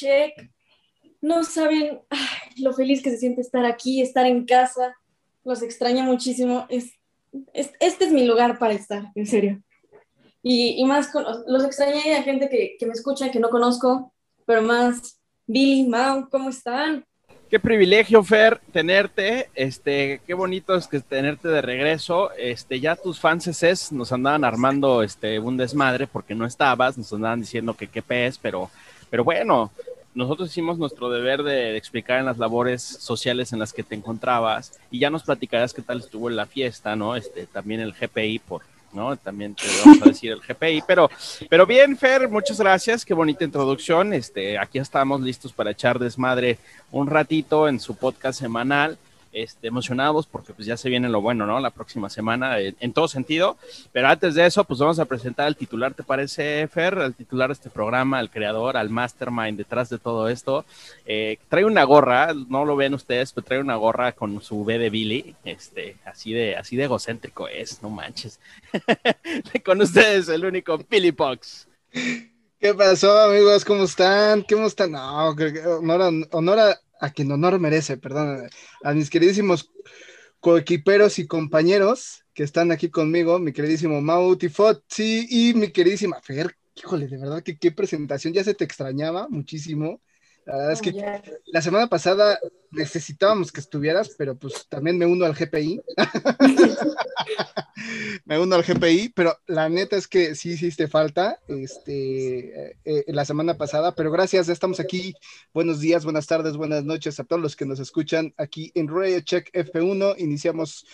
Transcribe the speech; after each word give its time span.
Check. 0.00 0.50
No 1.20 1.44
saben 1.44 2.00
lo 2.58 2.72
feliz 2.72 3.02
que 3.02 3.10
se 3.10 3.18
siente 3.18 3.42
estar 3.42 3.64
aquí, 3.66 4.00
estar 4.00 4.26
en 4.26 4.46
casa. 4.46 4.96
Los 5.44 5.62
extraño 5.62 6.04
muchísimo. 6.04 6.66
Es, 6.70 6.92
este 7.52 8.06
es 8.06 8.12
mi 8.12 8.26
lugar 8.26 8.58
para 8.58 8.72
estar, 8.72 9.12
en 9.14 9.26
serio. 9.26 9.62
Y, 10.42 10.82
más, 10.86 11.08
con, 11.08 11.24
los 11.46 11.64
extrañé 11.64 12.14
a 12.14 12.22
gente 12.22 12.48
que, 12.48 12.86
me 12.86 12.92
escucha, 12.92 13.30
que 13.30 13.38
no 13.38 13.50
conozco, 13.50 14.14
pero 14.46 14.62
más 14.62 15.20
Billy, 15.46 15.86
Mau, 15.86 16.30
¿cómo 16.30 16.48
están? 16.48 17.04
Qué 17.50 17.60
privilegio, 17.60 18.22
Fer, 18.22 18.60
tenerte. 18.72 19.50
Este, 19.54 20.22
qué 20.26 20.32
bonito 20.32 20.74
es 20.76 20.86
que 20.86 21.00
tenerte 21.00 21.48
de 21.48 21.60
regreso. 21.60 22.30
Este, 22.38 22.80
ya 22.80 22.96
tus 22.96 23.20
fans 23.20 23.92
nos 23.92 24.12
andaban 24.12 24.44
armando 24.44 25.02
este 25.02 25.38
un 25.38 25.58
desmadre 25.58 26.06
porque 26.06 26.34
no 26.34 26.46
estabas, 26.46 26.96
nos 26.96 27.12
andaban 27.12 27.40
diciendo 27.40 27.74
que 27.74 27.88
qué 27.88 28.00
pez, 28.00 28.38
pero, 28.38 28.70
pero 29.10 29.24
bueno, 29.24 29.70
nosotros 30.14 30.48
hicimos 30.48 30.78
nuestro 30.78 31.10
deber 31.10 31.42
de, 31.42 31.76
explicar 31.76 32.18
en 32.18 32.26
las 32.26 32.38
labores 32.38 32.82
sociales 32.82 33.52
en 33.52 33.58
las 33.58 33.72
que 33.72 33.82
te 33.82 33.94
encontrabas 33.94 34.78
y 34.90 34.98
ya 34.98 35.10
nos 35.10 35.22
platicarás 35.22 35.72
qué 35.72 35.82
tal 35.82 35.98
estuvo 35.98 36.28
en 36.28 36.36
la 36.36 36.46
fiesta, 36.46 36.96
¿no? 36.96 37.16
Este, 37.16 37.46
también 37.46 37.80
el 37.80 37.92
GPI 37.92 38.38
por 38.40 38.62
¿no? 38.92 39.16
También 39.16 39.54
te 39.54 39.66
vamos 39.84 40.02
a 40.02 40.06
decir 40.06 40.32
el 40.32 40.40
GPI, 40.40 40.82
pero, 40.86 41.08
pero 41.48 41.64
bien, 41.64 41.96
Fer, 41.96 42.28
muchas 42.28 42.58
gracias, 42.58 43.04
qué 43.04 43.14
bonita 43.14 43.44
introducción. 43.44 44.12
Este, 44.12 44.58
aquí 44.58 44.78
estamos 44.78 45.20
listos 45.20 45.52
para 45.52 45.70
echar 45.70 45.98
desmadre 45.98 46.58
un 46.90 47.06
ratito 47.06 47.68
en 47.68 47.78
su 47.78 47.94
podcast 47.94 48.40
semanal 48.40 48.98
este, 49.32 49.68
emocionados 49.68 50.26
porque 50.26 50.52
pues 50.52 50.66
ya 50.66 50.76
se 50.76 50.88
viene 50.88 51.08
lo 51.08 51.20
bueno, 51.20 51.46
¿no? 51.46 51.60
La 51.60 51.70
próxima 51.70 52.10
semana, 52.10 52.58
en, 52.58 52.92
todo 52.92 53.08
sentido. 53.08 53.56
Pero 53.92 54.08
antes 54.08 54.34
de 54.34 54.46
eso, 54.46 54.64
pues 54.64 54.80
vamos 54.80 54.98
a 54.98 55.04
presentar 55.04 55.46
al 55.46 55.56
titular, 55.56 55.94
¿te 55.94 56.02
parece, 56.02 56.66
Fer? 56.68 56.98
Al 56.98 57.14
titular 57.14 57.48
de 57.48 57.54
este 57.54 57.70
programa, 57.70 58.18
al 58.18 58.30
creador, 58.30 58.76
al 58.76 58.90
mastermind 58.90 59.58
detrás 59.58 59.88
de 59.88 59.98
todo 59.98 60.28
esto. 60.28 60.64
Eh, 61.06 61.38
trae 61.48 61.64
una 61.64 61.84
gorra, 61.84 62.34
no 62.34 62.64
lo 62.64 62.76
ven 62.76 62.94
ustedes, 62.94 63.32
pero 63.32 63.46
trae 63.46 63.60
una 63.60 63.76
gorra 63.76 64.12
con 64.12 64.40
su 64.42 64.64
B 64.64 64.78
de 64.78 64.90
Billy, 64.90 65.34
este, 65.44 65.96
así 66.04 66.32
de, 66.32 66.56
así 66.56 66.76
de 66.76 66.84
egocéntrico 66.84 67.48
es, 67.48 67.82
no 67.82 67.90
manches. 67.90 68.40
con 69.64 69.80
ustedes, 69.80 70.28
el 70.28 70.44
único 70.44 70.78
Billy 70.88 71.12
Pox. 71.12 71.68
¿Qué 72.60 72.74
pasó, 72.74 73.18
amigos? 73.18 73.64
¿Cómo 73.64 73.84
están? 73.84 74.42
¿Cómo 74.42 74.66
están? 74.66 74.92
No, 74.92 75.30
honor 75.30 76.26
honor 76.30 76.58
quien 77.08 77.32
honor 77.32 77.58
merece, 77.58 77.96
perdón, 77.96 78.50
a 78.84 78.92
mis 78.92 79.08
queridísimos 79.08 79.70
coequiperos 80.40 81.18
y 81.18 81.26
compañeros 81.26 82.24
que 82.34 82.42
están 82.42 82.70
aquí 82.72 82.90
conmigo, 82.90 83.38
mi 83.38 83.52
queridísimo 83.52 84.02
Mau 84.02 84.36
Tifozzi 84.36 85.26
y 85.30 85.54
mi 85.54 85.68
queridísima 85.72 86.20
Fer. 86.20 86.54
Híjole, 86.74 87.08
de 87.08 87.16
verdad 87.16 87.42
que 87.42 87.58
qué 87.58 87.72
presentación, 87.72 88.34
ya 88.34 88.44
se 88.44 88.54
te 88.54 88.64
extrañaba 88.64 89.28
muchísimo. 89.28 90.00
La 90.50 90.56
verdad 90.56 90.72
es 90.72 90.82
que 90.82 91.22
la 91.46 91.62
semana 91.62 91.86
pasada 91.86 92.40
necesitábamos 92.72 93.52
que 93.52 93.60
estuvieras, 93.60 94.16
pero 94.18 94.36
pues 94.36 94.66
también 94.68 94.98
me 94.98 95.06
uno 95.06 95.24
al 95.24 95.36
GPI. 95.36 95.80
me 98.24 98.36
uno 98.36 98.56
al 98.56 98.64
GPI, 98.64 99.12
pero 99.14 99.38
la 99.46 99.68
neta 99.68 99.94
es 99.94 100.08
que 100.08 100.34
sí 100.34 100.50
hiciste 100.50 100.88
falta 100.88 101.38
este, 101.46 102.70
eh, 102.70 102.76
eh, 102.84 103.04
la 103.06 103.24
semana 103.24 103.56
pasada, 103.56 103.94
pero 103.94 104.10
gracias, 104.10 104.48
estamos 104.48 104.80
aquí. 104.80 105.14
Buenos 105.54 105.78
días, 105.78 106.02
buenas 106.02 106.26
tardes, 106.26 106.56
buenas 106.56 106.82
noches 106.82 107.20
a 107.20 107.24
todos 107.24 107.40
los 107.40 107.54
que 107.54 107.64
nos 107.64 107.78
escuchan 107.78 108.34
aquí 108.36 108.72
en 108.74 108.88
Radio 108.88 109.20
Check 109.20 109.52
F1. 109.52 110.16
Iniciamos 110.18 110.84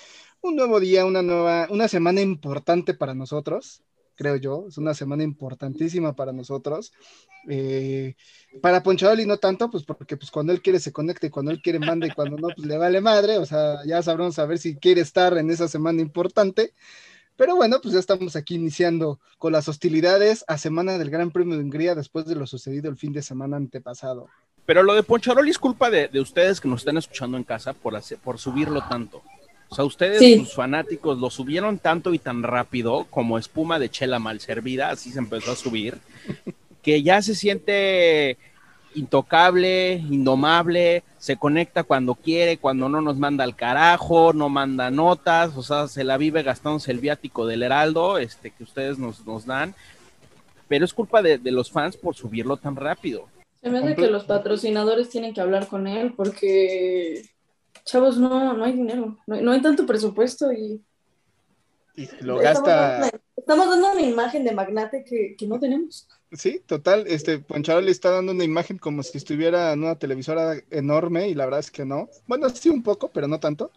un 0.43 0.57
nuevo 0.57 0.81
día, 0.81 1.07
una 1.07 1.23
nueva, 1.23 1.67
una 1.71 1.89
semana 1.89 2.21
importante 2.21 2.93
para 2.93 3.15
nosotros 3.15 3.83
creo 4.17 4.37
yo. 4.37 4.67
Es 4.69 4.79
una 4.79 4.95
semana 4.95 5.23
importantísima 5.23 6.15
para 6.15 6.33
nosotros. 6.33 6.93
Eh, 7.49 8.17
para 8.61 8.83
Ponchadoli 8.83 9.27
no 9.27 9.37
tanto, 9.37 9.71
pues 9.71 9.85
porque 9.85 10.17
pues 10.17 10.31
cuando 10.31 10.53
él 10.53 10.63
quiere 10.63 10.81
se 10.81 10.93
conecta 10.93 11.27
y 11.27 11.31
cuando 11.31 11.53
él 11.53 11.63
quiere 11.63 11.79
manda 11.79 12.07
y 12.07 12.11
cuando 12.11 12.37
no, 12.37 12.49
pues 12.55 12.67
le 12.67 12.79
vale 12.79 13.01
madre. 13.01 13.39
O 13.39 13.47
sea, 13.47 13.85
ya 13.87 14.03
sabremos 14.03 14.39
a 14.39 14.47
ver 14.47 14.59
si 14.59 14.77
quiere 14.77 15.01
estar 15.01 15.37
en 15.39 15.51
esa 15.51 15.69
semana 15.69 16.01
importante. 16.01 16.73
Pero 17.37 17.55
bueno, 17.55 17.81
pues 17.83 17.93
ya 17.93 18.01
estamos 18.01 18.35
aquí 18.35 18.55
iniciando 18.55 19.21
con 19.39 19.53
las 19.53 19.69
hostilidades 19.69 20.45
a 20.49 20.57
semana 20.57 20.97
del 20.97 21.11
Gran 21.11 21.31
Premio 21.31 21.57
de 21.57 21.65
Hungría 21.65 21.95
después 21.95 22.25
de 22.25 22.35
lo 22.35 22.47
sucedido 22.47 22.89
el 22.89 22.97
fin 22.97 23.13
de 23.13 23.23
semana 23.23 23.59
antepasado. 23.59 24.29
Pero 24.65 24.83
lo 24.83 24.95
de 24.95 25.03
Poncharoli 25.03 25.51
es 25.51 25.59
culpa 25.59 25.91
de, 25.91 26.11
ustedes 26.19 26.61
que 26.61 26.69
nos 26.69 26.81
están 26.81 26.97
escuchando 26.97 27.37
en 27.37 27.45
casa 27.45 27.73
por, 27.73 27.95
hacer, 27.95 28.19
por 28.19 28.39
subirlo 28.39 28.83
tanto. 28.89 29.23
O 29.69 29.75
sea, 29.75 29.85
ustedes, 29.85 30.39
sus 30.39 30.55
fanáticos, 30.55 31.19
lo 31.19 31.29
subieron 31.29 31.79
tanto 31.79 32.15
y 32.15 32.19
tan 32.19 32.43
rápido 32.43 33.07
como 33.11 33.39
espuma 33.39 33.79
de 33.79 33.91
chela 33.91 34.19
mal 34.19 34.41
servida, 34.41 34.91
así 34.91 35.11
se 35.11 35.19
empezó 35.19 35.53
a 35.53 35.57
subir, 35.57 35.99
que 36.83 37.03
ya 37.03 37.21
se 37.21 37.35
siente 37.35 38.39
intocable, 38.95 39.95
indomable, 40.09 41.03
se 41.19 41.37
conecta 41.37 41.83
cuando 41.83 42.15
quiere, 42.15 42.59
cuando 42.59 42.89
no 42.89 43.01
nos 43.01 43.19
manda 43.19 43.45
al 43.45 43.57
carajo, 43.57 44.33
no 44.33 44.49
manda 44.49 44.91
notas, 44.91 45.57
o 45.57 45.63
sea, 45.63 45.89
se 45.89 46.05
la 46.05 46.17
vive 46.17 46.43
gastándose 46.43 46.93
el 46.93 47.01
viático 47.01 47.47
del 47.47 47.63
Heraldo, 47.63 48.19
este, 48.19 48.53
que 48.53 48.63
ustedes 48.63 48.99
nos, 48.99 49.27
nos 49.27 49.45
dan, 49.45 49.75
pero 50.69 50.85
es 50.85 50.95
culpa 50.95 51.23
de, 51.23 51.39
de, 51.39 51.51
los 51.51 51.71
fans 51.71 51.97
por 51.97 52.15
subirlo 52.15 52.57
tan 52.57 52.77
rápido. 52.77 53.29
Se 53.61 53.69
me 53.69 53.79
hace 53.79 53.97
que 53.97 54.07
los 54.07 54.25
patrocinadores 54.25 55.11
tienen 55.11 55.35
que 55.35 55.41
hablar 55.41 55.67
con 55.67 55.87
él 55.87 56.15
porque 56.17 57.25
chavos, 57.87 58.19
no, 58.19 58.53
no 58.53 58.65
hay 58.65 58.73
dinero, 58.73 59.17
no, 59.27 59.53
hay 59.53 59.63
tanto 59.63 59.87
presupuesto 59.87 60.53
y... 60.53 60.83
Y 61.95 62.09
lo 62.21 62.37
gasta... 62.37 63.11
Estamos 63.35 63.69
dando 63.69 63.93
una 63.93 64.03
imagen 64.03 64.45
de 64.45 64.53
magnate 64.53 65.05
que, 65.05 65.47
no 65.47 65.59
tenemos. 65.59 66.07
Sí, 66.33 66.61
total, 66.67 67.07
este 67.07 67.39
Poncharo 67.39 67.81
le 67.81 67.93
está 67.93 68.11
dando 68.11 68.33
una 68.33 68.45
imagen 68.45 68.77
como 68.77 69.03
si 69.03 69.17
estuviera 69.17 69.73
en 69.73 69.85
una 69.85 69.99
televisora 69.99 70.57
enorme 70.71 71.29
y 71.29 71.35
la 71.35 71.47
verdad 71.47 71.61
es 71.61 71.71
que 71.71 71.87
no. 71.87 72.11
Bueno, 72.27 72.51
sí 72.51 72.69
un 72.69 72.83
poco, 72.83 73.09
pero 73.09 73.29
no 73.29 73.41
tanto. 73.41 73.71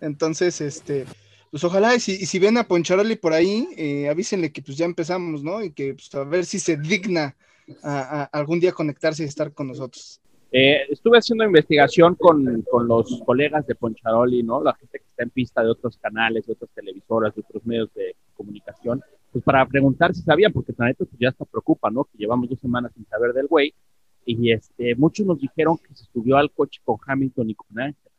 Entonces, 0.00 0.60
este, 0.62 1.04
pues 1.50 1.62
ojalá, 1.62 1.94
y 1.94 2.00
si, 2.00 2.26
si 2.26 2.38
ven 2.38 2.56
a 2.56 2.66
Poncharoli 2.66 3.16
por 3.16 3.34
ahí, 3.34 3.68
eh, 3.76 4.08
avísenle 4.08 4.50
que 4.50 4.62
pues 4.62 4.76
ya 4.76 4.86
empezamos, 4.86 5.44
¿no? 5.44 5.62
Y 5.62 5.70
que 5.70 5.94
pues, 5.94 6.12
a 6.14 6.24
ver 6.24 6.46
si 6.46 6.58
se 6.58 6.76
digna 6.78 7.36
a, 7.82 8.24
algún 8.32 8.58
día 8.58 8.72
conectarse 8.72 9.22
y 9.22 9.26
estar 9.26 9.52
con 9.52 9.68
nosotros. 9.68 10.20
Eh, 10.56 10.86
estuve 10.88 11.18
haciendo 11.18 11.42
investigación 11.42 12.14
con, 12.14 12.62
con, 12.70 12.86
los 12.86 13.20
colegas 13.26 13.66
de 13.66 13.74
Poncharoli, 13.74 14.44
¿no? 14.44 14.62
La 14.62 14.72
gente 14.74 15.00
que 15.00 15.04
está 15.04 15.24
en 15.24 15.30
pista 15.30 15.64
de 15.64 15.70
otros 15.70 15.98
canales, 15.98 16.46
de 16.46 16.52
otras 16.52 16.70
televisoras, 16.70 17.34
de 17.34 17.40
otros 17.40 17.66
medios 17.66 17.92
de 17.94 18.14
comunicación, 18.34 19.02
pues 19.32 19.42
para 19.42 19.66
preguntar 19.66 20.14
si 20.14 20.22
sabían, 20.22 20.52
porque 20.52 20.72
la 20.78 20.86
neta 20.86 21.04
pues 21.06 21.18
ya 21.18 21.30
está 21.30 21.44
preocupa, 21.44 21.90
¿no? 21.90 22.04
Que 22.04 22.18
llevamos 22.18 22.48
dos 22.48 22.60
semanas 22.60 22.92
sin 22.94 23.04
saber 23.06 23.32
del 23.32 23.48
güey. 23.48 23.74
Y 24.24 24.52
este, 24.52 24.94
muchos 24.94 25.26
nos 25.26 25.40
dijeron 25.40 25.76
que 25.76 25.92
se 25.92 26.04
subió 26.12 26.36
al 26.36 26.52
coche 26.52 26.80
con 26.84 26.98
Hamilton 27.04 27.50
y 27.50 27.54
con 27.56 27.80
Ángel, 27.80 28.12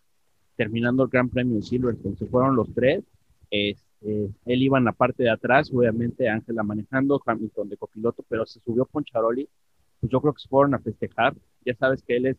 terminando 0.57 1.03
el 1.03 1.09
Gran 1.09 1.29
Premio 1.29 1.55
en 1.55 1.63
Silverstone. 1.63 2.17
Se 2.17 2.25
fueron 2.25 2.57
los 2.57 2.67
tres. 2.73 3.01
Este, 3.49 4.29
él 4.45 4.61
iba 4.61 4.77
en 4.77 4.83
la 4.83 4.91
parte 4.91 5.23
de 5.23 5.29
atrás, 5.29 5.71
obviamente 5.73 6.27
Ángela 6.27 6.63
manejando, 6.63 7.21
Hamilton 7.25 7.69
de 7.69 7.77
copiloto, 7.77 8.25
pero 8.27 8.45
se 8.45 8.59
subió 8.59 8.83
Poncharoli 8.83 9.47
pues 10.05 10.11
yo 10.11 10.21
creo 10.21 10.33
que 10.33 10.41
se 10.41 10.49
fueron 10.49 10.75
a 10.75 10.79
festejar. 10.79 11.33
Ya 11.65 11.75
sabes 11.75 12.03
que 12.03 12.17
él 12.17 12.27
es 12.27 12.37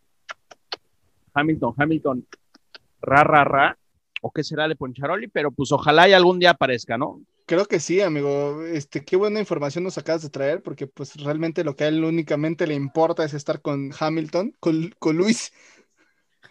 Hamilton, 1.34 1.74
Hamilton, 1.76 2.26
ra, 3.02 3.24
ra, 3.24 3.44
ra, 3.44 3.78
o 4.22 4.30
qué 4.30 4.44
será 4.44 4.68
de 4.68 4.76
Poncharoli, 4.76 5.28
pero 5.28 5.50
pues 5.50 5.72
ojalá 5.72 6.08
y 6.08 6.12
algún 6.12 6.38
día 6.38 6.50
aparezca, 6.50 6.96
¿no? 6.96 7.20
Creo 7.44 7.66
que 7.66 7.80
sí, 7.80 8.00
amigo. 8.00 8.62
Este, 8.62 9.04
qué 9.04 9.16
buena 9.16 9.40
información 9.40 9.84
nos 9.84 9.98
acabas 9.98 10.22
de 10.22 10.30
traer, 10.30 10.62
porque 10.62 10.86
pues 10.86 11.16
realmente 11.16 11.64
lo 11.64 11.74
que 11.74 11.84
a 11.84 11.88
él 11.88 12.04
únicamente 12.04 12.66
le 12.66 12.74
importa 12.74 13.24
es 13.24 13.34
estar 13.34 13.60
con 13.60 13.90
Hamilton, 13.98 14.54
con, 14.60 14.94
con 14.98 15.16
Luis, 15.16 15.52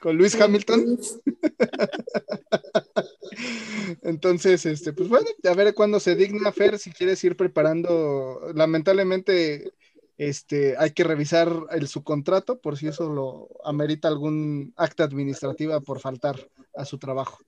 con 0.02 0.18
Luis 0.18 0.40
Hamilton. 0.40 1.00
Entonces, 4.04 4.66
este, 4.66 4.94
pues 4.94 5.10
bueno, 5.10 5.28
a 5.44 5.54
ver 5.54 5.74
cuándo 5.74 6.00
se 6.00 6.16
digna 6.16 6.52
Fer, 6.52 6.78
si 6.78 6.92
quieres 6.92 7.24
ir 7.24 7.36
preparando. 7.36 8.40
Lamentablemente, 8.54 9.74
este, 10.18 10.76
hay 10.78 10.92
que 10.92 11.04
revisar 11.04 11.52
el, 11.72 11.88
su 11.88 12.04
contrato 12.04 12.60
por 12.60 12.78
si 12.78 12.88
eso 12.88 13.10
lo 13.10 13.50
amerita 13.64 14.08
algún 14.08 14.74
acta 14.76 15.04
administrativa 15.04 15.82
por 15.82 16.00
faltar 16.00 16.36
a 16.76 16.86
su 16.86 16.98
trabajo. 16.98 17.40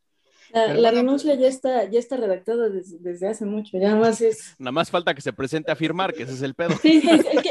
La, 0.54 0.92
renuncia 0.92 1.36
ya 1.36 1.48
está, 1.48 1.90
ya 1.90 2.00
está 2.00 2.16
redactada 2.16 2.70
desde, 2.70 3.28
hace 3.28 3.46
mucho, 3.46 3.78
ya 3.78 3.90
nada 3.90 4.00
más 4.00 4.22
es... 4.22 4.56
Nada 4.58 4.72
más 4.72 4.90
falta 4.90 5.14
que 5.14 5.22
se 5.22 5.34
presente 5.34 5.72
a 5.72 5.76
firmar, 5.76 6.14
que 6.14 6.24
ese 6.24 6.34
es 6.34 6.42
el 6.42 6.56
pedo. 6.56 6.74
Sí, 6.82 7.02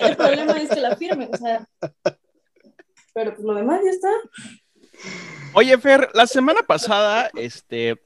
el 0.01 0.17
problema 0.17 0.53
es 0.53 0.71
que 0.71 0.81
la 0.81 0.97
firme, 0.97 1.29
o 1.31 1.37
sea... 1.37 1.69
Pero 3.13 3.35
pues 3.35 3.45
lo 3.45 3.55
demás 3.55 3.81
ya 3.85 3.91
está. 3.91 4.11
Oye, 5.53 5.77
Fer, 5.79 6.11
la 6.15 6.27
semana 6.27 6.61
pasada, 6.67 7.31
este, 7.35 8.01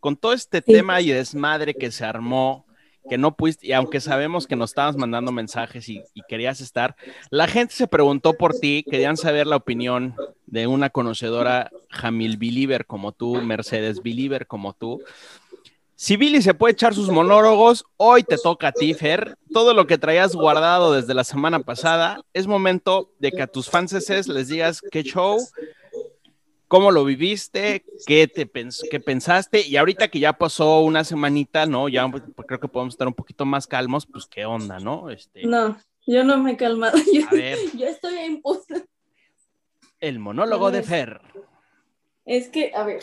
con 0.00 0.16
todo 0.16 0.32
este 0.32 0.62
tema 0.62 1.00
y 1.00 1.10
desmadre 1.10 1.74
que 1.74 1.90
se 1.90 2.04
armó 2.04 2.66
que 3.08 3.18
no 3.18 3.36
pudiste, 3.36 3.66
y 3.66 3.72
aunque 3.72 4.00
sabemos 4.00 4.46
que 4.46 4.56
nos 4.56 4.70
estabas 4.70 4.96
mandando 4.96 5.32
mensajes 5.32 5.88
y, 5.88 6.02
querías 6.28 6.60
estar, 6.60 6.96
la 7.30 7.48
gente 7.48 7.74
se 7.74 7.88
preguntó 7.88 8.34
por 8.34 8.54
ti, 8.54 8.84
querían 8.88 9.16
saber 9.16 9.46
la 9.46 9.56
opinión 9.56 10.14
de 10.46 10.66
una 10.66 10.90
conocedora 10.90 11.70
Jamil 11.88 12.36
Believer 12.36 12.86
como 12.86 13.12
tú, 13.12 13.40
Mercedes 13.40 14.02
Believer 14.02 14.46
como 14.46 14.74
tú. 14.74 15.02
Si 16.00 16.16
Billy 16.16 16.40
se 16.40 16.54
puede 16.54 16.72
echar 16.72 16.94
sus 16.94 17.10
monólogos, 17.10 17.84
hoy 17.98 18.22
te 18.22 18.38
toca 18.38 18.68
a 18.68 18.72
ti, 18.72 18.94
Fer. 18.94 19.36
Todo 19.52 19.74
lo 19.74 19.86
que 19.86 19.98
traías 19.98 20.34
guardado 20.34 20.94
desde 20.94 21.12
la 21.12 21.24
semana 21.24 21.60
pasada, 21.60 22.22
es 22.32 22.46
momento 22.46 23.10
de 23.18 23.30
que 23.32 23.42
a 23.42 23.46
tus 23.46 23.68
fans 23.68 23.92
les 24.26 24.48
digas 24.48 24.80
qué 24.90 25.02
show, 25.02 25.38
cómo 26.70 26.92
lo 26.92 27.04
viviste, 27.04 27.84
qué, 28.06 28.28
te 28.28 28.48
qué 28.88 29.00
pensaste, 29.00 29.66
y 29.66 29.76
ahorita 29.76 30.06
que 30.06 30.20
ya 30.20 30.34
pasó 30.34 30.82
una 30.82 31.02
semanita, 31.02 31.66
¿no? 31.66 31.88
Ya 31.88 32.08
pues, 32.08 32.22
creo 32.46 32.60
que 32.60 32.68
podemos 32.68 32.94
estar 32.94 33.08
un 33.08 33.14
poquito 33.14 33.44
más 33.44 33.66
calmos, 33.66 34.06
pues 34.06 34.26
qué 34.26 34.44
onda, 34.44 34.78
¿no? 34.78 35.10
Este... 35.10 35.44
No, 35.44 35.76
yo 36.06 36.22
no 36.22 36.38
me 36.38 36.52
he 36.52 36.56
calmado. 36.56 36.96
Yo, 37.12 37.26
a 37.28 37.34
ver. 37.34 37.58
yo 37.76 37.86
estoy 37.88 38.18
en 38.18 38.40
El 39.98 40.20
monólogo 40.20 40.70
de 40.70 40.84
Fer. 40.84 41.20
Es 42.24 42.48
que, 42.48 42.70
a 42.72 42.84
ver, 42.84 43.02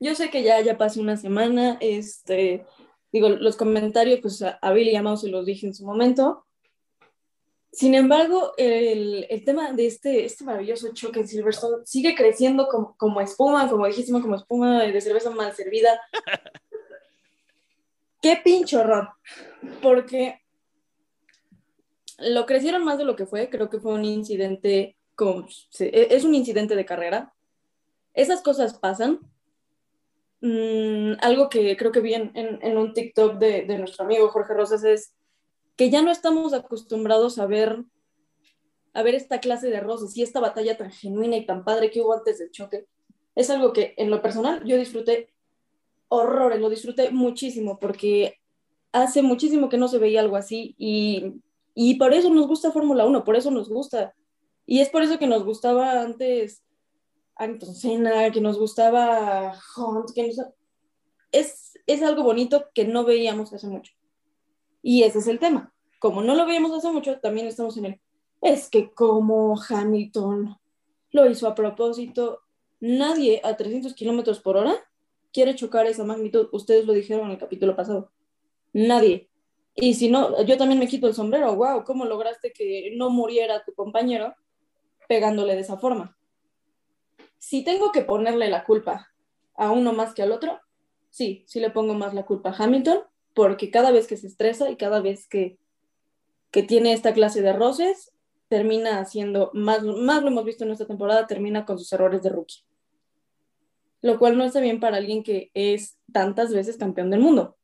yo 0.00 0.16
sé 0.16 0.28
que 0.28 0.42
ya, 0.42 0.60
ya 0.62 0.76
pasó 0.76 1.00
una 1.00 1.16
semana, 1.16 1.78
este, 1.80 2.66
digo, 3.12 3.28
los 3.28 3.56
comentarios, 3.56 4.18
pues 4.20 4.42
a, 4.42 4.72
Billy 4.72 4.90
y 4.90 4.96
a 4.96 5.16
se 5.16 5.28
los 5.28 5.46
dije 5.46 5.68
en 5.68 5.74
su 5.74 5.86
momento. 5.86 6.44
Sin 7.76 7.94
embargo, 7.94 8.54
el, 8.56 9.26
el, 9.28 9.44
tema 9.44 9.70
de 9.72 9.86
este, 9.86 10.24
este 10.24 10.44
maravilloso 10.44 10.94
choque 10.94 11.20
en 11.20 11.28
Silverstone 11.28 11.84
sigue 11.84 12.14
creciendo 12.14 12.68
como, 12.68 12.96
como 12.96 13.20
espuma, 13.20 13.68
como 13.68 13.86
dijimos, 13.86 14.22
como 14.22 14.36
espuma 14.36 14.82
de 14.84 15.00
cerveza 15.00 15.28
mal 15.28 15.54
servida. 15.54 16.00
Qué 18.22 18.40
pincho 18.42 18.82
porque 19.82 20.40
lo 22.16 22.46
crecieron 22.46 22.82
más 22.82 22.96
de 22.96 23.04
lo 23.04 23.14
que 23.14 23.26
fue, 23.26 23.50
creo 23.50 23.68
que 23.68 23.78
fue 23.78 23.92
un 23.92 24.06
incidente, 24.06 24.96
como, 25.14 25.46
es 25.78 26.24
un 26.24 26.34
incidente 26.34 26.76
de 26.76 26.86
carrera. 26.86 27.34
Esas 28.14 28.40
cosas 28.40 28.78
pasan, 28.78 29.20
Mm, 30.40 31.14
algo 31.22 31.48
que 31.48 31.76
creo 31.76 31.90
que 31.90 32.00
vi 32.00 32.14
en, 32.14 32.30
en, 32.34 32.76
un 32.76 32.92
TikTok 32.92 33.38
de, 33.38 33.62
de, 33.62 33.78
nuestro 33.78 34.04
amigo 34.04 34.28
Jorge 34.28 34.52
Rosas 34.52 34.84
es 34.84 35.14
que 35.76 35.90
ya 35.90 36.02
no 36.02 36.10
estamos 36.10 36.52
acostumbrados 36.52 37.38
a 37.38 37.46
ver, 37.46 37.84
a 38.94 39.02
ver 39.02 39.14
esta 39.14 39.40
clase 39.40 39.68
de 39.68 39.80
rosas 39.80 40.16
y 40.16 40.22
esta 40.22 40.40
batalla 40.40 40.76
tan 40.76 40.90
genuina 40.90 41.36
y 41.36 41.46
tan 41.46 41.64
padre 41.64 41.90
que 41.90 42.00
hubo 42.00 42.14
antes 42.14 42.38
del 42.38 42.50
choque. 42.50 42.86
Es 43.34 43.50
algo 43.50 43.72
que 43.72 43.94
en 43.98 44.10
lo 44.10 44.22
personal 44.22 44.64
yo 44.64 44.78
disfruté 44.78 45.32
horrores, 46.08 46.60
lo 46.60 46.70
disfruté 46.70 47.10
muchísimo 47.10 47.78
porque 47.78 48.40
hace 48.92 49.22
muchísimo 49.22 49.68
que 49.68 49.76
no 49.76 49.88
se 49.88 49.98
veía 49.98 50.20
algo 50.20 50.36
así 50.36 50.74
y, 50.78 51.42
y 51.74 51.96
por 51.96 52.14
eso 52.14 52.30
nos 52.30 52.46
gusta 52.46 52.72
Fórmula 52.72 53.04
1, 53.04 53.24
por 53.24 53.36
eso 53.36 53.50
nos 53.50 53.68
gusta. 53.68 54.14
Y 54.64 54.80
es 54.80 54.88
por 54.88 55.02
eso 55.02 55.18
que 55.18 55.26
nos 55.26 55.44
gustaba 55.44 56.00
antes 56.00 56.64
Ayrton 57.36 57.74
Senna, 57.74 58.30
que 58.32 58.40
nos 58.40 58.58
gustaba 58.58 59.54
Hunt, 59.76 60.10
que 60.14 60.32
es, 61.32 61.78
es 61.86 62.02
algo 62.02 62.22
bonito 62.22 62.66
que 62.74 62.84
no 62.84 63.04
veíamos 63.04 63.52
hace 63.52 63.66
mucho. 63.66 63.92
Y 64.86 65.02
ese 65.02 65.18
es 65.18 65.26
el 65.26 65.40
tema. 65.40 65.74
Como 65.98 66.22
no 66.22 66.36
lo 66.36 66.46
veíamos 66.46 66.70
hace 66.70 66.92
mucho, 66.92 67.18
también 67.18 67.48
estamos 67.48 67.76
en 67.76 67.86
el, 67.86 68.00
es 68.40 68.68
que 68.68 68.92
como 68.92 69.60
Hamilton 69.60 70.56
lo 71.10 71.28
hizo 71.28 71.48
a 71.48 71.56
propósito, 71.56 72.42
nadie 72.78 73.40
a 73.42 73.56
300 73.56 73.94
kilómetros 73.94 74.38
por 74.38 74.56
hora 74.56 74.76
quiere 75.32 75.56
chocar 75.56 75.86
esa 75.86 76.04
magnitud. 76.04 76.48
Ustedes 76.52 76.86
lo 76.86 76.92
dijeron 76.92 77.26
en 77.26 77.32
el 77.32 77.38
capítulo 77.38 77.74
pasado. 77.74 78.12
Nadie. 78.72 79.28
Y 79.74 79.94
si 79.94 80.08
no, 80.08 80.40
yo 80.44 80.56
también 80.56 80.78
me 80.78 80.86
quito 80.86 81.08
el 81.08 81.14
sombrero. 81.14 81.56
Wow, 81.56 81.82
¿cómo 81.82 82.04
lograste 82.04 82.52
que 82.52 82.92
no 82.96 83.10
muriera 83.10 83.64
tu 83.64 83.74
compañero 83.74 84.34
pegándole 85.08 85.56
de 85.56 85.62
esa 85.62 85.78
forma? 85.78 86.16
si 87.38 87.62
tengo 87.62 87.92
que 87.92 88.02
ponerle 88.02 88.48
la 88.48 88.64
culpa 88.64 89.12
a 89.56 89.70
uno 89.70 89.92
más 89.92 90.14
que 90.14 90.22
al 90.22 90.32
otro, 90.32 90.60
sí, 91.10 91.44
sí 91.46 91.60
le 91.60 91.70
pongo 91.70 91.94
más 91.94 92.14
la 92.14 92.24
culpa 92.24 92.50
a 92.50 92.56
Hamilton, 92.56 93.00
porque 93.36 93.70
cada 93.70 93.90
vez 93.90 94.06
que 94.06 94.16
se 94.16 94.28
estresa 94.28 94.70
y 94.70 94.76
cada 94.76 95.02
vez 95.02 95.28
que, 95.28 95.58
que 96.50 96.62
tiene 96.62 96.94
esta 96.94 97.12
clase 97.12 97.42
de 97.42 97.52
roces, 97.52 98.14
termina 98.48 98.98
haciendo, 98.98 99.50
más, 99.52 99.82
más 99.82 100.22
lo 100.22 100.28
hemos 100.28 100.46
visto 100.46 100.64
en 100.64 100.70
esta 100.70 100.86
temporada, 100.86 101.26
termina 101.26 101.66
con 101.66 101.78
sus 101.78 101.92
errores 101.92 102.22
de 102.22 102.30
rookie. 102.30 102.64
Lo 104.00 104.18
cual 104.18 104.38
no 104.38 104.44
está 104.44 104.60
bien 104.60 104.80
para 104.80 104.96
alguien 104.96 105.22
que 105.22 105.50
es 105.52 105.98
tantas 106.10 106.54
veces 106.54 106.78
campeón 106.78 107.10
del 107.10 107.20
mundo. 107.20 107.58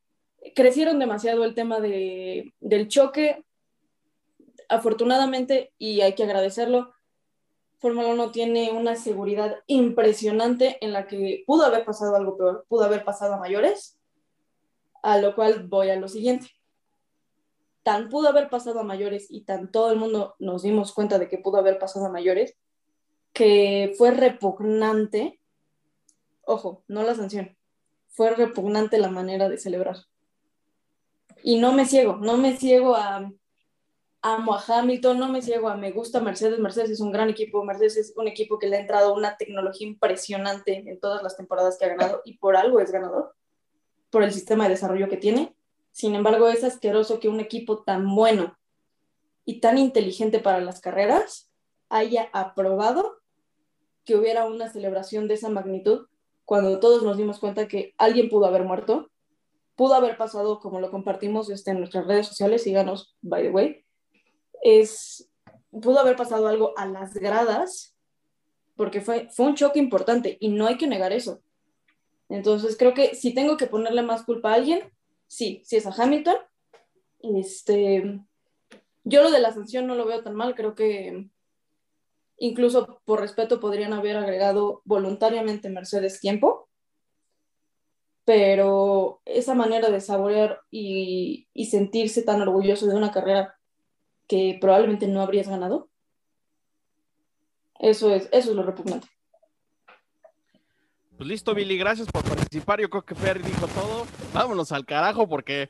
Crecieron 0.55 0.99
demasiado 0.99 1.43
el 1.43 1.55
tema 1.55 1.81
de, 1.81 2.53
del 2.61 2.89
choque. 2.89 3.43
Afortunadamente, 4.69 5.73
y 5.79 6.03
hay 6.03 6.15
que 6.15 6.25
agradecerlo, 6.25 6.93
Fórmula 7.79 8.09
1 8.09 8.31
tiene 8.31 8.73
una 8.73 8.97
seguridad 8.97 9.57
impresionante 9.69 10.77
en 10.85 10.93
la 10.93 11.07
que 11.07 11.45
pudo 11.47 11.65
haber 11.65 11.87
pasado 11.87 12.15
algo 12.15 12.37
peor, 12.37 12.67
pudo 12.69 12.85
haber 12.85 13.05
pasado 13.05 13.33
a 13.35 13.39
mayores, 13.39 13.99
a 15.03 15.19
lo 15.19 15.35
cual 15.35 15.67
voy 15.67 15.91
a 15.91 15.97
lo 15.97 16.09
siguiente. 16.09 16.49
Tan 17.83 18.09
pudo 18.09 18.29
haber 18.29 18.49
pasado 18.49 18.81
a 18.81 18.85
mayores 18.85 19.27
y 19.29 19.43
tan 19.43 19.71
todo 19.71 19.91
el 19.91 19.99
mundo 19.99 20.37
nos 20.39 20.63
dimos 20.63 20.93
cuenta 20.93 21.19
de 21.19 21.29
que 21.29 21.39
pudo 21.39 21.59
haber 21.59 21.79
pasado 21.79 22.07
a 22.07 22.13
mayores, 22.13 22.57
que 23.33 23.93
fue 23.99 24.13
repugnante, 24.13 25.41
ojo, 26.45 26.85
no 26.87 27.03
la 27.03 27.15
sanción, 27.15 27.57
fue 28.09 28.31
repugnante 28.31 28.99
la 28.99 29.09
manera 29.09 29.49
de 29.49 29.59
celebrar. 29.59 29.97
Y 31.43 31.59
no 31.59 31.73
me 31.73 31.87
ciego, 31.87 32.17
no 32.17 32.37
me 32.37 32.57
ciego 32.57 32.95
a 32.95 33.33
amo 34.23 34.55
a 34.55 34.63
Hamilton, 34.65 35.19
no 35.19 35.29
me 35.29 35.43
ciego 35.43 35.69
a 35.69 35.77
me 35.77 35.91
gusta 35.91 36.21
Mercedes, 36.21 36.61
Mercedes 36.61 36.91
es 36.91 37.01
un 37.01 37.11
gran 37.11 37.29
equipo, 37.29 37.65
Mercedes 37.65 37.97
es 37.97 38.13
un 38.17 38.29
equipo 38.29 38.59
que 38.59 38.69
le 38.69 38.77
ha 38.77 38.81
entrado 38.81 39.15
una 39.15 39.37
tecnología 39.37 39.89
impresionante 39.89 40.85
en 40.89 41.01
todas 41.01 41.25
las 41.25 41.37
temporadas 41.37 41.77
que 41.77 41.87
ha 41.87 41.89
ganado 41.89 42.23
y 42.25 42.39
por 42.39 42.57
algo 42.57 42.79
es 42.79 42.93
ganador, 42.93 43.35
por 44.13 44.23
el 44.23 44.33
sistema 44.33 44.65
de 44.65 44.71
desarrollo 44.71 45.09
que 45.09 45.17
tiene. 45.17 45.57
Sin 45.91 46.15
embargo, 46.15 46.49
es 46.49 46.63
asqueroso 46.63 47.19
que 47.19 47.31
un 47.31 47.41
equipo 47.41 47.83
tan 47.83 48.15
bueno 48.15 48.59
y 49.45 49.59
tan 49.59 49.79
inteligente 49.79 50.39
para 50.39 50.61
las 50.61 50.81
carreras 50.81 51.51
haya 51.89 52.29
aprobado 52.33 53.17
que 54.05 54.15
hubiera 54.15 54.45
una 54.45 54.71
celebración 54.71 55.29
de 55.29 55.35
esa 55.35 55.49
magnitud 55.49 56.07
cuando 56.45 56.79
todos 56.79 57.03
nos 57.03 57.17
dimos 57.17 57.39
cuenta 57.39 57.69
que 57.69 57.95
alguien 57.97 58.29
pudo 58.29 58.47
haber 58.47 58.65
muerto, 58.65 59.11
pudo 59.77 59.95
haber 59.95 60.19
pasado 60.19 60.61
como 60.61 60.79
lo 60.79 60.91
compartimos 60.91 61.49
este, 61.49 61.71
en 61.71 61.79
nuestras 61.79 62.07
redes 62.07 62.27
sociales, 62.27 62.65
síganos, 62.65 63.17
by 63.23 63.45
the 63.45 63.51
way, 63.51 63.85
es, 64.63 65.31
pudo 65.71 66.01
haber 66.01 66.17
pasado 66.17 66.49
algo 66.49 66.75
a 66.77 66.85
las 66.85 67.15
gradas, 67.15 67.97
porque 68.77 69.01
fue, 69.01 69.29
fue 69.31 69.47
un 69.47 69.55
choque 69.55 69.79
importante 69.79 70.37
y 70.39 70.49
no 70.51 70.67
hay 70.67 70.77
que 70.77 70.87
negar 70.87 71.13
eso. 71.13 71.41
Entonces 72.29 72.77
creo 72.77 72.95
que 72.95 73.15
si 73.15 73.35
tengo 73.35 73.57
que 73.57 73.67
ponerle 73.67 74.03
más 74.03 74.25
culpa 74.25 74.53
a 74.53 74.55
alguien, 74.55 74.93
sí, 75.27 75.63
sí 75.65 75.77
es 75.77 75.87
a 75.87 75.95
Hamilton. 75.97 76.37
Este, 77.21 78.21
yo 79.05 79.23
lo 79.23 79.31
de 79.31 79.41
la 79.41 79.53
sanción 79.53 79.87
no 79.87 79.95
lo 79.95 80.07
veo 80.07 80.23
tan 80.23 80.35
mal, 80.35 80.55
creo 80.55 80.75
que 80.75 81.29
incluso 82.39 83.01
por 83.05 83.21
respeto 83.21 83.61
podrían 83.61 83.93
haber 83.93 84.17
agregado 84.17 84.83
voluntariamente 84.85 85.69
Mercedes 85.69 86.21
tiempo, 86.21 86.69
pero 88.25 89.21
esa 89.25 89.55
manera 89.55 89.91
de 89.91 90.01
saborear 90.01 90.61
y, 90.71 91.49
sentirse 91.71 92.23
tan 92.23 92.43
orgulloso 92.43 92.87
de 92.87 92.97
una 92.97 93.13
carrera 93.13 93.57
que 94.29 94.59
probablemente 94.61 95.07
no 95.09 95.23
habrías 95.23 95.49
ganado. 95.49 95.89
Eso 97.79 98.15
es, 98.15 98.29
eso 98.33 98.51
es 98.51 98.57
lo 98.57 98.63
repugnante. 98.63 99.09
Pues 101.17 101.29
listo, 101.29 101.55
Billy, 101.55 101.77
gracias 101.77 102.09
por 102.09 102.25
participar. 102.25 102.81
Yo 102.81 102.91
creo 102.91 103.05
que 103.05 103.15
Fer 103.15 103.43
dijo 103.43 103.67
todo. 103.69 104.07
Vámonos 104.33 104.73
al 104.73 104.85
carajo 104.85 105.29
porque 105.29 105.69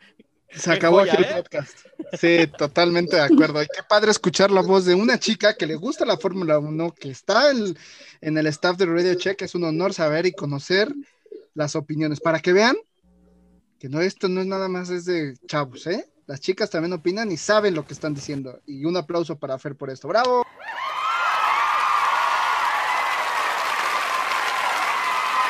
se 0.51 0.73
acabó 0.73 1.01
aquí 1.01 1.17
el 1.17 1.25
¿eh? 1.25 1.35
podcast. 1.37 1.79
Sí, 2.19 2.47
totalmente 2.59 3.17
de 3.17 3.23
acuerdo. 3.23 3.63
Y 3.63 3.67
qué 3.67 3.83
padre 3.89 4.11
escuchar 4.11 4.51
la 4.51 4.63
voz 4.63 4.85
de 4.85 4.95
una 4.95 5.19
chica 5.19 5.55
que 5.55 5.67
le 5.67 5.77
gusta 5.77 6.05
la 6.05 6.17
Fórmula 6.17 6.59
1, 6.59 6.95
que 6.95 7.11
está 7.11 7.51
en 7.51 8.39
el 8.39 8.47
staff 8.49 8.77
de 8.77 8.87
Radio 8.87 9.15
Check. 9.15 9.43
Es 9.43 9.55
un 9.55 9.65
honor 9.65 9.95
saber 9.95 10.27
y 10.27 10.33
conocer 10.33 10.93
las 11.55 11.75
opiniones. 11.77 12.21
Para 12.21 12.41
que 12.41 12.53
vean 12.53 12.77
que 13.79 13.89
no, 13.89 14.01
esto 14.01 14.29
no 14.29 14.41
es 14.41 14.47
nada 14.47 14.69
más 14.69 14.91
es 14.91 15.07
de 15.07 15.37
chavos, 15.47 15.87
¿eh? 15.87 16.09
Las 16.27 16.41
chicas 16.41 16.71
también 16.71 16.93
opinan 16.93 17.33
y 17.33 17.37
saben 17.37 17.75
lo 17.75 17.85
que 17.85 17.95
están 17.95 18.15
diciendo. 18.15 18.61
Y 18.67 18.85
un 18.85 18.97
aplauso 18.97 19.39
para 19.39 19.59
Fer 19.59 19.75
por 19.75 19.91
esto. 19.91 20.07
¡Bravo! 20.07 20.45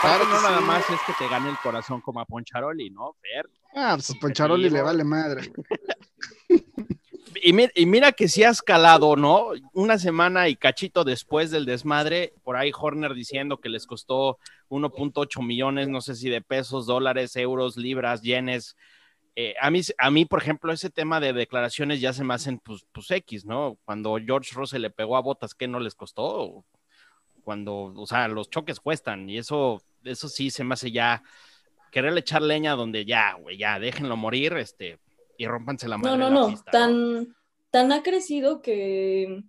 Claro 0.02 0.24
no 0.24 0.42
nada 0.42 0.60
más 0.60 0.90
es 0.90 1.00
que 1.06 1.12
te 1.18 1.28
gane 1.28 1.48
el 1.48 1.56
corazón 1.58 2.00
como 2.00 2.20
a 2.20 2.26
Poncharoli, 2.26 2.90
¿no, 2.90 3.14
Fer? 3.20 3.48
Ah, 3.74 3.92
pues 3.94 4.10
a 4.10 4.14
Poncharoli 4.14 4.68
le 4.68 4.82
vale 4.82 5.04
madre. 5.04 5.52
y, 7.42 7.52
mira, 7.52 7.72
y 7.74 7.86
mira 7.86 8.12
que 8.12 8.28
si 8.28 8.42
has 8.42 8.60
calado, 8.60 9.14
¿no? 9.14 9.50
Una 9.72 9.98
semana 9.98 10.48
y 10.48 10.56
cachito 10.56 11.04
después 11.04 11.50
del 11.52 11.66
desmadre, 11.66 12.34
por 12.42 12.56
ahí 12.56 12.72
Horner 12.76 13.14
diciendo 13.14 13.58
que 13.58 13.68
les 13.68 13.86
costó 13.86 14.38
1.8 14.70 15.40
millones, 15.40 15.88
no 15.88 16.00
sé 16.00 16.16
si 16.16 16.28
de 16.28 16.42
pesos, 16.42 16.86
dólares, 16.86 17.36
euros, 17.36 17.76
libras, 17.76 18.22
yenes, 18.22 18.76
eh, 19.34 19.54
a, 19.60 19.70
mí, 19.70 19.80
a 19.96 20.10
mí, 20.10 20.24
por 20.26 20.42
ejemplo, 20.42 20.72
ese 20.72 20.90
tema 20.90 21.18
de 21.18 21.32
declaraciones 21.32 22.00
ya 22.00 22.12
se 22.12 22.22
me 22.24 22.34
hacen 22.34 22.58
pues, 22.58 22.84
pues 22.92 23.10
X, 23.10 23.46
¿no? 23.46 23.78
Cuando 23.84 24.18
George 24.18 24.54
Russell 24.54 24.82
le 24.82 24.90
pegó 24.90 25.16
a 25.16 25.22
Botas, 25.22 25.54
¿qué 25.54 25.68
no 25.68 25.80
les 25.80 25.94
costó? 25.94 26.64
Cuando, 27.42 27.92
o 27.96 28.06
sea, 28.06 28.28
los 28.28 28.50
choques 28.50 28.78
cuestan 28.78 29.30
y 29.30 29.38
eso, 29.38 29.82
eso 30.04 30.28
sí 30.28 30.50
se 30.50 30.64
me 30.64 30.74
hace 30.74 30.90
ya 30.90 31.22
quererle 31.90 32.20
echar 32.20 32.42
leña 32.42 32.74
donde 32.74 33.04
ya, 33.04 33.34
güey, 33.34 33.58
ya, 33.58 33.78
déjenlo 33.78 34.16
morir, 34.16 34.54
este, 34.54 34.98
y 35.36 35.46
rompanse 35.46 35.88
la 35.88 35.98
mano. 35.98 36.16
No, 36.16 36.30
no, 36.30 36.48
no, 36.48 36.62
tan, 36.70 37.36
tan 37.70 37.92
ha 37.92 38.02
crecido 38.02 38.62
que, 38.62 39.44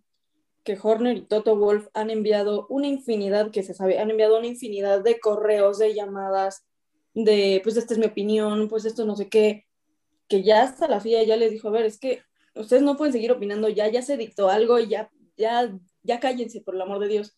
que 0.63 0.77
Horner 0.79 1.17
y 1.17 1.21
Toto 1.21 1.55
Wolf 1.55 1.87
han 1.93 2.09
enviado 2.09 2.67
una 2.69 2.87
infinidad, 2.87 3.49
que 3.49 3.63
se 3.63 3.73
sabe, 3.73 3.97
han 3.97 4.11
enviado 4.11 4.37
una 4.37 4.47
infinidad 4.47 5.01
de 5.01 5.19
correos, 5.19 5.79
de 5.79 5.93
llamadas, 5.93 6.65
de, 7.13 7.61
pues 7.63 7.77
esta 7.77 7.93
es 7.93 7.99
mi 7.99 8.07
opinión, 8.07 8.67
pues 8.67 8.83
esto 8.85 9.05
no 9.05 9.15
sé 9.15 9.29
qué, 9.29 9.65
que 10.27 10.43
ya 10.43 10.63
hasta 10.63 10.87
la 10.87 10.99
FIA 10.99 11.23
ya 11.23 11.37
les 11.37 11.51
dijo, 11.51 11.69
a 11.69 11.71
ver, 11.71 11.85
es 11.85 11.97
que 11.97 12.23
ustedes 12.55 12.83
no 12.83 12.97
pueden 12.97 13.13
seguir 13.13 13.31
opinando, 13.31 13.69
ya, 13.69 13.87
ya 13.87 14.01
se 14.01 14.17
dictó 14.17 14.49
algo, 14.49 14.79
ya, 14.79 15.09
ya, 15.37 15.73
ya 16.01 16.19
cállense, 16.19 16.59
por 16.59 16.75
el 16.75 16.81
amor 16.81 16.99
de 16.99 17.07
Dios 17.07 17.37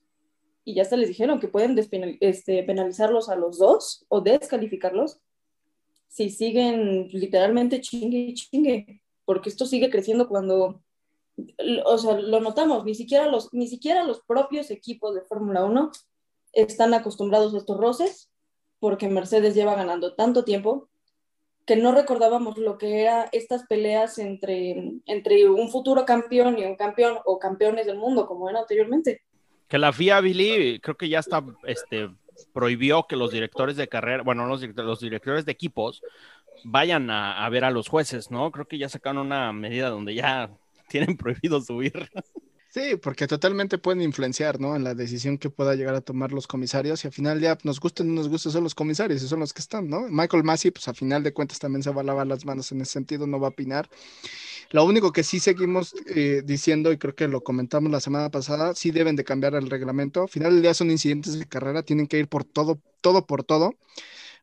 y 0.65 0.73
ya 0.73 0.81
hasta 0.81 0.97
les 0.97 1.07
dijeron 1.07 1.39
que 1.39 1.47
pueden 1.47 1.77
este, 2.19 2.63
penalizarlos 2.63 3.29
a 3.29 3.35
los 3.35 3.59
dos 3.59 4.05
o 4.09 4.19
descalificarlos 4.19 5.19
si 6.07 6.29
siguen 6.29 7.07
literalmente 7.09 7.81
chingue 7.81 8.17
y 8.17 8.33
chingue, 8.33 9.01
porque 9.25 9.49
esto 9.49 9.65
sigue 9.65 9.89
creciendo 9.89 10.27
cuando, 10.27 10.81
o 11.85 11.97
sea, 11.97 12.19
lo 12.19 12.39
notamos, 12.39 12.83
ni 12.83 12.95
siquiera 12.95 13.27
los, 13.27 13.53
ni 13.53 13.67
siquiera 13.67 14.03
los 14.03 14.21
propios 14.21 14.71
equipos 14.71 15.13
de 15.13 15.21
Fórmula 15.21 15.65
1 15.65 15.91
están 16.53 16.93
acostumbrados 16.93 17.53
a 17.53 17.57
estos 17.57 17.77
roces, 17.77 18.31
porque 18.79 19.09
Mercedes 19.09 19.55
lleva 19.55 19.75
ganando 19.75 20.15
tanto 20.15 20.45
tiempo 20.45 20.89
que 21.65 21.75
no 21.75 21.91
recordábamos 21.91 22.57
lo 22.57 22.77
que 22.77 23.01
eran 23.01 23.27
estas 23.31 23.63
peleas 23.67 24.17
entre, 24.17 25.01
entre 25.05 25.49
un 25.49 25.69
futuro 25.69 26.05
campeón 26.05 26.57
y 26.57 26.63
un 26.63 26.75
campeón 26.75 27.17
o 27.25 27.39
campeones 27.39 27.87
del 27.87 27.97
mundo, 27.97 28.25
como 28.27 28.49
era 28.49 28.59
anteriormente. 28.59 29.21
Que 29.67 29.77
la 29.77 29.91
FIA, 29.91 30.21
Billy, 30.21 30.79
creo 30.79 30.95
que 30.95 31.09
ya 31.09 31.19
está, 31.19 31.43
este, 31.65 32.09
prohibió 32.53 33.05
que 33.07 33.15
los 33.15 33.31
directores 33.31 33.75
de 33.75 33.87
carrera, 33.87 34.23
bueno, 34.23 34.45
los, 34.45 34.61
los 34.61 34.99
directores 34.99 35.45
de 35.45 35.51
equipos 35.51 36.01
vayan 36.63 37.09
a, 37.09 37.47
ver 37.49 37.63
a 37.63 37.71
los 37.71 37.87
jueces, 37.87 38.31
¿no? 38.31 38.51
Creo 38.51 38.67
que 38.67 38.77
ya 38.77 38.89
sacaron 38.89 39.27
una 39.27 39.51
medida 39.53 39.89
donde 39.89 40.15
ya 40.15 40.49
tienen 40.89 41.17
prohibido 41.17 41.61
subir. 41.61 42.09
Sí, 42.69 42.97
porque 43.01 43.25
totalmente 43.25 43.77
pueden 43.77 44.01
influenciar, 44.01 44.59
¿no? 44.59 44.75
En 44.75 44.83
la 44.83 44.93
decisión 44.93 45.37
que 45.37 45.49
pueda 45.49 45.75
llegar 45.75 45.95
a 45.95 46.01
tomar 46.01 46.33
los 46.33 46.45
comisarios 46.45 47.03
y 47.03 47.07
al 47.07 47.13
final 47.13 47.39
ya 47.39 47.57
nos 47.63 47.79
gusten 47.79 48.07
o 48.07 48.09
no 48.09 48.15
nos 48.15 48.27
gusten 48.27 48.51
son 48.51 48.63
los 48.63 48.75
comisarios 48.75 49.23
y 49.23 49.27
son 49.29 49.39
los 49.39 49.53
que 49.53 49.61
están, 49.61 49.89
¿no? 49.89 50.07
Michael 50.09 50.43
Massey, 50.43 50.71
pues 50.71 50.87
a 50.89 50.93
final 50.93 51.23
de 51.23 51.31
cuentas 51.31 51.57
también 51.57 51.83
se 51.83 51.91
va 51.91 52.01
a 52.01 52.03
lavar 52.03 52.27
las 52.27 52.43
manos 52.43 52.69
en 52.73 52.81
ese 52.81 52.91
sentido, 52.91 53.27
no 53.27 53.39
va 53.39 53.47
a 53.47 53.51
opinar. 53.51 53.89
Lo 54.71 54.85
único 54.85 55.11
que 55.11 55.23
sí 55.23 55.39
seguimos 55.39 55.93
eh, 56.07 56.41
diciendo, 56.45 56.91
y 56.91 56.97
creo 56.97 57.15
que 57.15 57.27
lo 57.27 57.41
comentamos 57.41 57.91
la 57.91 57.99
semana 57.99 58.29
pasada, 58.29 58.75
sí 58.75 58.91
deben 58.91 59.15
de 59.15 59.23
cambiar 59.23 59.55
el 59.55 59.69
reglamento. 59.69 60.23
Al 60.23 60.29
final 60.29 60.53
del 60.53 60.61
día 60.61 60.73
son 60.73 60.91
incidentes 60.91 61.37
de 61.37 61.45
carrera, 61.47 61.83
tienen 61.83 62.07
que 62.07 62.19
ir 62.19 62.27
por 62.27 62.43
todo, 62.43 62.79
todo 63.01 63.25
por 63.25 63.43
todo 63.43 63.73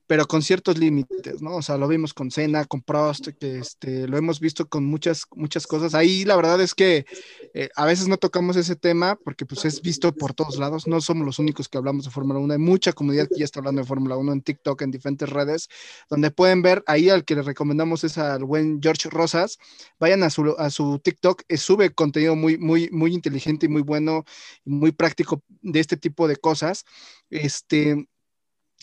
pero 0.06 0.26
con 0.26 0.42
ciertos 0.42 0.78
límites, 0.78 1.40
¿no? 1.42 1.56
O 1.56 1.62
sea, 1.62 1.76
lo 1.76 1.88
vimos 1.88 2.14
con 2.14 2.30
Cena, 2.30 2.64
con 2.64 2.82
Prost, 2.82 3.28
que 3.38 3.58
este, 3.58 4.06
lo 4.08 4.16
hemos 4.16 4.40
visto 4.40 4.68
con 4.68 4.84
muchas, 4.84 5.24
muchas 5.34 5.66
cosas. 5.66 5.94
Ahí 5.94 6.24
la 6.24 6.36
verdad 6.36 6.60
es 6.60 6.74
que 6.74 7.06
eh, 7.54 7.68
a 7.76 7.86
veces 7.86 8.08
no 8.08 8.16
tocamos 8.16 8.56
ese 8.56 8.76
tema 8.76 9.16
porque 9.24 9.46
pues 9.46 9.64
es 9.64 9.80
visto 9.80 10.12
por 10.14 10.34
todos 10.34 10.58
lados, 10.58 10.86
no 10.86 11.00
somos 11.00 11.24
los 11.26 11.38
únicos 11.38 11.68
que 11.68 11.78
hablamos 11.78 12.04
de 12.04 12.10
Fórmula 12.10 12.40
1, 12.40 12.52
hay 12.52 12.58
mucha 12.58 12.92
comunidad 12.92 13.28
que 13.28 13.38
ya 13.38 13.44
está 13.44 13.60
hablando 13.60 13.80
de 13.82 13.86
Fórmula 13.86 14.16
1 14.16 14.32
en 14.32 14.42
TikTok, 14.42 14.82
en 14.82 14.90
diferentes 14.90 15.28
redes, 15.28 15.68
donde 16.10 16.30
pueden 16.30 16.62
ver, 16.62 16.82
ahí 16.86 17.08
al 17.08 17.24
que 17.24 17.34
le 17.34 17.42
recomendamos 17.42 18.04
es 18.04 18.18
al 18.18 18.44
buen 18.44 18.80
George 18.82 19.08
Rosas, 19.10 19.58
vayan 19.98 20.22
a 20.22 20.30
su, 20.30 20.54
a 20.58 20.70
su 20.70 20.98
TikTok, 20.98 21.42
eh, 21.48 21.56
sube 21.56 21.90
contenido 21.94 22.36
muy, 22.36 22.58
muy, 22.58 22.88
muy 22.90 23.14
inteligente 23.14 23.66
y 23.66 23.68
muy 23.68 23.82
bueno, 23.82 24.24
muy 24.64 24.92
práctico 24.92 25.42
de 25.60 25.80
este 25.80 25.96
tipo 25.96 26.28
de 26.28 26.36
cosas. 26.36 26.84
Este, 27.30 28.06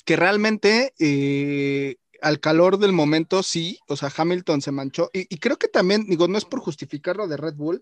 que 0.06 0.16
realmente 0.16 0.94
eh, 1.00 1.98
al 2.22 2.40
calor 2.40 2.78
del 2.80 2.94
momento 2.94 3.44
sí, 3.44 3.80
o 3.88 3.96
sea, 3.96 4.12
Hamilton 4.16 4.62
se 4.62 4.72
manchó 4.72 5.10
y, 5.14 5.26
creo 5.38 5.58
que 5.58 5.68
también, 5.68 6.06
digo, 6.08 6.28
no 6.28 6.38
es 6.38 6.46
por 6.46 6.60
justificarlo 6.60 7.28
de 7.28 7.38
Red 7.38 7.56
Bull, 7.56 7.82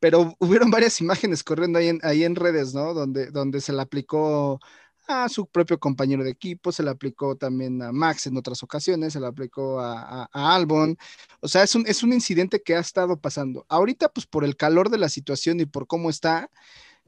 pero 0.00 0.34
hubieron 0.40 0.70
varias 0.70 1.00
imágenes 1.00 1.44
corriendo 1.44 1.78
ahí 1.78 1.88
en, 1.88 2.00
ahí 2.02 2.24
en 2.24 2.36
redes, 2.36 2.74
¿no? 2.74 2.94
Donde, 2.94 3.30
donde 3.30 3.60
se 3.60 3.72
le 3.72 3.82
aplicó 3.82 4.60
a 5.08 5.28
su 5.28 5.46
propio 5.46 5.78
compañero 5.78 6.24
de 6.24 6.30
equipo, 6.30 6.72
se 6.72 6.82
le 6.82 6.90
aplicó 6.90 7.36
también 7.36 7.80
a 7.80 7.92
Max 7.92 8.26
en 8.26 8.36
otras 8.36 8.62
ocasiones, 8.64 9.12
se 9.12 9.20
le 9.20 9.26
aplicó 9.26 9.78
a, 9.80 10.28
a, 10.32 10.54
Albon. 10.54 10.96
O 11.40 11.48
sea, 11.48 11.62
es 11.62 11.74
un, 11.76 11.86
es 11.86 12.02
un 12.02 12.12
incidente 12.12 12.60
que 12.62 12.74
ha 12.74 12.80
estado 12.80 13.20
pasando. 13.20 13.64
Ahorita, 13.68 14.08
pues 14.08 14.26
por 14.26 14.44
el 14.44 14.56
calor 14.56 14.90
de 14.90 14.98
la 14.98 15.08
situación 15.08 15.60
y 15.60 15.66
por 15.66 15.86
cómo 15.86 16.10
está, 16.10 16.50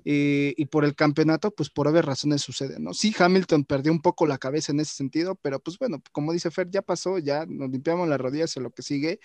eh, 0.05 0.55
y 0.57 0.67
por 0.67 0.85
el 0.85 0.95
campeonato, 0.95 1.51
pues 1.51 1.71
por 1.71 1.89
obvias 1.89 2.05
razones 2.05 2.43
sucede, 2.43 2.79
¿no? 2.79 2.95
Sí, 2.95 3.15
Hamilton 3.19 3.65
perdió 3.65 3.93
un 3.93 4.01
poco 4.01 4.27
la 4.27 4.39
cabeza 4.39 4.73
en 4.73 4.81
ese 4.81 4.95
sentido, 4.95 5.35
pero 5.37 5.61
pues 5.61 5.79
bueno, 5.79 6.03
como 6.13 6.33
dice 6.33 6.51
Fer, 6.51 6.71
ya 6.71 6.83
pasó, 6.83 7.19
ya 7.19 7.47
nos 7.47 7.71
limpiamos 7.71 8.09
las 8.09 8.21
rodillas 8.21 8.57
en 8.57 8.63
lo 8.63 8.71
que 8.71 8.83
sigue. 8.83 9.21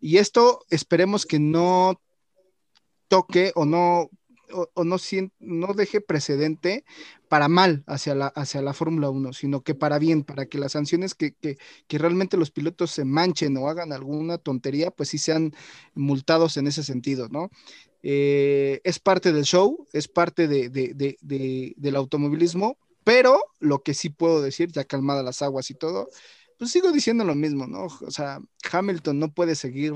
Y 0.00 0.18
esto 0.18 0.60
esperemos 0.70 1.26
que 1.26 1.38
no 1.38 2.00
toque 3.08 3.52
o 3.54 3.64
no 3.64 4.10
o, 4.52 4.84
no, 4.84 4.96
no 5.40 5.74
deje 5.74 6.00
precedente 6.00 6.84
para 7.28 7.48
mal 7.48 7.82
hacia 7.86 8.14
la, 8.14 8.26
hacia 8.28 8.62
la 8.62 8.74
Fórmula 8.74 9.10
1, 9.10 9.32
sino 9.32 9.62
que 9.62 9.74
para 9.74 9.98
bien, 9.98 10.22
para 10.22 10.46
que 10.46 10.58
las 10.58 10.72
sanciones 10.72 11.14
que, 11.14 11.34
que, 11.34 11.56
que, 11.86 11.98
realmente 11.98 12.36
los 12.36 12.50
pilotos 12.50 12.90
se 12.90 13.04
manchen 13.04 13.56
o 13.56 13.68
hagan 13.68 13.92
alguna 13.92 14.38
tontería, 14.38 14.90
pues 14.90 15.08
sí 15.10 15.18
sean 15.18 15.54
multados 15.94 16.56
en 16.56 16.66
ese 16.66 16.82
sentido, 16.82 17.28
¿no? 17.28 17.50
Eh, 18.06 18.82
es 18.84 18.98
parte 18.98 19.32
del 19.32 19.44
show, 19.44 19.88
es 19.94 20.08
parte 20.08 20.46
de, 20.46 20.68
del 21.74 21.96
automovilismo, 21.96 22.76
pero 23.02 23.40
lo 23.60 23.82
que 23.82 23.94
sí 23.94 24.10
puedo 24.10 24.42
decir, 24.42 24.70
ya 24.70 24.84
calmadas 24.84 25.24
las 25.24 25.40
aguas 25.40 25.70
y 25.70 25.74
todo, 25.74 26.10
pues 26.58 26.70
sigo 26.70 26.92
diciendo 26.92 27.24
lo 27.24 27.34
mismo, 27.34 27.66
¿no? 27.66 27.86
O 27.86 28.10
sea, 28.10 28.40
Hamilton 28.70 29.18
no 29.18 29.32
puede 29.32 29.54
seguir 29.54 29.94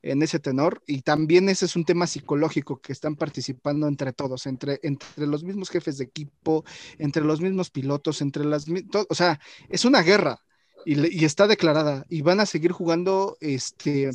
en 0.00 0.22
ese 0.22 0.38
tenor 0.38 0.82
y 0.86 1.02
también 1.02 1.50
ese 1.50 1.66
es 1.66 1.76
un 1.76 1.84
tema 1.84 2.06
psicológico 2.06 2.80
que 2.80 2.92
están 2.94 3.14
participando 3.14 3.88
entre 3.88 4.14
todos, 4.14 4.46
entre, 4.46 4.80
entre 4.82 5.26
los 5.26 5.44
mismos 5.44 5.68
jefes 5.68 5.98
de 5.98 6.04
equipo, 6.04 6.64
entre 6.98 7.24
los 7.24 7.42
mismos 7.42 7.68
pilotos, 7.68 8.22
entre 8.22 8.46
las, 8.46 8.64
o 9.10 9.14
sea, 9.14 9.38
es 9.68 9.84
una 9.84 10.00
guerra 10.00 10.42
y, 10.84 11.24
está 11.24 11.46
declarada 11.46 12.06
y 12.08 12.22
van 12.22 12.40
a 12.40 12.46
seguir 12.46 12.72
jugando 12.72 13.36
este, 13.40 14.10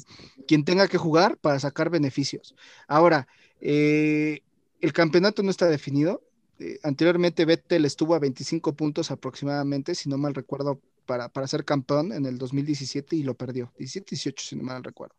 quien 0.47 0.63
tenga 0.63 0.87
que 0.87 0.97
jugar 0.97 1.37
para 1.37 1.59
sacar 1.59 1.89
beneficios. 1.89 2.55
Ahora, 2.87 3.27
eh, 3.61 4.41
el 4.81 4.93
campeonato 4.93 5.43
no 5.43 5.51
está 5.51 5.67
definido. 5.67 6.23
Eh, 6.59 6.79
anteriormente 6.83 7.45
Vettel 7.45 7.85
estuvo 7.85 8.15
a 8.15 8.19
25 8.19 8.73
puntos 8.73 9.11
aproximadamente, 9.11 9.95
si 9.95 10.09
no 10.09 10.17
mal 10.17 10.35
recuerdo, 10.35 10.79
para, 11.05 11.29
para 11.29 11.47
ser 11.47 11.65
campeón 11.65 12.13
en 12.13 12.25
el 12.25 12.37
2017 12.37 13.15
y 13.15 13.23
lo 13.23 13.33
perdió. 13.33 13.73
17-18, 13.79 14.33
si 14.37 14.55
no 14.55 14.63
mal 14.63 14.83
recuerdo. 14.83 15.15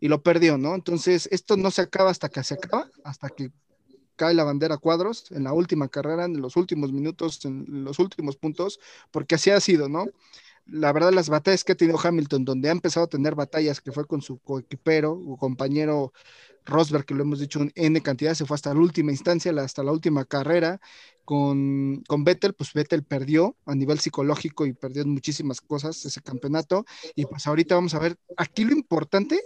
Y 0.00 0.08
lo 0.08 0.22
perdió, 0.22 0.56
¿no? 0.56 0.74
Entonces, 0.74 1.28
esto 1.30 1.56
no 1.56 1.70
se 1.70 1.82
acaba 1.82 2.10
hasta 2.10 2.28
que 2.28 2.42
se 2.42 2.54
acaba, 2.54 2.90
hasta 3.04 3.28
que 3.28 3.50
cae 4.16 4.34
la 4.34 4.44
bandera 4.44 4.78
cuadros 4.78 5.30
en 5.30 5.44
la 5.44 5.52
última 5.52 5.88
carrera, 5.88 6.24
en 6.24 6.40
los 6.40 6.56
últimos 6.56 6.92
minutos, 6.92 7.44
en 7.44 7.84
los 7.84 7.98
últimos 7.98 8.36
puntos, 8.36 8.80
porque 9.10 9.34
así 9.34 9.50
ha 9.50 9.60
sido, 9.60 9.88
¿no? 9.88 10.06
La 10.66 10.92
verdad, 10.92 11.12
las 11.12 11.28
batallas 11.28 11.64
que 11.64 11.72
ha 11.72 11.76
tenido 11.76 11.98
Hamilton, 12.02 12.44
donde 12.44 12.68
ha 12.68 12.72
empezado 12.72 13.06
a 13.06 13.08
tener 13.08 13.34
batallas 13.34 13.80
que 13.80 13.92
fue 13.92 14.06
con 14.06 14.20
su 14.20 14.38
coequipero 14.38 15.12
o 15.12 15.36
compañero 15.36 16.12
Rosberg, 16.64 17.04
que 17.04 17.14
lo 17.14 17.22
hemos 17.22 17.38
dicho 17.38 17.60
en 17.60 17.72
N 17.76 18.00
cantidad, 18.00 18.34
se 18.34 18.44
fue 18.44 18.56
hasta 18.56 18.74
la 18.74 18.80
última 18.80 19.12
instancia, 19.12 19.52
hasta 19.52 19.82
la 19.82 19.92
última 19.92 20.24
carrera. 20.24 20.80
Con, 21.24 22.04
con 22.06 22.22
Vettel, 22.22 22.54
pues 22.54 22.72
Vettel 22.72 23.02
perdió 23.02 23.56
a 23.66 23.74
nivel 23.74 23.98
psicológico 23.98 24.64
y 24.64 24.72
perdió 24.72 25.04
muchísimas 25.06 25.60
cosas 25.60 26.04
ese 26.04 26.20
campeonato. 26.20 26.84
Y 27.16 27.26
pues 27.26 27.46
ahorita 27.46 27.74
vamos 27.74 27.94
a 27.94 27.98
ver, 27.98 28.16
aquí 28.36 28.64
lo 28.64 28.72
importante 28.72 29.40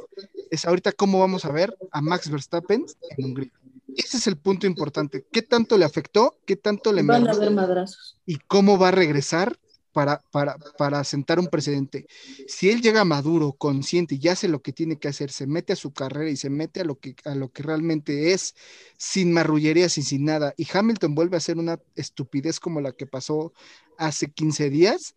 es 0.51 0.67
ahorita 0.67 0.93
cómo 0.93 1.21
vamos 1.21 1.47
a 1.47 1.53
ver 1.53 1.75
a 1.91 2.03
Max 2.03 2.31
Verstappen 2.31 2.85
en 3.17 3.25
Hungría. 3.25 3.53
Ese 3.97 4.19
es 4.19 4.27
el 4.27 4.37
punto 4.37 4.67
importante. 4.67 5.27
¿Qué 5.33 5.43
tanto 5.43 5.77
le 5.79 5.85
afectó? 5.85 6.37
¿Qué 6.45 6.57
tanto 6.57 6.93
le 6.93 7.03
Van 7.03 7.27
a 7.27 7.33
haber 7.33 7.51
madrazos. 7.51 8.19
¿Y 8.27 8.37
cómo 8.37 8.79
va 8.79 8.89
a 8.89 8.93
regresar 8.93 9.59
para, 9.93 10.21
para, 10.31 10.57
para 10.79 11.05
sentar 11.05 11.39
un 11.39 11.49
precedente. 11.49 12.07
Si 12.47 12.71
él 12.71 12.81
llega 12.81 13.05
maduro, 13.05 13.53
consciente 13.53 14.19
y 14.21 14.29
hace 14.29 14.49
lo 14.49 14.63
que 14.63 14.73
tiene 14.73 14.99
que 14.99 15.09
hacer, 15.09 15.31
se 15.31 15.47
mete 15.47 15.73
a 15.73 15.77
su 15.77 15.93
carrera 15.93 16.31
y 16.31 16.37
se 16.37 16.51
mete 16.51 16.81
a 16.81 16.85
lo 16.85 16.99
que, 16.99 17.15
a 17.25 17.35
lo 17.35 17.51
que 17.51 17.63
realmente 17.63 18.33
es, 18.33 18.55
sin 18.97 19.33
marrullerías 19.33 19.99
y 19.99 20.03
sin 20.03 20.25
nada, 20.25 20.55
y 20.57 20.67
Hamilton 20.73 21.15
vuelve 21.15 21.37
a 21.37 21.39
hacer 21.39 21.59
una 21.59 21.79
estupidez 21.97 22.61
como 22.61 22.81
la 22.81 22.93
que 22.93 23.07
pasó 23.07 23.53
hace 23.99 24.31
15 24.31 24.71
días, 24.71 25.15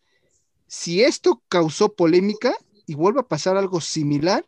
si 0.67 1.03
esto 1.03 1.43
causó 1.49 1.93
polémica 1.93 2.55
y 2.87 2.95
vuelve 2.95 3.21
a 3.21 3.27
pasar 3.27 3.57
algo 3.57 3.79
similar, 3.79 4.45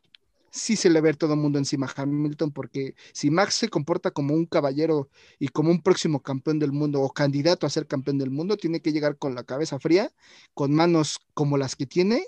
sí 0.55 0.77
se 0.77 0.89
le 0.89 1.01
ve 1.01 1.13
todo 1.13 1.33
el 1.33 1.39
mundo 1.39 1.59
encima 1.59 1.85
a 1.85 2.01
Hamilton, 2.01 2.51
porque 2.51 2.95
si 3.11 3.29
Max 3.29 3.55
se 3.55 3.69
comporta 3.69 4.11
como 4.11 4.33
un 4.33 4.45
caballero 4.45 5.09
y 5.37 5.49
como 5.49 5.69
un 5.69 5.81
próximo 5.81 6.21
campeón 6.21 6.59
del 6.59 6.71
mundo 6.71 7.01
o 7.01 7.11
candidato 7.11 7.67
a 7.67 7.69
ser 7.69 7.87
campeón 7.87 8.17
del 8.17 8.31
mundo, 8.31 8.55
tiene 8.55 8.79
que 8.79 8.93
llegar 8.93 9.17
con 9.17 9.35
la 9.35 9.43
cabeza 9.43 9.79
fría, 9.79 10.11
con 10.53 10.73
manos 10.73 11.19
como 11.33 11.57
las 11.57 11.75
que 11.75 11.85
tiene 11.85 12.25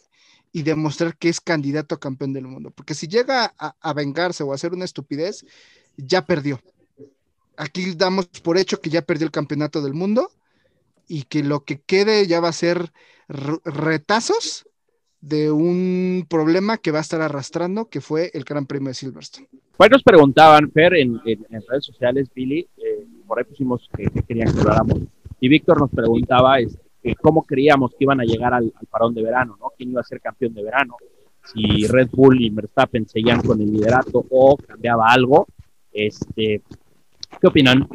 y 0.51 0.63
demostrar 0.63 1.17
que 1.17 1.29
es 1.29 1.39
candidato 1.39 1.95
a 1.95 1.99
campeón 1.99 2.33
del 2.33 2.47
mundo. 2.47 2.71
Porque 2.71 2.95
si 2.95 3.07
llega 3.07 3.53
a, 3.57 3.93
vengarse 3.93 4.43
o 4.43 4.51
a 4.51 4.55
hacer 4.55 4.73
una 4.73 4.85
estupidez, 4.85 5.45
ya 5.95 6.25
perdió. 6.25 6.61
Aquí 7.55 7.95
damos 7.95 8.27
por 8.27 8.57
hecho 8.57 8.81
que 8.81 8.89
ya 8.89 9.01
perdió 9.01 9.25
el 9.25 9.31
campeonato 9.31 9.81
del 9.81 9.93
mundo 9.93 10.31
y 11.07 11.23
que 11.23 11.43
lo 11.43 11.63
que 11.63 11.79
quede 11.79 12.27
ya 12.27 12.41
va 12.41 12.49
a 12.49 12.53
ser 12.53 12.91
retazos 13.29 14.66
de 15.21 15.51
un 15.51 16.25
problema 16.29 16.77
que 16.77 16.91
va 16.91 16.99
a 16.99 17.01
estar 17.01 17.21
arrastrando, 17.21 17.89
que 17.89 18.01
fue 18.01 18.29
el 18.33 18.43
Gran 18.43 18.65
Premio 18.65 18.89
de 18.89 18.93
Silverstone. 18.93 19.47
Pues 19.75 19.89
nos 19.91 20.03
preguntaban, 20.03 20.71
Fer, 20.71 20.95
en, 20.95 21.19
redes 21.23 21.85
sociales, 21.85 22.29
Billy, 22.33 22.67
eh, 22.77 23.05
por 23.25 23.39
ahí 23.39 23.45
pusimos 23.45 23.87
que, 23.95 24.05
querían 24.23 24.53
que 24.53 24.59
habláramos, 24.59 25.01
y 25.39 25.47
Víctor 25.47 25.79
nos 25.79 25.91
preguntaba 25.91 26.59
este, 26.59 27.15
cómo 27.21 27.43
creíamos 27.43 27.91
que 27.91 28.05
iban 28.05 28.21
a 28.21 28.23
llegar 28.23 28.53
al, 28.53 28.73
parón 28.89 29.13
de 29.13 29.23
verano, 29.23 29.57
¿no? 29.59 29.71
¿Quién 29.77 29.91
iba 29.91 30.01
a 30.01 30.05
ser 30.05 30.19
campeón 30.21 30.53
de 30.53 30.63
verano? 30.63 30.95
Si 31.43 31.87
Red 31.87 32.09
Bull 32.11 32.41
y 32.41 32.49
Verstappen 32.49 33.07
seguían 33.07 33.41
con 33.41 33.61
el 33.61 33.71
liderato 33.71 34.25
o 34.29 34.57
cambiaba 34.57 35.07
algo. 35.07 35.47
Este, 35.91 36.61
¿Qué 37.39 37.47
opinan? 37.47 37.87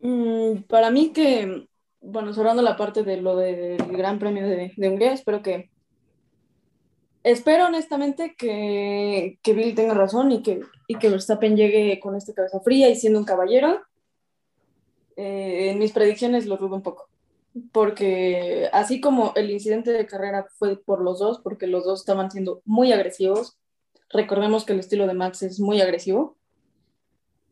Mm, 0.00 0.62
para 0.68 0.90
mí 0.90 1.10
que, 1.12 1.66
bueno, 2.00 2.32
cerrando 2.32 2.62
la 2.62 2.76
parte 2.76 3.02
de 3.02 3.20
lo 3.20 3.36
del 3.36 3.76
Gran 3.88 4.18
Premio 4.18 4.46
de, 4.46 4.72
de 4.74 4.88
Hungría, 4.88 5.12
espero 5.12 5.42
que 5.42 5.70
espero 7.24 7.66
honestamente 7.66 8.34
que, 8.36 9.38
que, 9.42 9.52
Bill 9.52 9.74
tenga 9.74 9.94
razón 9.94 10.32
y 10.32 10.42
que, 10.42 10.62
y 10.86 10.96
que 10.96 11.08
Verstappen 11.08 11.56
llegue 11.56 12.00
con 12.00 12.16
esta 12.16 12.32
cabeza 12.32 12.60
fría 12.60 12.88
y 12.88 12.96
siendo 12.96 13.18
un 13.18 13.24
caballero. 13.24 13.82
Eh, 15.16 15.70
en 15.70 15.78
mis 15.78 15.92
predicciones 15.92 16.46
lo 16.46 16.56
dudo 16.56 16.76
un 16.76 16.82
poco, 16.82 17.08
porque 17.70 18.70
así 18.72 19.00
como 19.00 19.32
el 19.36 19.50
incidente 19.50 19.92
de 19.92 20.06
carrera 20.06 20.46
fue 20.58 20.76
por 20.76 21.02
los 21.02 21.18
dos, 21.18 21.40
porque 21.40 21.66
los 21.66 21.84
dos 21.84 22.00
estaban 22.00 22.30
siendo 22.30 22.62
muy 22.64 22.92
agresivos, 22.92 23.58
recordemos 24.08 24.64
que 24.64 24.72
el 24.72 24.80
estilo 24.80 25.06
de 25.06 25.14
Max 25.14 25.42
es 25.42 25.60
muy 25.60 25.80
agresivo. 25.80 26.36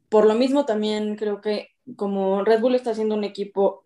Por 0.09 0.27
lo 0.27 0.35
mismo 0.35 0.65
también 0.65 1.17
creo 1.17 1.41
que 1.41 1.69
como 1.97 2.45
Red 2.45 2.61
Bull 2.61 2.75
está 2.75 2.95
siendo 2.95 3.15
un 3.15 3.25
equipo 3.25 3.85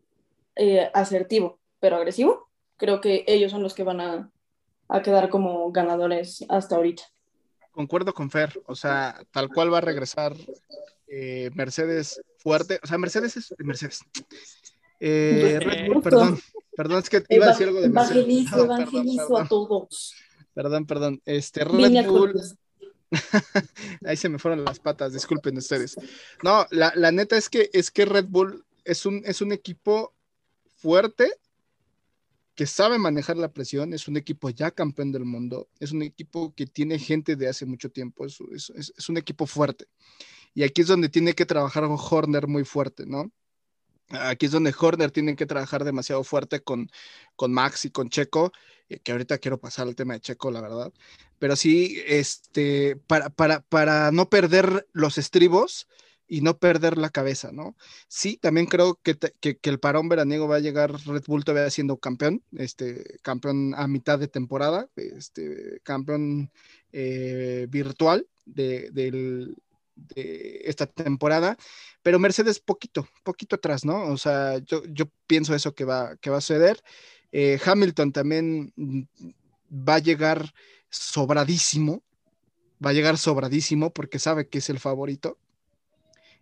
eh, 0.54 0.88
asertivo, 0.94 1.58
pero 1.80 1.96
agresivo, 1.96 2.48
creo 2.76 3.00
que 3.00 3.24
ellos 3.26 3.50
son 3.50 3.62
los 3.62 3.74
que 3.74 3.82
van 3.82 4.00
a, 4.00 4.30
a 4.88 5.02
quedar 5.02 5.28
como 5.28 5.70
ganadores 5.72 6.44
hasta 6.48 6.76
ahorita. 6.76 7.02
Concuerdo 7.72 8.14
con 8.14 8.30
Fer, 8.30 8.60
o 8.66 8.74
sea, 8.74 9.20
tal 9.32 9.48
cual 9.48 9.72
va 9.72 9.78
a 9.78 9.80
regresar 9.80 10.34
eh, 11.08 11.50
Mercedes 11.54 12.20
fuerte, 12.38 12.78
o 12.82 12.86
sea, 12.86 12.98
Mercedes 12.98 13.36
es 13.36 13.54
Mercedes. 13.58 14.00
Eh, 15.00 15.58
perdón, 16.02 16.38
perdón, 16.76 16.98
es 17.00 17.10
que 17.10 17.24
iba 17.28 17.46
a 17.46 17.48
decir 17.50 17.68
algo 17.68 17.80
de 17.80 17.88
Mercedes. 17.88 18.52
Evangelizo, 18.52 19.36
a 19.38 19.48
todos. 19.48 20.14
Perdón, 20.54 20.86
perdón. 20.86 21.20
Este 21.24 21.64
Red 21.64 22.06
Bull. 22.06 22.40
Ahí 24.06 24.16
se 24.16 24.28
me 24.28 24.38
fueron 24.38 24.64
las 24.64 24.78
patas, 24.78 25.12
disculpen 25.12 25.56
ustedes. 25.56 25.96
No, 26.42 26.66
la, 26.70 26.92
la, 26.96 27.12
neta 27.12 27.36
es 27.36 27.48
que 27.48 27.70
es 27.72 27.90
que 27.90 28.06
Red 28.06 28.26
Bull 28.28 28.64
es 28.84 29.06
un, 29.06 29.22
es 29.24 29.40
un 29.40 29.52
equipo 29.52 30.14
fuerte 30.76 31.32
que 32.54 32.66
sabe 32.66 32.98
manejar 32.98 33.36
la 33.36 33.52
presión, 33.52 33.92
es 33.92 34.06
un 34.06 34.16
equipo 34.16 34.50
ya 34.50 34.70
campeón 34.70 35.12
del 35.12 35.24
mundo, 35.24 35.68
es 35.80 35.92
un 35.92 36.02
equipo 36.02 36.54
que 36.54 36.66
tiene 36.66 36.98
gente 36.98 37.36
de 37.36 37.48
hace 37.48 37.66
mucho 37.66 37.90
tiempo, 37.90 38.24
es, 38.26 39.08
un 39.08 39.16
equipo 39.16 39.46
fuerte. 39.46 39.86
Y 40.54 40.62
aquí 40.62 40.82
es 40.82 40.86
donde 40.86 41.08
tiene 41.08 41.34
que 41.34 41.46
trabajar 41.46 41.84
Horner 41.84 42.46
muy 42.46 42.64
fuerte, 42.64 43.06
¿no? 43.06 43.32
Aquí 44.10 44.46
es 44.46 44.52
donde 44.52 44.74
Horner 44.78 45.10
tiene 45.10 45.34
que 45.34 45.46
trabajar 45.46 45.82
demasiado 45.82 46.22
fuerte 46.22 46.60
con, 46.60 46.88
con 47.34 47.52
Max 47.52 47.86
y 47.86 47.90
con 47.90 48.08
Checo, 48.08 48.52
eh, 48.88 49.00
que 49.00 49.12
ahorita 49.12 49.38
quiero 49.38 49.58
pasar 49.58 49.88
al 49.88 49.96
tema 49.96 50.14
de 50.14 50.20
Checo, 50.20 50.50
la 50.52 50.60
verdad. 50.60 50.92
Pero 51.40 51.56
sí, 51.56 52.00
este, 52.06 52.96
para, 52.96 53.30
para, 53.30 53.62
para 53.62 54.12
no 54.12 54.28
perder 54.28 54.86
los 54.92 55.18
estribos, 55.18 55.88
y 56.26 56.40
no 56.40 56.58
perder 56.58 56.96
la 56.96 57.10
cabeza, 57.10 57.52
¿no? 57.52 57.76
Sí, 58.08 58.38
también 58.38 58.66
creo 58.66 58.98
que, 59.02 59.16
el 59.62 59.78
parón 59.78 60.08
veraniego 60.08 60.48
va 60.48 60.56
a 60.56 60.60
llegar 60.60 60.92
Red 61.04 61.24
Bull 61.26 61.44
todavía 61.44 61.70
siendo 61.70 61.98
campeón, 61.98 62.42
este, 62.56 63.18
campeón 63.22 63.74
a 63.76 63.86
mitad 63.86 64.18
de 64.18 64.28
temporada, 64.28 64.88
este, 64.96 65.80
campeón 65.82 66.50
eh, 66.92 67.66
virtual 67.68 68.26
de, 68.46 69.54
esta 70.64 70.86
temporada, 70.86 71.56
pero 72.02 72.18
Mercedes 72.18 72.58
poquito, 72.58 73.06
poquito 73.22 73.56
atrás, 73.56 73.84
¿no? 73.84 74.06
O 74.06 74.16
sea, 74.16 74.58
yo, 74.58 74.82
pienso 75.26 75.54
eso 75.54 75.74
que 75.74 75.84
va, 75.84 76.16
que 76.16 76.30
va 76.30 76.38
a 76.38 76.40
suceder. 76.40 76.82
Eh, 77.32 77.60
Hamilton 77.64 78.12
también 78.12 78.72
mm, 78.76 79.02
va 79.88 79.96
a 79.96 80.00
llegar 80.00 80.52
sobradísimo, 80.90 82.02
va 82.84 82.90
a 82.90 82.92
llegar 82.92 83.18
sobradísimo 83.18 83.92
porque 83.92 84.18
sabe 84.18 84.48
que 84.48 84.58
es 84.58 84.68
el 84.68 84.80
favorito 84.80 85.38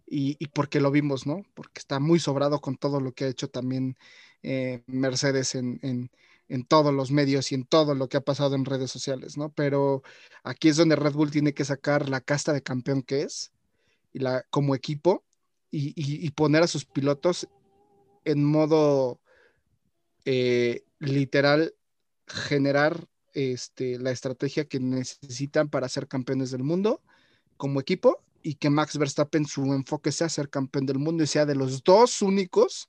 y, 0.07 0.47
porque 0.49 0.81
lo 0.81 0.91
vimos, 0.91 1.27
¿no? 1.27 1.43
Porque 1.55 1.79
está 1.79 1.99
muy 2.01 2.19
sobrado 2.19 2.61
con 2.61 2.77
todo 2.77 3.01
lo 3.01 3.13
que 3.13 3.25
ha 3.25 3.29
hecho 3.29 3.49
también 3.49 3.97
eh, 4.43 4.83
Mercedes 4.87 5.55
en, 5.55 5.81
en, 5.83 6.65
todos 6.67 6.93
los 6.93 7.11
medios 7.11 7.51
y 7.51 7.55
en 7.55 7.65
todo 7.65 7.95
lo 7.95 8.09
que 8.09 8.19
ha 8.19 8.21
pasado 8.21 8.55
en 8.55 8.67
redes 8.67 8.91
sociales, 8.91 9.39
¿no? 9.39 9.51
Pero 9.53 10.03
aquí 10.45 10.69
es 10.69 10.77
donde 10.77 10.97
Red 10.97 11.15
Bull 11.15 11.31
tiene 11.31 11.55
que 11.55 11.65
sacar 11.65 12.11
la 12.11 12.21
casta 12.21 12.53
de 12.53 12.63
campeón 12.63 13.03
que 13.03 13.23
es 13.23 13.53
y 14.13 14.19
la, 14.19 14.45
como 14.51 14.75
equipo 14.75 15.25
y, 15.71 15.95
y, 15.97 16.31
poner 16.33 16.63
a 16.63 16.67
sus 16.67 16.85
pilotos 16.85 17.49
en 18.27 18.45
modo 18.45 19.19
eh, 20.27 20.85
literal 20.99 21.75
generar 22.27 23.09
este, 23.33 23.99
la 23.99 24.11
estrategia 24.11 24.67
que 24.67 24.79
necesitan 24.79 25.71
para 25.71 25.89
ser 25.89 26.07
campeones 26.07 26.51
del 26.51 26.63
mundo 26.63 27.01
como 27.57 27.81
equipo 27.81 28.23
y 28.43 28.55
que 28.55 28.71
Max 28.71 28.99
Verstappen 28.99 29.47
su 29.47 29.73
enfoque 29.73 30.13
sea 30.13 30.29
ser 30.29 30.49
campeón 30.49 30.87
del 30.87 30.99
mundo 30.99 31.25
y 31.25 31.27
sea 31.27 31.47
de 31.47 31.55
los 31.55 31.83
dos 31.83 32.23
únicos 32.23 32.89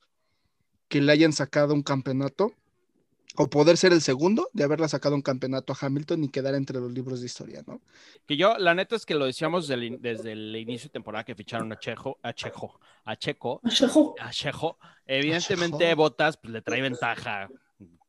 que 0.88 1.02
le 1.02 1.12
hayan 1.12 1.34
sacado 1.34 1.74
un 1.74 1.84
campeonato 1.84 2.54
o 3.36 3.50
poder 3.50 3.78
ser 3.78 3.94
el 3.94 4.02
segundo 4.02 4.50
de 4.54 4.64
haberle 4.64 4.88
sacado 4.88 5.16
un 5.16 5.22
campeonato 5.22 5.74
a 5.74 5.78
Hamilton 5.80 6.24
y 6.24 6.30
quedar 6.30 6.54
entre 6.54 6.80
los 6.80 6.92
libros 6.92 7.20
de 7.20 7.26
historia, 7.26 7.64
¿no? 7.66 7.82
Que 8.28 8.38
yo, 8.38 8.58
la 8.60 8.76
neta 8.76 8.96
es 8.96 9.06
que 9.06 9.16
lo 9.16 9.26
decíamos 9.26 9.68
desde 9.68 10.32
el, 10.32 10.56
inicio 10.56 10.90
de 10.90 10.94
temporada 10.94 11.24
que 11.24 11.34
ficharon 11.34 11.72
a 11.72 11.80
Checo, 11.80 12.20
a 12.22 12.34
Checo, 12.34 12.80
a 13.06 13.16
Checo, 13.16 13.62
a 14.20 14.30
Checo. 14.30 14.78
Evidentemente, 15.08 15.94
Botas 15.96 16.38
pues, 16.38 16.54
le 16.54 16.62
trae 16.62 16.82
ventaja 16.82 17.50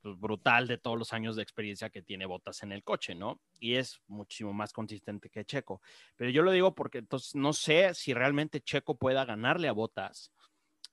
pues, 0.04 0.20
brutal 0.20 0.66
de 0.68 0.76
todos 0.76 0.98
los 0.98 1.14
años 1.14 1.34
de 1.34 1.42
experiencia 1.42 1.88
que 1.88 2.02
tiene 2.02 2.26
Botas 2.26 2.62
en 2.62 2.72
el 2.72 2.84
coche, 2.84 3.14
¿no? 3.14 3.40
Y 3.58 3.76
es 3.76 4.02
muchísimo 4.06 4.52
más 4.52 4.70
consistente 4.70 5.30
que 5.30 5.46
Checo. 5.46 5.80
Pero 6.14 6.30
yo 6.30 6.42
lo 6.42 6.50
digo 6.50 6.74
porque 6.74 6.98
entonces 6.98 7.34
no 7.34 7.54
sé 7.54 7.94
si 7.94 8.12
realmente 8.12 8.60
Checo 8.60 8.98
pueda 8.98 9.24
ganarle 9.24 9.66
a 9.66 9.72
Botas 9.72 10.30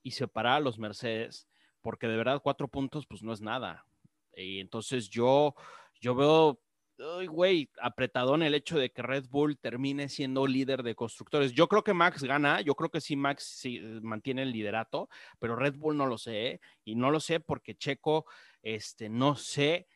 y 0.02 0.12
separar 0.12 0.54
a 0.54 0.60
los 0.62 0.80
Mercedes, 0.80 1.50
porque 1.82 2.08
de 2.08 2.16
verdad 2.16 2.40
cuatro 2.42 2.70
puntos 2.70 3.06
pues 3.06 3.22
no 3.22 3.34
es 3.34 3.42
nada. 3.42 3.86
Y 4.34 4.62
entonces 4.62 5.10
yo, 5.10 5.56
yo 6.00 6.16
veo 6.16 6.62
Uy, 7.02 7.26
güey, 7.26 7.70
apretado 7.82 8.36
en 8.36 8.44
el 8.44 8.54
hecho 8.54 8.78
de 8.78 8.92
que 8.92 9.02
Red 9.02 9.26
Bull 9.30 9.58
termine 9.58 10.08
siendo 10.08 10.46
líder 10.46 10.84
de 10.84 10.94
constructores. 10.94 11.52
Yo 11.54 11.68
creo 11.68 11.84
que 11.84 11.94
Max 11.94 12.24
gana, 12.24 12.62
yo 12.62 12.76
creo 12.76 12.92
que 12.92 13.02
sí 13.02 13.16
Max 13.16 13.44
sí, 13.44 13.80
mantiene 14.02 14.44
el 14.44 14.52
liderato, 14.52 15.10
pero 15.40 15.56
Red 15.56 15.76
Bull 15.76 15.98
no 15.98 16.06
lo 16.06 16.18
sé, 16.18 16.62
y 16.86 16.96
no 16.96 17.10
lo 17.10 17.20
sé 17.20 17.40
porque 17.40 17.76
Checo 17.76 18.26
este, 18.62 19.10
no 19.10 19.36
sé, 19.36 19.88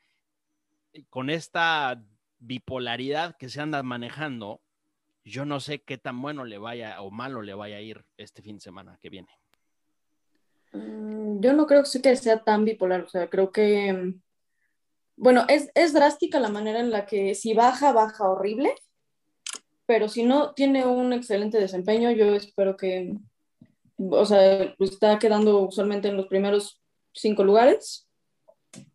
con 1.10 1.30
esta 1.30 2.02
bipolaridad 2.40 3.36
que 3.38 3.50
se 3.50 3.62
anda 3.62 3.84
manejando, 3.84 4.62
yo 5.24 5.46
no 5.46 5.60
sé 5.60 5.84
qué 5.84 5.98
tan 5.98 6.22
bueno 6.22 6.46
le 6.46 6.58
vaya 6.58 7.02
o 7.02 7.12
malo 7.12 7.42
le 7.42 7.54
vaya 7.54 7.78
a 7.78 7.82
ir 7.82 8.04
este 8.18 8.42
fin 8.42 8.58
de 8.58 8.62
semana 8.62 8.98
que 9.02 9.10
viene. 9.10 9.30
Mm, 10.72 11.40
yo 11.40 11.54
no 11.54 11.66
creo 11.68 11.84
que 11.84 12.16
sea 12.16 12.44
tan 12.44 12.66
bipolar, 12.66 13.02
o 13.02 13.10
sea, 13.10 13.30
creo 13.30 13.52
que, 13.52 14.16
bueno, 15.18 15.46
es, 15.48 15.70
es 15.76 15.94
drástica 15.94 16.40
la 16.40 16.50
manera 16.50 16.80
en 16.80 16.92
la 16.92 17.06
que 17.06 17.36
si 17.36 17.54
baja, 17.54 17.92
baja 17.94 18.30
horrible, 18.30 18.74
pero 19.86 20.10
si 20.10 20.24
no 20.24 20.54
tiene 20.54 20.86
un 20.86 21.14
excelente 21.14 21.60
desempeño, 21.60 22.12
yo 22.12 22.36
espero 22.36 22.76
que, 22.76 23.14
o 23.98 24.26
sea, 24.26 24.76
está 24.80 25.20
quedando 25.20 25.60
usualmente 25.62 26.08
en 26.08 26.18
los 26.18 26.28
primeros 26.28 26.82
cinco 27.14 27.44
lugares, 27.44 28.06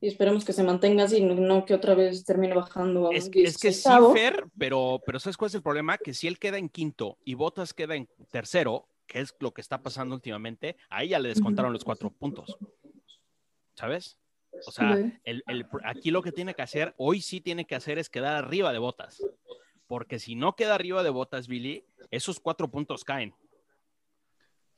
y 0.00 0.08
esperemos 0.08 0.44
que 0.44 0.52
se 0.52 0.62
mantenga 0.62 1.04
así, 1.04 1.22
no 1.22 1.64
que 1.64 1.74
otra 1.74 1.94
vez 1.94 2.24
termine 2.24 2.54
bajando. 2.54 3.10
es, 3.12 3.30
que, 3.30 3.42
es 3.42 3.58
que 3.58 3.72
sí, 3.72 3.88
Fer, 4.12 4.44
pero, 4.58 5.00
pero 5.04 5.18
¿sabes 5.18 5.36
cuál 5.36 5.48
es 5.48 5.54
el 5.54 5.62
problema? 5.62 5.98
Que 5.98 6.14
si 6.14 6.26
él 6.26 6.38
queda 6.38 6.58
en 6.58 6.68
quinto 6.68 7.18
y 7.24 7.34
Botas 7.34 7.72
queda 7.72 7.96
en 7.96 8.08
tercero, 8.30 8.88
que 9.06 9.20
es 9.20 9.34
lo 9.40 9.52
que 9.52 9.60
está 9.60 9.82
pasando 9.82 10.14
últimamente, 10.14 10.76
ahí 10.88 11.08
ya 11.08 11.18
le 11.18 11.30
descontaron 11.30 11.72
los 11.72 11.84
cuatro 11.84 12.10
puntos. 12.10 12.56
¿Sabes? 13.74 14.19
O 14.66 14.72
sea, 14.72 14.94
el, 15.24 15.42
el, 15.46 15.66
aquí 15.84 16.10
lo 16.10 16.22
que 16.22 16.32
tiene 16.32 16.54
que 16.54 16.62
hacer, 16.62 16.94
hoy 16.98 17.20
sí 17.22 17.40
tiene 17.40 17.66
que 17.66 17.74
hacer 17.74 17.98
es 17.98 18.08
quedar 18.10 18.36
arriba 18.36 18.72
de 18.72 18.78
Botas. 18.78 19.22
Porque 19.86 20.18
si 20.18 20.34
no 20.34 20.54
queda 20.54 20.74
arriba 20.74 21.02
de 21.02 21.10
Botas, 21.10 21.48
Billy, 21.48 21.84
esos 22.10 22.40
cuatro 22.40 22.70
puntos 22.70 23.04
caen. 23.04 23.34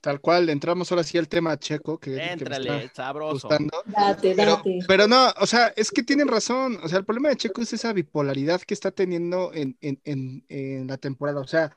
Tal 0.03 0.21
cual, 0.21 0.49
entramos 0.49 0.91
ahora 0.91 1.05
sí 1.05 1.17
al 1.17 1.29
tema 1.29 1.57
checo. 1.57 1.97
Que, 1.99 2.17
Éntrale, 2.17 2.91
sabroso. 2.93 3.49
Date, 3.87 4.35
pero, 4.35 4.61
pero, 4.89 5.07
no, 5.07 5.33
o 5.39 5.47
sea, 5.47 5.73
es 5.77 5.93
que 5.93 6.03
tienen 6.03 6.27
razón. 6.27 6.77
O 6.83 6.89
sea, 6.89 6.99
el 6.99 7.05
problema 7.05 7.29
de 7.29 7.37
Checo 7.37 7.63
es 7.63 7.73
esa 7.73 7.93
bipolaridad 7.93 8.61
que 8.63 8.75
está 8.75 8.91
teniendo 8.91 9.53
en, 9.55 9.79
en, 9.81 10.01
en, 10.03 10.45
en 10.49 10.89
la 10.89 10.99
temporada. 10.99 11.41
O 11.41 11.47
sea, 11.47 11.73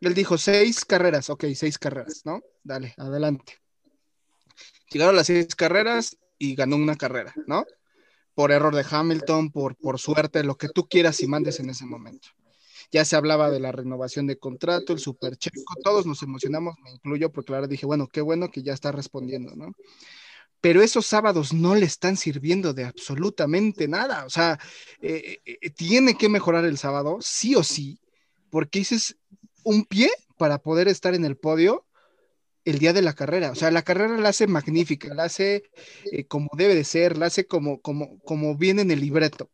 él 0.00 0.14
dijo 0.14 0.38
seis 0.38 0.86
carreras, 0.86 1.28
ok, 1.28 1.44
seis 1.54 1.76
carreras, 1.76 2.22
¿no? 2.24 2.42
Dale, 2.62 2.94
adelante. 2.96 3.58
Llegaron 4.90 5.14
las 5.14 5.26
seis 5.26 5.54
carreras 5.54 6.16
y 6.38 6.54
ganó 6.54 6.76
una 6.76 6.96
carrera, 6.96 7.34
¿no? 7.46 7.64
Por 8.34 8.52
error 8.52 8.74
de 8.74 8.84
Hamilton, 8.88 9.50
por, 9.50 9.76
por 9.76 9.98
suerte, 9.98 10.44
lo 10.44 10.56
que 10.56 10.68
tú 10.68 10.88
quieras 10.88 11.20
y 11.22 11.26
mandes 11.26 11.60
en 11.60 11.70
ese 11.70 11.86
momento. 11.86 12.28
Ya 12.92 13.04
se 13.04 13.16
hablaba 13.16 13.50
de 13.50 13.60
la 13.60 13.72
renovación 13.72 14.26
de 14.26 14.38
contrato, 14.38 14.92
el 14.92 14.98
super 14.98 15.36
checo, 15.36 15.74
todos 15.82 16.06
nos 16.06 16.22
emocionamos, 16.22 16.76
me 16.82 16.90
incluyo, 16.90 17.32
porque 17.32 17.54
ahora 17.54 17.66
dije, 17.66 17.86
bueno, 17.86 18.06
qué 18.06 18.20
bueno 18.20 18.50
que 18.50 18.62
ya 18.62 18.72
está 18.72 18.92
respondiendo, 18.92 19.56
¿no? 19.56 19.72
Pero 20.60 20.82
esos 20.82 21.06
sábados 21.06 21.52
no 21.52 21.74
le 21.74 21.86
están 21.86 22.16
sirviendo 22.16 22.72
de 22.74 22.84
absolutamente 22.84 23.88
nada. 23.88 24.24
O 24.24 24.30
sea, 24.30 24.58
eh, 25.00 25.38
eh, 25.44 25.58
eh, 25.60 25.70
tiene 25.70 26.16
que 26.16 26.28
mejorar 26.28 26.64
el 26.64 26.78
sábado, 26.78 27.18
sí 27.20 27.54
o 27.54 27.62
sí, 27.62 28.00
porque 28.50 28.80
ese 28.80 28.96
es 28.96 29.16
un 29.64 29.84
pie 29.84 30.10
para 30.38 30.58
poder 30.58 30.88
estar 30.88 31.14
en 31.14 31.24
el 31.24 31.36
podio 31.36 31.85
el 32.66 32.78
día 32.78 32.92
de 32.92 33.00
la 33.00 33.14
carrera. 33.14 33.50
O 33.50 33.54
sea, 33.54 33.70
la 33.70 33.82
carrera 33.82 34.18
la 34.18 34.28
hace 34.28 34.46
magnífica, 34.46 35.14
la 35.14 35.24
hace 35.24 35.64
como 36.28 36.50
debe 36.56 36.74
de 36.74 36.84
ser, 36.84 37.16
la 37.16 37.26
hace 37.26 37.46
como, 37.46 37.80
como, 37.80 38.18
como 38.20 38.56
viene 38.56 38.82
en 38.82 38.90
el 38.90 39.00
libreto 39.00 39.48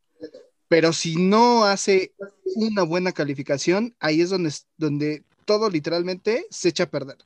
pero 0.73 0.95
si 0.95 1.17
no 1.17 1.67
hace 1.67 2.15
una 2.55 2.83
buena 2.83 3.13
calificación, 3.13 3.95
ahí 4.01 4.23
es 4.23 4.31
donde, 4.31 4.55
donde 4.79 5.23
todo 5.45 5.69
literalmente 5.69 6.47
se 6.49 6.71
echa 6.71 6.85
a 6.85 6.91
perder. 6.91 7.19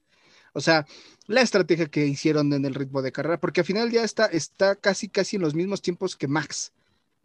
O 0.52 0.60
sea, 0.60 0.84
la 1.28 1.42
estrategia 1.42 1.86
que 1.86 2.08
hicieron 2.08 2.52
en 2.52 2.64
el 2.64 2.74
ritmo 2.74 3.02
de 3.02 3.12
carrera, 3.12 3.38
porque 3.38 3.60
al 3.60 3.64
final 3.64 3.92
ya 3.92 4.02
está, 4.02 4.26
está 4.26 4.74
casi, 4.74 5.08
casi 5.08 5.36
en 5.36 5.42
los 5.42 5.54
mismos 5.54 5.80
tiempos 5.80 6.16
que 6.16 6.26
Max, 6.26 6.72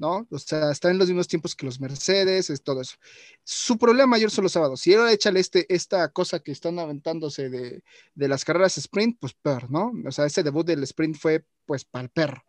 ¿no? 0.02 0.28
O 0.32 0.40
sea, 0.40 0.72
está 0.72 0.90
en 0.90 0.98
los 0.98 1.08
mismos 1.08 1.28
tiempos 1.28 1.56
que 1.56 1.68
los 1.68 1.80
Mercedes, 1.80 2.50
es 2.50 2.64
todo 2.64 2.82
eso. 2.82 2.96
Su 3.44 3.78
problema 3.78 4.08
mayor 4.08 4.32
son 4.32 4.44
los 4.44 4.52
sábados. 4.52 4.82
Si 4.82 4.94
ahora 4.96 5.14
échale 5.14 5.40
este, 5.40 5.72
esta 5.74 6.10
cosa 6.10 6.40
que 6.40 6.52
están 6.52 6.80
aventándose 6.80 7.50
de, 7.50 7.84
de 8.16 8.28
las 8.28 8.44
carreras 8.44 8.80
sprint, 8.80 9.20
pues 9.20 9.34
peor, 9.36 9.70
¿no? 9.70 9.94
O 10.06 10.12
sea, 10.12 10.26
ese 10.26 10.42
debut 10.42 10.66
del 10.66 10.82
sprint 10.84 11.18
fue 11.18 11.46
pues 11.68 11.86
para 11.86 12.04
el 12.04 12.10
perro. 12.10 12.44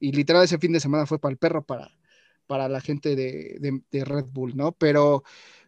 Y 0.00 0.12
literal 0.12 0.44
ese 0.44 0.58
fin 0.58 0.72
de 0.72 0.80
semana 0.80 1.04
fue 1.04 1.18
para 1.18 1.32
el 1.32 1.38
perro, 1.38 1.62
para, 1.62 1.94
para 2.46 2.70
la 2.70 2.80
gente 2.80 3.14
de, 3.14 4.04
Red 4.04 4.26
Bull, 4.32 4.56
¿no? 4.56 4.72
Pero, 4.72 5.24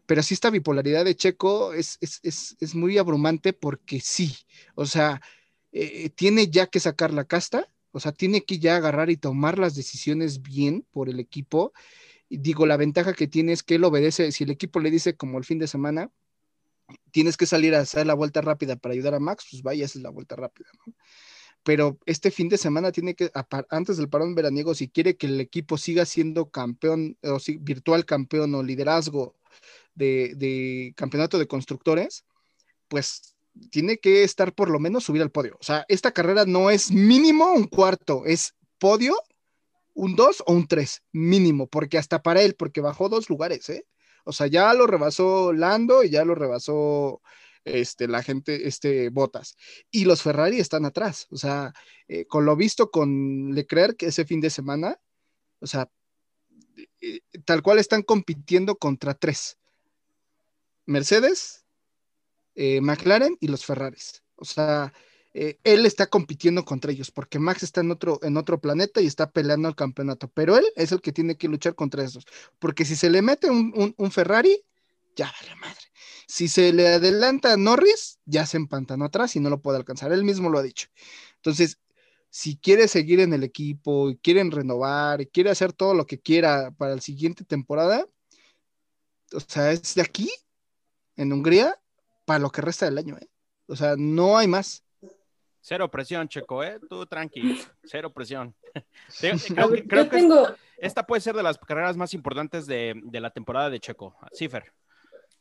pero 0.06 0.22
sí 0.22 0.32
esta 0.32 0.48
bipolaridad 0.48 1.04
de 1.04 1.16
Checo 1.16 1.74
es, 1.74 1.98
es, 2.00 2.74
muy 2.74 2.96
abrumante 2.96 3.52
porque 3.52 4.00
sí, 4.00 4.34
o 4.74 4.86
sea, 4.86 5.20
eh, 5.72 6.08
tiene 6.10 6.48
ya 6.48 6.66
que 6.66 6.80
sacar 6.80 7.12
la 7.12 7.26
casta, 7.26 7.68
o 7.92 8.00
sea, 8.00 8.12
tiene 8.12 8.44
que 8.44 8.58
ya 8.58 8.76
agarrar 8.76 9.10
y 9.10 9.16
tomar 9.16 9.58
las 9.58 9.74
decisiones 9.74 10.42
bien 10.42 10.86
por 10.90 11.08
el 11.08 11.20
equipo. 11.20 11.72
Y 12.28 12.38
digo, 12.38 12.66
la 12.66 12.76
ventaja 12.76 13.12
que 13.14 13.26
tiene 13.28 13.52
es 13.52 13.62
que 13.62 13.76
él 13.76 13.84
obedece, 13.84 14.32
si 14.32 14.44
el 14.44 14.50
equipo 14.50 14.80
le 14.80 14.90
dice 14.90 15.16
como 15.16 15.38
el 15.38 15.44
fin 15.44 15.58
de 15.58 15.66
semana, 15.66 16.10
tienes 17.10 17.36
que 17.36 17.46
salir 17.46 17.74
a 17.74 17.80
hacer 17.80 18.06
la 18.06 18.14
vuelta 18.14 18.40
rápida 18.40 18.76
para 18.76 18.94
ayudar 18.94 19.14
a 19.14 19.20
Max, 19.20 19.46
pues 19.50 19.62
vaya, 19.62 19.84
esa 19.84 19.98
es 19.98 20.02
la 20.02 20.10
vuelta 20.10 20.36
rápida, 20.36 20.68
¿no? 20.86 20.94
pero 21.62 21.98
este 22.06 22.30
fin 22.30 22.48
de 22.48 22.58
semana 22.58 22.92
tiene 22.92 23.14
que, 23.14 23.30
antes 23.68 23.96
del 23.96 24.08
parón 24.08 24.34
veraniego, 24.34 24.74
si 24.74 24.88
quiere 24.88 25.16
que 25.16 25.26
el 25.26 25.40
equipo 25.40 25.76
siga 25.76 26.06
siendo 26.06 26.50
campeón, 26.50 27.18
o 27.22 27.38
si, 27.38 27.58
virtual 27.58 28.06
campeón 28.06 28.54
o 28.54 28.62
liderazgo 28.62 29.36
de, 29.94 30.94
campeonato 30.96 31.38
de 31.38 31.46
constructores, 31.46 32.24
pues 32.88 33.36
tiene 33.70 33.98
que 33.98 34.24
estar 34.24 34.54
por 34.54 34.70
lo 34.70 34.78
menos 34.78 35.04
subir 35.04 35.22
al 35.22 35.30
podio. 35.30 35.56
O 35.60 35.64
sea, 35.64 35.84
esta 35.88 36.12
carrera 36.12 36.44
no 36.46 36.70
es 36.70 36.90
mínimo 36.90 37.52
un 37.52 37.66
cuarto, 37.66 38.24
es 38.26 38.54
podio, 38.78 39.16
un 39.94 40.16
dos 40.16 40.42
o 40.46 40.52
un 40.52 40.66
tres, 40.66 41.02
mínimo, 41.12 41.66
porque 41.66 41.98
hasta 41.98 42.22
para 42.22 42.42
él, 42.42 42.54
porque 42.54 42.80
bajó 42.80 43.08
dos 43.08 43.28
lugares, 43.28 43.68
¿eh? 43.68 43.86
O 44.24 44.32
sea, 44.32 44.46
ya 44.46 44.72
lo 44.74 44.86
rebasó 44.86 45.52
Lando 45.52 46.04
y 46.04 46.10
ya 46.10 46.24
lo 46.24 46.34
rebasó 46.34 47.20
este, 47.64 48.08
la 48.08 48.22
gente, 48.22 48.68
este, 48.68 49.10
Botas. 49.10 49.56
Y 49.90 50.04
los 50.04 50.22
Ferrari 50.22 50.58
están 50.58 50.84
atrás, 50.84 51.26
o 51.30 51.36
sea, 51.36 51.72
eh, 52.08 52.26
con 52.26 52.44
lo 52.44 52.56
visto 52.56 52.90
con 52.90 53.54
Leclerc 53.54 54.02
ese 54.02 54.24
fin 54.24 54.40
de 54.40 54.50
semana, 54.50 55.00
o 55.60 55.66
sea, 55.66 55.90
eh, 57.00 57.20
tal 57.44 57.62
cual 57.62 57.78
están 57.78 58.02
compitiendo 58.02 58.76
contra 58.76 59.14
tres. 59.14 59.58
Mercedes, 60.86 61.64
eh, 62.54 62.80
McLaren 62.80 63.36
y 63.40 63.48
los 63.48 63.64
Ferraris. 63.64 64.22
O 64.36 64.44
sea, 64.44 64.92
él 65.32 65.86
está 65.86 66.08
compitiendo 66.08 66.64
contra 66.64 66.90
ellos 66.90 67.12
porque 67.12 67.38
Max 67.38 67.62
está 67.62 67.82
en 67.82 67.92
otro, 67.92 68.18
en 68.22 68.36
otro 68.36 68.60
planeta 68.60 69.00
y 69.00 69.06
está 69.06 69.30
peleando 69.30 69.68
al 69.68 69.76
campeonato, 69.76 70.28
pero 70.28 70.56
él 70.56 70.64
es 70.74 70.90
el 70.90 71.00
que 71.00 71.12
tiene 71.12 71.36
que 71.36 71.46
luchar 71.46 71.76
contra 71.76 72.02
esos, 72.02 72.24
porque 72.58 72.84
si 72.84 72.96
se 72.96 73.10
le 73.10 73.22
mete 73.22 73.48
un, 73.48 73.94
un 73.96 74.10
Ferrari, 74.10 74.60
ya 75.14 75.32
vale 75.40 75.54
madre. 75.56 75.84
Si 76.26 76.48
se 76.48 76.72
le 76.72 76.88
adelanta 76.88 77.52
a 77.52 77.56
Norris, 77.56 78.18
ya 78.24 78.46
se 78.46 78.56
empantanó 78.56 79.04
atrás 79.04 79.36
y 79.36 79.40
no 79.40 79.50
lo 79.50 79.60
puede 79.60 79.78
alcanzar. 79.78 80.12
Él 80.12 80.24
mismo 80.24 80.48
lo 80.48 80.58
ha 80.58 80.62
dicho. 80.62 80.88
Entonces, 81.36 81.78
si 82.30 82.56
quiere 82.56 82.86
seguir 82.88 83.20
en 83.20 83.32
el 83.32 83.42
equipo, 83.42 84.14
quieren 84.22 84.50
renovar, 84.50 85.28
quiere 85.28 85.50
hacer 85.50 85.72
todo 85.72 85.94
lo 85.94 86.06
que 86.06 86.20
quiera 86.20 86.70
para 86.70 86.94
la 86.94 87.00
siguiente 87.00 87.44
temporada, 87.44 88.06
o 89.32 89.40
sea, 89.40 89.72
es 89.72 89.94
de 89.94 90.02
aquí, 90.02 90.30
en 91.16 91.32
Hungría, 91.32 91.80
para 92.30 92.38
lo 92.38 92.50
que 92.50 92.60
resta 92.60 92.84
del 92.86 92.96
año, 92.96 93.18
¿eh? 93.20 93.26
O 93.66 93.74
sea, 93.74 93.96
no 93.98 94.38
hay 94.38 94.46
más. 94.46 94.84
Cero 95.60 95.90
presión, 95.90 96.28
Checo, 96.28 96.62
¿eh? 96.62 96.78
Tú 96.88 97.04
tranqui, 97.04 97.60
cero 97.82 98.12
presión. 98.12 98.54
creo, 99.88 100.08
que, 100.08 100.54
esta, 100.78 101.04
puede 101.04 101.20
ser 101.22 101.34
de 101.34 101.42
las 101.42 101.58
carreras 101.58 101.96
más 101.96 102.14
importantes 102.14 102.66
de, 102.66 102.94
de 103.02 103.20
la 103.20 103.30
temporada 103.30 103.68
de 103.68 103.80
Checo. 103.80 104.16
Cifer. 104.32 104.72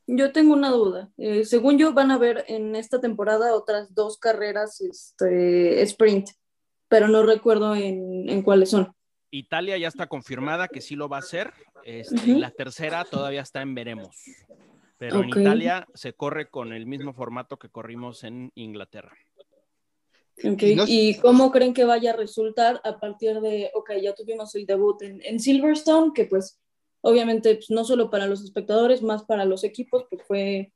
Yo 0.07 0.31
tengo 0.31 0.53
una 0.53 0.71
duda. 0.71 1.11
Eh, 1.17 1.45
según 1.45 1.77
yo, 1.77 1.93
van 1.93 2.09
a 2.09 2.15
haber 2.15 2.43
en 2.47 2.75
esta 2.75 2.99
temporada 2.99 3.53
otras 3.53 3.93
dos 3.93 4.17
carreras 4.17 4.81
este, 4.81 5.83
sprint, 5.83 6.29
pero 6.87 7.07
no 7.07 7.21
recuerdo 7.21 7.75
en, 7.75 8.41
cuáles 8.41 8.71
son. 8.71 8.91
Italia 9.29 9.77
ya 9.77 9.89
está 9.89 10.07
confirmada 10.07 10.67
que 10.67 10.81
sí 10.81 10.95
lo 10.95 11.07
va 11.07 11.17
a 11.17 11.19
hacer. 11.19 11.53
Este, 11.83 12.29
la 12.29 12.49
tercera 12.49 13.05
todavía 13.05 13.41
está 13.41 13.61
en 13.61 13.75
veremos. 13.75 14.09
Pero 14.99 15.23
en 15.23 15.29
Italia 15.29 15.87
se 15.95 16.13
corre 16.13 16.51
con 16.51 16.71
el 16.73 16.85
mismo 16.85 17.13
formato 17.13 17.57
que 17.57 17.69
corrimos 17.69 18.23
en 18.23 18.51
Inglaterra. 18.53 19.17
¿Y 20.37 21.17
cómo 21.17 21.51
creen 21.51 21.73
que 21.73 21.85
vaya 21.85 22.11
a 22.11 22.15
resultar 22.15 22.79
a 22.83 22.99
partir 22.99 23.41
de, 23.41 23.71
ok, 23.73 23.93
ya 24.01 24.13
tuvimos 24.13 24.53
el 24.55 24.67
debut 24.67 25.01
en, 25.01 25.21
en 25.23 25.39
Silverstone, 25.39 26.11
que 26.13 26.25
pues 26.25 26.59
Obviamente, 27.01 27.55
pues, 27.55 27.69
no 27.69 27.85
solo 27.85 28.09
para 28.09 28.27
los 28.27 28.43
espectadores, 28.43 29.01
más 29.01 29.23
para 29.23 29.45
los 29.45 29.63
equipos, 29.63 30.05
pues 30.09 30.21
fue, 30.23 30.73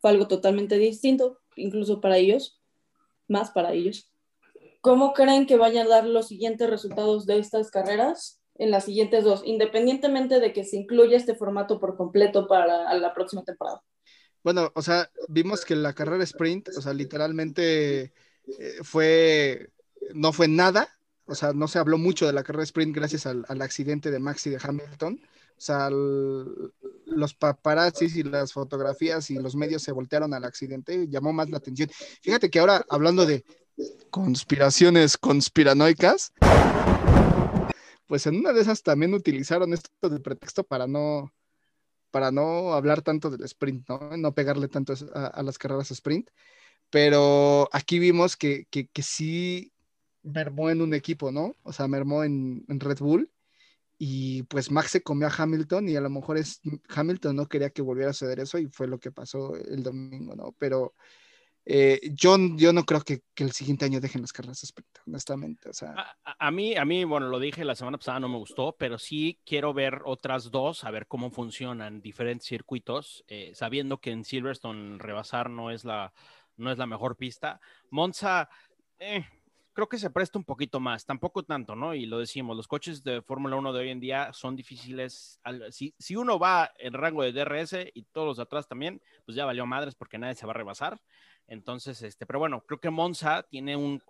fue 0.00 0.10
algo 0.10 0.26
totalmente 0.26 0.78
distinto, 0.78 1.38
incluso 1.54 2.00
para 2.00 2.16
ellos, 2.16 2.60
más 3.28 3.50
para 3.50 3.72
ellos. 3.72 4.10
¿Cómo 4.80 5.12
creen 5.12 5.46
que 5.46 5.56
vayan 5.56 5.86
a 5.86 5.90
dar 5.90 6.06
los 6.06 6.28
siguientes 6.28 6.70
resultados 6.70 7.26
de 7.26 7.38
estas 7.38 7.70
carreras 7.70 8.40
en 8.58 8.70
las 8.70 8.84
siguientes 8.84 9.24
dos, 9.24 9.42
independientemente 9.44 10.40
de 10.40 10.52
que 10.52 10.64
se 10.64 10.76
incluya 10.76 11.16
este 11.16 11.34
formato 11.34 11.78
por 11.78 11.96
completo 11.96 12.46
para 12.46 12.92
la 12.94 13.14
próxima 13.14 13.42
temporada? 13.44 13.82
Bueno, 14.42 14.70
o 14.74 14.82
sea, 14.82 15.10
vimos 15.28 15.64
que 15.64 15.74
la 15.74 15.92
carrera 15.92 16.22
sprint, 16.24 16.68
o 16.76 16.80
sea, 16.80 16.92
literalmente 16.92 18.12
eh, 18.58 18.72
fue, 18.82 19.70
no 20.14 20.32
fue 20.32 20.48
nada, 20.48 20.88
o 21.26 21.34
sea, 21.34 21.52
no 21.52 21.66
se 21.66 21.78
habló 21.78 21.98
mucho 21.98 22.26
de 22.26 22.32
la 22.32 22.44
carrera 22.44 22.64
sprint 22.64 22.94
gracias 22.94 23.26
al, 23.26 23.44
al 23.48 23.60
accidente 23.62 24.10
de 24.10 24.20
Max 24.20 24.46
y 24.46 24.50
de 24.50 24.60
Hamilton. 24.62 25.20
O 25.58 25.60
sea, 25.60 25.88
los 25.90 27.34
paparazzis 27.34 28.14
y 28.16 28.22
las 28.22 28.52
fotografías 28.52 29.30
y 29.30 29.36
los 29.36 29.56
medios 29.56 29.82
se 29.82 29.90
voltearon 29.90 30.34
al 30.34 30.44
accidente, 30.44 31.08
llamó 31.08 31.32
más 31.32 31.48
la 31.48 31.56
atención. 31.56 31.88
Fíjate 32.20 32.50
que 32.50 32.58
ahora, 32.58 32.84
hablando 32.90 33.24
de 33.24 33.42
conspiraciones 34.10 35.16
conspiranoicas, 35.16 36.32
pues 38.06 38.26
en 38.26 38.36
una 38.36 38.52
de 38.52 38.60
esas 38.60 38.82
también 38.82 39.14
utilizaron 39.14 39.72
esto 39.72 40.08
de 40.08 40.20
pretexto 40.20 40.64
para 40.64 40.86
no, 40.86 41.32
para 42.10 42.30
no 42.30 42.72
hablar 42.74 43.02
tanto 43.02 43.30
del 43.30 43.44
sprint, 43.44 43.88
¿no? 43.88 44.16
No 44.16 44.34
pegarle 44.34 44.68
tanto 44.68 44.94
a, 45.14 45.42
las 45.42 45.58
carreras 45.58 45.90
sprint. 45.90 46.30
Pero 46.90 47.68
aquí 47.72 47.98
vimos 47.98 48.36
que, 48.36 48.66
que, 48.70 48.88
sí 49.02 49.72
mermó 50.22 50.70
en 50.70 50.82
un 50.82 50.94
equipo, 50.94 51.32
¿no? 51.32 51.56
O 51.62 51.72
sea, 51.72 51.88
mermó 51.88 52.24
en 52.24 52.64
Red 52.68 52.98
Bull 52.98 53.30
y 53.98 54.42
pues 54.44 54.70
Max 54.70 54.90
se 54.90 55.02
comió 55.02 55.26
a 55.26 55.34
Hamilton 55.36 55.88
y 55.88 55.96
a 55.96 56.00
lo 56.00 56.10
mejor 56.10 56.36
es 56.36 56.60
Hamilton 56.88 57.36
no 57.36 57.48
quería 57.48 57.70
que 57.70 57.82
volviera 57.82 58.10
a 58.10 58.14
suceder 58.14 58.40
eso 58.40 58.58
y 58.58 58.66
fue 58.66 58.86
lo 58.86 58.98
que 58.98 59.10
pasó 59.10 59.56
el 59.56 59.82
domingo, 59.82 60.36
¿no? 60.36 60.52
Pero 60.58 60.94
eh, 61.68 62.00
yo, 62.12 62.36
yo 62.54 62.72
no 62.72 62.84
creo 62.84 63.00
que, 63.00 63.22
el 63.36 63.50
siguiente 63.50 63.84
año 63.84 64.00
dejen 64.00 64.22
las 64.22 64.32
carreras 64.32 64.62
sprint, 64.62 64.98
honestamente. 65.04 65.68
O 65.68 65.72
sea. 65.72 66.16
A, 66.22 66.50
mí, 66.52 66.76
a 66.76 66.84
mí, 66.84 67.02
bueno, 67.02 67.26
lo 67.26 67.40
dije 67.40 67.64
la 67.64 67.74
semana 67.74 67.98
pasada, 67.98 68.20
no 68.20 68.28
me 68.28 68.38
gustó, 68.38 68.76
pero 68.78 68.98
sí 68.98 69.40
quiero 69.44 69.74
ver 69.74 70.02
otras 70.04 70.52
dos, 70.52 70.84
a 70.84 70.92
ver 70.92 71.08
cómo 71.08 71.32
funcionan 71.32 72.00
diferentes 72.00 72.46
circuitos, 72.46 73.24
eh, 73.26 73.50
sabiendo 73.54 73.98
que 73.98 74.12
en 74.12 74.24
Silverstone 74.24 74.98
rebasar 74.98 75.50
no 75.50 75.72
es 75.72 75.84
la, 75.84 76.12
no 76.56 76.70
es 76.70 76.78
la 76.78 76.86
mejor 76.86 77.16
pista. 77.16 77.60
Monza, 77.90 78.48
eh, 79.00 79.26
creo 79.76 79.90
que 79.90 79.98
se 79.98 80.08
presta 80.08 80.38
un 80.38 80.44
poquito 80.44 80.80
más, 80.80 81.04
tampoco 81.04 81.42
tanto, 81.42 81.76
¿no? 81.76 81.92
Y 81.92 82.06
lo 82.06 82.18
decimos, 82.18 82.56
los 82.56 82.66
coches 82.66 83.04
de 83.04 83.20
Fórmula 83.20 83.56
1 83.56 83.74
de 83.74 83.80
hoy 83.80 83.90
en 83.90 84.00
día 84.00 84.32
son 84.32 84.56
difíciles. 84.56 85.38
Si, 85.70 85.94
si, 85.98 86.16
uno 86.16 86.38
va 86.38 86.72
en 86.78 86.94
rango 86.94 87.22
de 87.22 87.32
DRS 87.32 87.90
y 87.92 88.04
todos 88.04 88.26
los 88.26 88.36
de 88.38 88.44
atrás 88.44 88.66
también, 88.66 89.02
pues 89.26 89.36
ya 89.36 89.44
valió 89.44 89.66
madres 89.66 89.94
porque 89.94 90.16
nadie 90.16 90.34
se 90.34 90.46
va 90.46 90.52
a 90.52 90.54
rebasar. 90.54 90.98
Entonces, 91.46 92.00
este, 92.00 92.24
pero 92.24 92.38
bueno, 92.38 92.62
creo 92.62 92.80
que 92.80 92.88
Monza 92.88 93.42
tiene 93.42 93.76
un, 93.76 94.02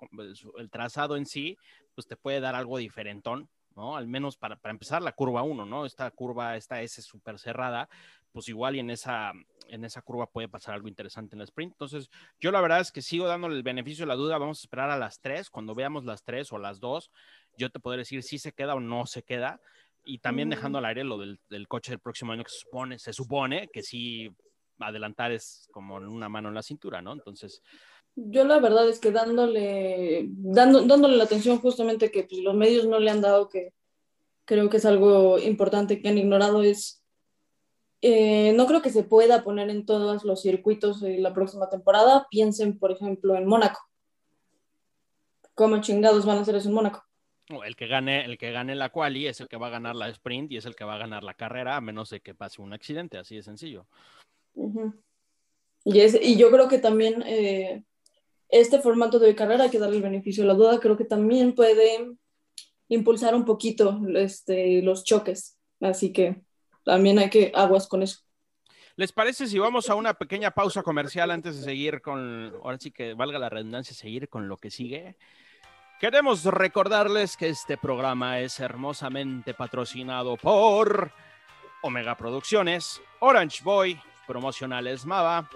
el 0.56 0.70
trazado 0.70 1.16
en 1.16 1.26
sí, 1.26 1.58
pues 1.96 2.06
te 2.06 2.16
puede 2.16 2.38
dar 2.38 2.54
algo 2.54 2.78
diferentón, 2.78 3.50
¿no? 3.74 3.96
Al 3.96 4.06
menos 4.06 4.36
para, 4.36 4.54
para 4.54 4.70
empezar 4.70 5.02
la 5.02 5.16
curva 5.16 5.42
1, 5.42 5.66
¿no? 5.66 5.84
Esta 5.84 6.08
curva, 6.12 6.56
esta 6.56 6.80
S 6.80 7.02
súper 7.02 7.40
cerrada, 7.40 7.88
pues 8.36 8.50
igual 8.50 8.76
y 8.76 8.80
en 8.80 8.90
esa, 8.90 9.32
en 9.66 9.86
esa 9.86 10.02
curva 10.02 10.26
puede 10.26 10.46
pasar 10.46 10.74
algo 10.74 10.88
interesante 10.88 11.34
en 11.34 11.38
la 11.38 11.44
sprint. 11.44 11.72
Entonces, 11.72 12.10
yo 12.38 12.50
la 12.50 12.60
verdad 12.60 12.80
es 12.80 12.92
que 12.92 13.00
sigo 13.00 13.26
dándole 13.26 13.56
el 13.56 13.62
beneficio 13.62 14.02
de 14.02 14.08
la 14.08 14.14
duda. 14.14 14.36
Vamos 14.36 14.58
a 14.58 14.64
esperar 14.64 14.90
a 14.90 14.98
las 14.98 15.22
3. 15.22 15.48
Cuando 15.48 15.74
veamos 15.74 16.04
las 16.04 16.22
3 16.22 16.52
o 16.52 16.58
las 16.58 16.78
2, 16.78 17.10
yo 17.56 17.70
te 17.70 17.80
podré 17.80 18.00
decir 18.00 18.22
si 18.22 18.36
se 18.36 18.52
queda 18.52 18.74
o 18.74 18.80
no 18.80 19.06
se 19.06 19.22
queda. 19.22 19.58
Y 20.04 20.18
también 20.18 20.50
dejando 20.50 20.76
al 20.76 20.84
aire 20.84 21.02
lo 21.02 21.16
del, 21.16 21.40
del, 21.48 21.66
coche 21.66 21.92
del 21.92 21.98
próximo 21.98 22.32
año 22.32 22.44
que 22.44 22.50
se 22.50 22.58
supone, 22.58 22.98
se 22.98 23.14
supone 23.14 23.68
que 23.72 23.82
sí 23.82 24.30
adelantar 24.80 25.32
es 25.32 25.66
como 25.72 25.96
una 25.96 26.28
mano 26.28 26.50
en 26.50 26.56
la 26.56 26.62
cintura, 26.62 27.00
¿no? 27.00 27.14
Entonces, 27.14 27.62
yo 28.16 28.44
la 28.44 28.60
verdad 28.60 28.86
es 28.86 29.00
que 29.00 29.12
dándole, 29.12 30.26
dando, 30.28 30.82
dándole 30.82 31.16
la 31.16 31.24
atención 31.24 31.56
justamente 31.56 32.10
que 32.10 32.24
pues, 32.24 32.42
los 32.42 32.54
medios 32.54 32.86
no 32.86 33.00
le 33.00 33.10
han 33.10 33.22
dado, 33.22 33.48
que 33.48 33.72
creo 34.44 34.68
que 34.68 34.76
es 34.76 34.84
algo 34.84 35.38
importante 35.38 36.02
que 36.02 36.08
han 36.10 36.18
ignorado, 36.18 36.62
es, 36.62 37.02
eh, 38.08 38.52
no 38.52 38.66
creo 38.66 38.82
que 38.82 38.90
se 38.90 39.02
pueda 39.02 39.42
poner 39.42 39.68
en 39.68 39.84
todos 39.84 40.22
los 40.22 40.40
circuitos 40.40 41.02
la 41.02 41.34
próxima 41.34 41.68
temporada. 41.68 42.28
Piensen, 42.30 42.78
por 42.78 42.92
ejemplo, 42.92 43.34
en 43.34 43.46
Mónaco. 43.46 43.80
¿Cómo 45.56 45.80
chingados 45.80 46.24
van 46.24 46.38
a 46.38 46.42
hacer 46.42 46.54
eso 46.54 46.68
en 46.68 46.76
Mónaco? 46.76 47.02
El 47.64 47.74
que 47.74 47.88
gane, 47.88 48.24
el 48.24 48.38
que 48.38 48.52
gane 48.52 48.76
la 48.76 48.90
quali 48.90 49.26
es 49.26 49.40
el 49.40 49.48
que 49.48 49.56
va 49.56 49.66
a 49.66 49.70
ganar 49.70 49.96
la 49.96 50.08
sprint 50.08 50.52
y 50.52 50.56
es 50.56 50.66
el 50.66 50.76
que 50.76 50.84
va 50.84 50.94
a 50.94 50.98
ganar 50.98 51.24
la 51.24 51.34
carrera, 51.34 51.74
a 51.74 51.80
menos 51.80 52.10
de 52.10 52.20
que 52.20 52.32
pase 52.32 52.62
un 52.62 52.72
accidente, 52.72 53.18
así 53.18 53.34
de 53.34 53.42
sencillo. 53.42 53.88
y, 55.84 55.98
es, 55.98 56.16
y 56.22 56.36
yo 56.36 56.52
creo 56.52 56.68
que 56.68 56.78
también 56.78 57.24
eh, 57.26 57.82
este 58.50 58.78
formato 58.78 59.18
de 59.18 59.34
carrera 59.34 59.64
hay 59.64 59.70
que 59.70 59.80
darle 59.80 59.96
el 59.96 60.02
beneficio 60.02 60.44
de 60.44 60.48
la 60.48 60.54
duda, 60.54 60.78
creo 60.78 60.96
que 60.96 61.04
también 61.04 61.56
puede 61.56 62.14
impulsar 62.86 63.34
un 63.34 63.44
poquito 63.44 64.00
este, 64.14 64.80
los 64.82 65.02
choques, 65.02 65.58
así 65.80 66.12
que 66.12 66.45
también 66.86 67.18
hay 67.18 67.28
que 67.28 67.50
aguas 67.54 67.88
con 67.88 68.02
eso. 68.02 68.20
¿Les 68.94 69.12
parece 69.12 69.46
si 69.46 69.58
vamos 69.58 69.90
a 69.90 69.96
una 69.96 70.14
pequeña 70.14 70.52
pausa 70.52 70.82
comercial 70.82 71.30
antes 71.30 71.58
de 71.58 71.64
seguir 71.64 72.00
con, 72.00 72.54
ahora 72.62 72.78
sí 72.78 72.92
que 72.92 73.12
valga 73.12 73.38
la 73.38 73.50
redundancia, 73.50 73.94
seguir 73.94 74.28
con 74.28 74.48
lo 74.48 74.56
que 74.56 74.70
sigue? 74.70 75.16
Queremos 76.00 76.44
recordarles 76.44 77.36
que 77.36 77.48
este 77.48 77.76
programa 77.76 78.38
es 78.38 78.60
hermosamente 78.60 79.52
patrocinado 79.52 80.36
por 80.36 81.10
Omega 81.82 82.16
Producciones, 82.16 83.02
Orange 83.18 83.62
Boy, 83.64 84.00
Promocionales 84.26 85.04
Mava, 85.04 85.50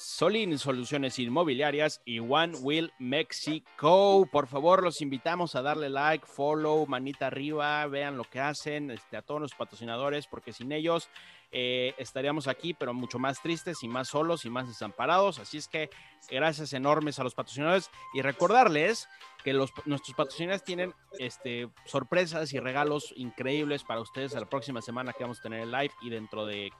Solin 0.00 0.58
Soluciones 0.58 1.18
Inmobiliarias 1.18 2.00
y 2.06 2.20
One 2.20 2.56
Will 2.62 2.90
Mexico. 2.98 4.26
Por 4.32 4.46
favor, 4.46 4.82
los 4.82 5.02
invitamos 5.02 5.54
a 5.54 5.62
darle 5.62 5.90
like, 5.90 6.26
follow, 6.26 6.86
manita 6.86 7.26
arriba, 7.26 7.86
vean 7.86 8.16
lo 8.16 8.24
que 8.24 8.40
hacen, 8.40 8.90
este, 8.90 9.18
a 9.18 9.22
todos 9.22 9.42
los 9.42 9.54
patrocinadores, 9.54 10.26
porque 10.26 10.54
sin 10.54 10.72
ellos 10.72 11.10
eh, 11.52 11.94
estaríamos 11.98 12.48
aquí, 12.48 12.72
pero 12.72 12.94
mucho 12.94 13.18
más 13.18 13.42
tristes 13.42 13.82
y 13.82 13.88
más 13.88 14.08
solos 14.08 14.46
y 14.46 14.50
más 14.50 14.68
desamparados. 14.68 15.38
Así 15.38 15.58
es 15.58 15.68
que 15.68 15.90
gracias 16.30 16.72
enormes 16.72 17.18
a 17.18 17.24
los 17.24 17.34
patrocinadores 17.34 17.90
y 18.14 18.22
recordarles 18.22 19.06
que 19.44 19.52
los, 19.52 19.70
nuestros 19.84 20.16
patrocinadores 20.16 20.64
tienen 20.64 20.94
este, 21.18 21.68
sorpresas 21.84 22.54
y 22.54 22.58
regalos 22.58 23.12
increíbles 23.16 23.84
para 23.84 24.00
ustedes 24.00 24.34
a 24.34 24.40
la 24.40 24.48
próxima 24.48 24.80
semana 24.80 25.12
que 25.12 25.24
vamos 25.24 25.40
a 25.40 25.42
tener 25.42 25.60
el 25.60 25.70
live 25.70 25.92
y 26.00 26.08
dentro 26.08 26.46
de 26.46 26.72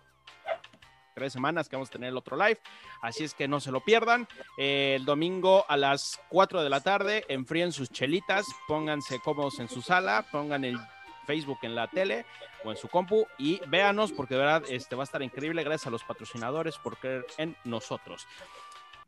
tres 1.20 1.35
semanas 1.35 1.68
que 1.68 1.76
vamos 1.76 1.90
a 1.90 1.92
tener 1.92 2.09
el 2.09 2.16
otro 2.16 2.35
live. 2.35 2.59
Así 3.02 3.24
es 3.24 3.35
que 3.35 3.46
no 3.46 3.61
se 3.61 3.70
lo 3.70 3.80
pierdan. 3.80 4.26
Eh, 4.56 4.94
el 4.96 5.04
domingo 5.04 5.66
a 5.68 5.76
las 5.76 6.18
4 6.30 6.62
de 6.62 6.70
la 6.70 6.80
tarde, 6.80 7.26
enfríen 7.28 7.72
sus 7.72 7.90
chelitas, 7.90 8.46
pónganse 8.66 9.20
cómodos 9.20 9.61
en 9.61 9.68
su 9.68 9.83
sala, 9.83 10.24
pongan 10.33 10.64
el 10.64 10.78
Facebook 11.26 11.59
en 11.61 11.74
la 11.74 11.88
tele 11.88 12.24
o 12.64 12.70
en 12.70 12.78
su 12.78 12.88
compu 12.88 13.26
y 13.37 13.61
véanos 13.68 14.12
porque 14.12 14.35
de 14.35 14.40
verdad 14.40 14.62
este 14.70 14.96
va 14.96 15.02
a 15.02 15.04
estar 15.04 15.22
increíble 15.22 15.62
gracias 15.62 15.88
a 15.88 15.90
los 15.90 16.04
patrocinadores 16.04 16.78
por 16.78 16.96
creer 16.96 17.26
en 17.37 17.54
nosotros. 17.64 18.26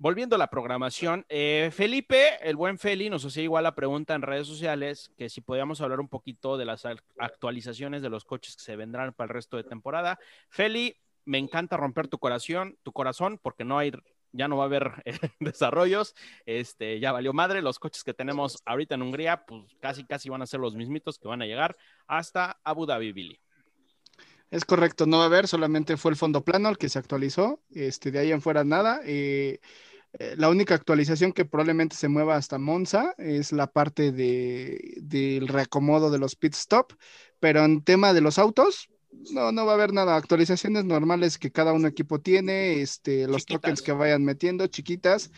Volviendo 0.03 0.35
a 0.35 0.38
la 0.38 0.51
programación, 0.51 1.25
eh, 1.29 1.70
Felipe, 1.72 2.37
el 2.42 2.57
buen 2.57 2.77
Feli, 2.77 3.09
nos 3.09 3.25
hacía 3.25 3.44
igual 3.44 3.62
la 3.62 3.77
pregunta 3.77 4.16
en 4.16 4.22
redes 4.22 4.48
sociales 4.48 5.12
que 5.16 5.29
si 5.29 5.40
podíamos 5.40 5.81
hablar 5.81 6.01
un 6.01 6.09
poquito 6.09 6.57
de 6.57 6.64
las 6.64 6.85
actualizaciones 7.18 8.03
de 8.03 8.11
los 8.11 8.25
coches 8.25 8.57
que 8.57 8.64
se 8.64 8.75
vendrán 8.75 9.12
para 9.12 9.29
el 9.29 9.35
resto 9.35 9.57
de 9.57 9.62
temporada. 9.62 10.18
Feli, 10.48 10.96
me 11.25 11.39
encanta 11.39 11.77
romper 11.77 12.09
tu 12.09 12.19
corazón, 12.19 12.77
tu 12.83 12.93
corazón, 12.93 13.39
porque 13.43 13.65
no 13.65 13.79
hay, 13.79 13.93
ya 14.33 14.49
no 14.49 14.57
va 14.57 14.65
a 14.65 14.67
haber 14.67 14.93
eh, 15.05 15.19
desarrollos. 15.41 16.15
Este, 16.47 17.01
ya 17.01 17.13
valió 17.13 17.33
madre. 17.33 17.63
Los 17.63 17.79
coches 17.79 18.05
que 18.05 18.15
tenemos 18.15 18.63
ahorita 18.65 18.95
en 18.95 19.03
Hungría, 19.03 19.45
pues 19.47 19.65
casi, 19.81 20.05
casi 20.05 20.29
van 20.29 20.43
a 20.43 20.47
ser 20.47 20.61
los 20.61 20.75
mismitos 20.75 21.19
que 21.19 21.29
van 21.29 21.43
a 21.43 21.47
llegar 21.47 21.77
hasta 22.07 22.59
Abu 22.65 22.87
Dhabi, 22.87 23.13
Billy. 23.13 23.41
Es 24.51 24.67
correcto, 24.67 25.07
no 25.07 25.17
va 25.17 25.23
a 25.23 25.27
haber, 25.29 25.49
solamente 25.49 25.97
fue 25.97 26.11
el 26.11 26.17
fondo 26.19 26.45
plano 26.45 26.69
el 26.69 26.77
que 26.77 26.91
se 26.91 26.99
actualizó. 26.99 27.63
Este, 27.71 28.11
de 28.11 28.19
ahí 28.19 28.33
en 28.33 28.43
fuera 28.43 28.65
nada. 28.65 29.01
Eh, 29.05 29.61
eh, 30.19 30.35
la 30.37 30.51
única 30.51 30.75
actualización 30.75 31.33
que 31.33 31.47
probablemente 31.47 31.97
se 31.97 32.09
mueva 32.09 32.37
hasta 32.37 32.59
Monza 32.59 33.15
es 33.17 33.53
la 33.53 33.73
parte 33.73 34.13
de, 34.13 34.95
del 34.99 35.49
reacomodo 35.49 36.11
de 36.11 36.19
los 36.19 36.37
pit 36.37 36.55
stop, 36.55 36.93
pero 37.41 37.65
en 37.65 37.83
tema 37.83 38.13
de 38.13 38.21
los 38.21 38.39
autos, 38.39 38.91
no, 39.31 39.53
no 39.53 39.67
va 39.67 39.73
a 39.73 39.75
haber 39.75 39.93
nada. 39.93 40.17
Actualizaciones 40.17 40.85
normales 40.85 41.39
que 41.39 41.51
cada 41.51 41.73
uno 41.73 41.89
equipo 41.89 42.21
tiene, 42.21 42.81
este, 42.81 43.27
los 43.27 43.47
tokens 43.47 43.83
que 43.83 43.93
vayan 43.93 44.25
metiendo, 44.25 44.67
chiquitas, 44.67 45.31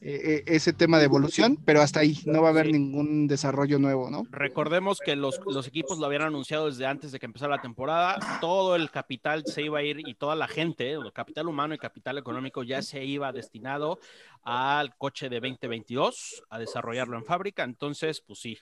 eh, 0.00 0.20
eh, 0.24 0.44
ese 0.46 0.72
tema 0.72 0.98
de 0.98 1.04
evolución, 1.04 1.56
pero 1.64 1.80
hasta 1.80 2.00
ahí 2.00 2.18
no 2.26 2.42
va 2.42 2.48
a 2.48 2.50
haber 2.50 2.66
ningún 2.66 3.26
desarrollo 3.26 3.78
nuevo, 3.78 4.10
¿no? 4.10 4.24
Recordemos 4.30 4.98
que 4.98 5.16
los, 5.16 5.40
equipos 5.66 5.98
lo 5.98 6.06
habían 6.06 6.22
anunciado 6.22 6.66
desde 6.66 6.86
antes 6.86 7.12
de 7.12 7.18
que 7.18 7.26
empezara 7.26 7.56
la 7.56 7.62
temporada. 7.62 8.38
Todo 8.40 8.76
el 8.76 8.90
capital 8.90 9.44
se 9.46 9.62
iba 9.62 9.78
a 9.78 9.82
ir 9.82 10.00
y 10.06 10.14
toda 10.14 10.34
la 10.34 10.48
gente, 10.48 10.92
el 10.92 11.12
capital 11.12 11.48
humano 11.48 11.74
y 11.74 11.78
capital 11.78 12.18
económico 12.18 12.62
ya 12.62 12.82
se 12.82 13.04
iba 13.04 13.32
destinado 13.32 13.98
al 14.42 14.96
coche 14.96 15.28
de 15.28 15.40
2022, 15.40 16.44
a 16.50 16.58
desarrollarlo 16.58 17.16
en 17.16 17.24
fábrica. 17.24 17.62
Entonces, 17.64 18.20
pues 18.20 18.40
sí, 18.40 18.58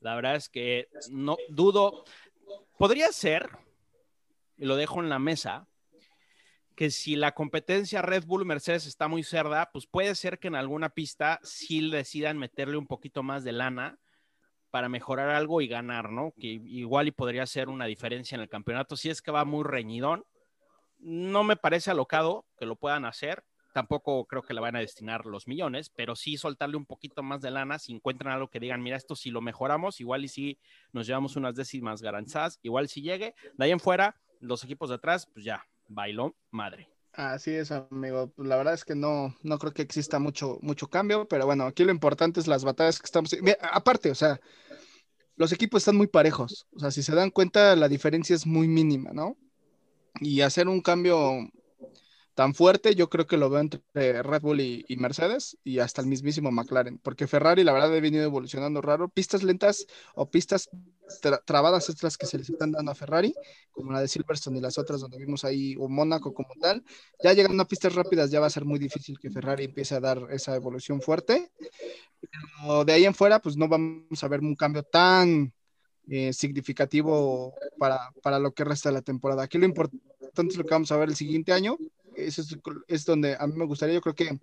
la 0.00 0.14
verdad 0.14 0.36
es 0.36 0.48
que 0.48 0.88
no 1.10 1.36
dudo. 1.48 2.04
Podría 2.78 3.12
ser, 3.12 3.50
y 4.58 4.66
lo 4.66 4.76
dejo 4.76 5.00
en 5.00 5.08
la 5.08 5.18
mesa, 5.18 5.66
que 6.78 6.90
si 6.90 7.16
la 7.16 7.32
competencia 7.32 8.02
Red 8.02 8.24
Bull 8.24 8.44
Mercedes 8.44 8.86
está 8.86 9.08
muy 9.08 9.24
cerda, 9.24 9.70
pues 9.72 9.86
puede 9.86 10.14
ser 10.14 10.38
que 10.38 10.48
en 10.48 10.54
alguna 10.54 10.90
pista 10.90 11.40
sí 11.42 11.90
decidan 11.90 12.38
meterle 12.38 12.76
un 12.76 12.86
poquito 12.86 13.22
más 13.24 13.42
de 13.42 13.52
lana 13.52 13.98
para 14.70 14.88
mejorar 14.88 15.30
algo 15.30 15.60
y 15.60 15.66
ganar, 15.66 16.10
¿no? 16.10 16.32
Que 16.38 16.46
igual 16.46 17.08
y 17.08 17.10
podría 17.10 17.46
ser 17.46 17.68
una 17.68 17.86
diferencia 17.86 18.36
en 18.36 18.42
el 18.42 18.48
campeonato 18.48 18.96
si 18.96 19.10
es 19.10 19.22
que 19.22 19.30
va 19.30 19.44
muy 19.44 19.64
reñidón. 19.64 20.24
No 20.98 21.42
me 21.42 21.56
parece 21.56 21.90
alocado 21.90 22.46
que 22.56 22.66
lo 22.66 22.76
puedan 22.76 23.04
hacer. 23.04 23.44
Tampoco 23.72 24.24
creo 24.26 24.42
que 24.42 24.54
le 24.54 24.60
van 24.60 24.76
a 24.76 24.80
destinar 24.80 25.26
los 25.26 25.48
millones, 25.48 25.90
pero 25.90 26.16
sí 26.16 26.36
soltarle 26.36 26.76
un 26.76 26.86
poquito 26.86 27.22
más 27.22 27.40
de 27.40 27.50
lana 27.50 27.78
si 27.78 27.92
encuentran 27.92 28.32
algo 28.32 28.50
que 28.50 28.60
digan, 28.60 28.82
mira, 28.82 28.96
esto 28.96 29.16
si 29.16 29.30
lo 29.30 29.40
mejoramos, 29.40 30.00
igual 30.00 30.24
y 30.24 30.28
si 30.28 30.58
nos 30.92 31.06
llevamos 31.06 31.36
unas 31.36 31.56
décimas 31.56 32.02
garantizadas, 32.02 32.58
igual 32.62 32.88
si 32.88 33.02
llegue. 33.02 33.34
De 33.54 33.64
ahí 33.64 33.70
en 33.70 33.80
fuera, 33.80 34.16
los 34.40 34.64
equipos 34.64 34.88
de 34.88 34.96
atrás, 34.96 35.28
pues 35.32 35.44
ya, 35.44 35.64
bailó 35.88 36.36
madre. 36.50 36.88
Así 37.12 37.52
es, 37.52 37.72
amigo. 37.72 38.32
La 38.36 38.56
verdad 38.56 38.74
es 38.74 38.84
que 38.84 38.94
no, 38.94 39.34
no 39.42 39.58
creo 39.58 39.72
que 39.72 39.82
exista 39.82 40.18
mucho, 40.18 40.58
mucho 40.62 40.88
cambio, 40.88 41.26
pero 41.26 41.46
bueno, 41.46 41.64
aquí 41.64 41.84
lo 41.84 41.90
importante 41.90 42.38
es 42.38 42.46
las 42.46 42.64
batallas 42.64 43.00
que 43.00 43.06
estamos. 43.06 43.34
aparte, 43.72 44.10
o 44.10 44.14
sea, 44.14 44.40
los 45.36 45.52
equipos 45.52 45.82
están 45.82 45.96
muy 45.96 46.06
parejos. 46.06 46.66
O 46.72 46.78
sea, 46.78 46.90
si 46.90 47.02
se 47.02 47.14
dan 47.14 47.30
cuenta, 47.30 47.74
la 47.76 47.88
diferencia 47.88 48.36
es 48.36 48.46
muy 48.46 48.68
mínima, 48.68 49.10
¿no? 49.12 49.36
Y 50.20 50.42
hacer 50.42 50.68
un 50.68 50.80
cambio 50.80 51.48
tan 52.38 52.54
fuerte, 52.54 52.94
yo 52.94 53.10
creo 53.10 53.26
que 53.26 53.36
lo 53.36 53.50
veo 53.50 53.58
entre 53.58 54.22
Red 54.22 54.42
Bull 54.42 54.60
y, 54.60 54.96
Mercedes 54.96 55.58
y 55.64 55.80
hasta 55.80 56.02
el 56.02 56.06
mismísimo 56.06 56.52
McLaren, 56.52 56.98
porque 56.98 57.26
Ferrari 57.26 57.64
la 57.64 57.72
verdad 57.72 57.92
ha 57.92 58.00
venido 58.00 58.22
evolucionando 58.22 58.80
raro, 58.80 59.08
pistas 59.08 59.42
lentas 59.42 59.88
o 60.14 60.30
pistas 60.30 60.70
trabadas 61.44 61.88
extras 61.88 62.16
que 62.16 62.26
se 62.26 62.38
les 62.38 62.48
están 62.48 62.70
dando 62.70 62.92
a 62.92 62.94
Ferrari, 62.94 63.34
como 63.72 63.90
la 63.90 64.00
de 64.00 64.06
Silverstone 64.06 64.58
y 64.58 64.60
las 64.60 64.78
otras 64.78 65.00
donde 65.00 65.18
vimos 65.18 65.44
ahí, 65.44 65.74
o 65.80 65.88
Mónaco 65.88 66.32
como 66.32 66.50
tal, 66.60 66.84
ya 67.20 67.32
llegando 67.32 67.60
a 67.64 67.66
pistas 67.66 67.96
rápidas 67.96 68.30
ya 68.30 68.38
va 68.38 68.46
a 68.46 68.50
ser 68.50 68.64
muy 68.64 68.78
difícil 68.78 69.18
que 69.18 69.30
Ferrari 69.30 69.64
empiece 69.64 69.96
a 69.96 70.00
dar 70.00 70.28
esa 70.30 70.54
evolución 70.54 71.02
fuerte, 71.02 71.50
pero 72.20 72.84
de 72.84 72.92
ahí 72.92 73.04
en 73.04 73.14
fuera 73.14 73.40
pues 73.40 73.56
no 73.56 73.66
vamos 73.66 74.22
a 74.22 74.28
ver 74.28 74.38
un 74.42 74.54
cambio 74.54 74.84
tan 74.84 75.52
eh, 76.08 76.32
significativo 76.32 77.52
para, 77.78 77.98
para 78.22 78.38
lo 78.38 78.52
que 78.52 78.62
resta 78.62 78.90
de 78.90 78.94
la 78.94 79.02
temporada. 79.02 79.42
Aquí 79.42 79.58
lo 79.58 79.66
importante 79.66 79.98
es 80.36 80.56
lo 80.56 80.64
que 80.64 80.70
vamos 80.74 80.92
a 80.92 80.96
ver 80.96 81.08
el 81.08 81.16
siguiente 81.16 81.52
año, 81.52 81.76
eso 82.26 82.42
es, 82.88 83.04
donde 83.04 83.36
a 83.38 83.46
mí 83.46 83.54
me 83.56 83.66
gustaría, 83.66 83.94
yo 83.94 84.00
creo 84.00 84.14
que 84.14 84.38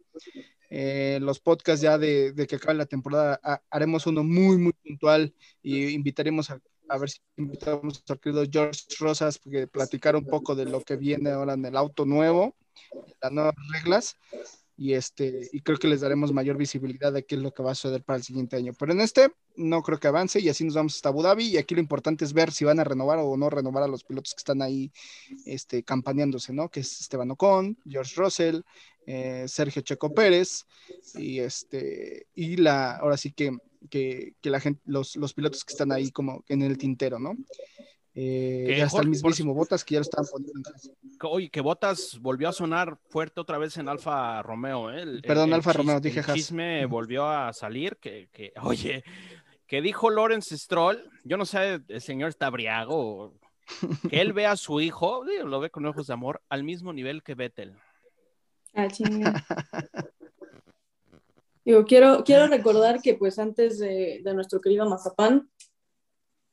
eh, 0.69 1.19
los 1.21 1.39
podcasts 1.39 1.81
ya 1.81 1.97
de, 1.97 2.33
que 2.47 2.55
acabe 2.55 2.75
la 2.75 2.85
temporada 2.85 3.39
haremos 3.69 4.07
uno 4.07 4.23
muy, 4.23 4.57
muy 4.57 4.73
puntual 4.73 5.33
y 5.61 5.89
invitaremos 5.89 6.49
a, 6.51 6.59
a 6.89 6.97
ver 6.97 7.09
si 7.09 7.19
invitamos 7.38 8.03
al 8.07 8.19
querido 8.19 8.43
George 8.49 8.83
Rosas 8.99 9.39
porque 9.39 9.67
platicar 9.67 10.15
un 10.15 10.25
poco 10.25 10.55
de 10.55 10.65
lo 10.65 10.81
que 10.81 10.95
viene 10.95 11.31
ahora 11.31 11.53
en 11.53 11.65
el 11.65 11.77
auto 11.77 12.05
nuevo, 12.05 12.55
las 13.21 13.31
nuevas 13.31 13.55
reglas, 13.71 14.17
y 14.77 14.93
este 14.93 15.49
y 15.51 15.61
creo 15.61 15.77
que 15.77 15.88
les 15.88 16.01
daremos 16.01 16.33
mayor 16.33 16.57
visibilidad 16.57 17.13
de 17.13 17.25
qué 17.25 17.35
es 17.35 17.41
lo 17.41 17.53
que 17.53 17.63
va 17.63 17.71
a 17.71 17.75
suceder 17.75 18.03
para 18.03 18.17
el 18.17 18.23
siguiente 18.23 18.55
año. 18.55 18.73
Pero 18.77 18.91
en 18.91 19.01
este 19.01 19.31
no 19.55 19.81
creo 19.81 19.99
que 19.99 20.07
avance 20.07 20.39
y 20.39 20.49
así 20.49 20.63
nos 20.65 20.75
vamos 20.75 20.95
hasta 20.95 21.09
Abu 21.09 21.23
Dhabi 21.23 21.45
y 21.45 21.57
aquí 21.57 21.75
lo 21.75 21.81
importante 21.81 22.25
es 22.25 22.33
ver 22.33 22.51
si 22.51 22.65
van 22.65 22.79
a 22.79 22.83
renovar 22.83 23.19
o 23.19 23.38
no 23.38 23.49
renovar 23.49 23.83
a 23.83 23.88
los 23.88 24.03
pilotos 24.03 24.33
que 24.33 24.39
están 24.39 24.61
ahí 24.61 24.91
este, 25.45 25.83
campaneándose, 25.83 26.53
¿no? 26.53 26.69
Que 26.69 26.81
es 26.81 27.01
Esteban 27.01 27.31
Ocon, 27.31 27.77
George 27.85 28.13
Russell, 28.17 28.61
eh, 29.07 29.45
Sergio 29.47 29.81
Checo 29.81 30.13
Pérez 30.13 30.65
y 31.15 31.39
este 31.39 32.27
y 32.35 32.57
la 32.57 32.97
ahora 32.97 33.17
sí 33.17 33.31
que, 33.31 33.57
que, 33.89 34.33
la 34.43 34.59
gente 34.59 34.81
los, 34.85 35.15
los 35.15 35.33
pilotos 35.33 35.63
que 35.63 35.73
están 35.73 35.91
ahí 35.91 36.11
como 36.11 36.43
en 36.47 36.63
el 36.63 36.77
tintero, 36.77 37.19
¿no? 37.19 37.35
Eh, 38.17 38.75
ya 38.78 38.86
está 38.86 39.01
el 39.01 39.10
mismísimo 39.10 39.54
Botas 39.54 39.84
que 39.84 39.95
ya 39.95 39.99
lo 39.99 40.04
estaban 40.04 40.25
poniendo. 40.32 40.71
Oye, 41.23 41.49
que 41.49 41.60
Botas 41.60 42.17
volvió 42.21 42.47
a 42.47 42.54
sonar 42.54 42.97
fuerte 43.10 43.41
otra 43.41 43.58
vez 43.58 43.75
en 43.78 43.89
Alfa 43.89 44.41
Romeo. 44.41 44.89
¿eh? 44.89 45.21
Perdón, 45.21 45.54
Alfa 45.54 45.73
Romeo, 45.73 45.99
dije 45.99 46.21
El 46.21 46.25
chisme 46.34 46.86
volvió 46.86 47.28
a 47.28 47.51
salir. 47.51 47.97
Que, 47.97 48.30
que, 48.32 48.54
oye, 48.62 49.04
que 49.67 49.82
dijo 49.82 50.10
Lawrence 50.10 50.58
Stroll, 50.58 51.10
yo 51.25 51.36
no 51.36 51.45
sé, 51.45 51.82
el 51.89 52.01
señor 52.01 52.30
está 52.30 52.49
briago, 52.49 53.34
que 54.10 54.21
él 54.21 54.32
ve 54.32 54.45
a 54.45 54.56
su 54.56 54.80
hijo, 54.80 55.25
lo 55.43 55.60
ve 55.60 55.69
con 55.69 55.86
ojos 55.86 56.08
de 56.08 56.13
amor, 56.13 56.41
al 56.47 56.63
mismo 56.63 56.93
nivel 56.93 57.21
que 57.21 57.36
Vettel. 57.36 57.75
Ah, 58.73 58.88
Digo, 61.65 61.84
quiero, 61.86 62.23
quiero 62.23 62.47
recordar 62.47 63.01
que 63.01 63.15
pues 63.15 63.39
antes 63.39 63.80
de, 63.80 64.21
de 64.23 64.34
nuestro 64.34 64.62
querido 64.62 64.88
Mazapán, 64.88 65.49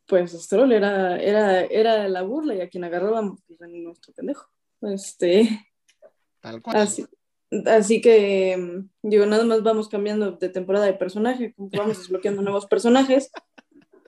pues 0.07 0.33
Stroll 0.33 0.73
era, 0.73 1.17
era, 1.17 1.63
era 1.63 2.09
la 2.09 2.23
burla 2.23 2.55
y 2.55 2.61
a 2.61 2.69
quien 2.69 2.85
agarrábamos 2.85 3.41
pues, 3.47 3.61
nuestro 3.61 4.13
pendejo. 4.13 4.49
Este, 4.83 5.49
Así, 7.67 8.01
que, 8.01 8.83
digo, 9.03 9.27
nada 9.27 9.45
más 9.45 9.63
vamos 9.63 9.89
cambiando 9.89 10.33
de 10.33 10.49
temporada 10.49 10.87
de 10.87 10.95
personaje, 10.95 11.55
vamos 11.57 11.99
desbloqueando 11.99 12.43
nuevos 12.43 12.67
personajes. 12.67 13.31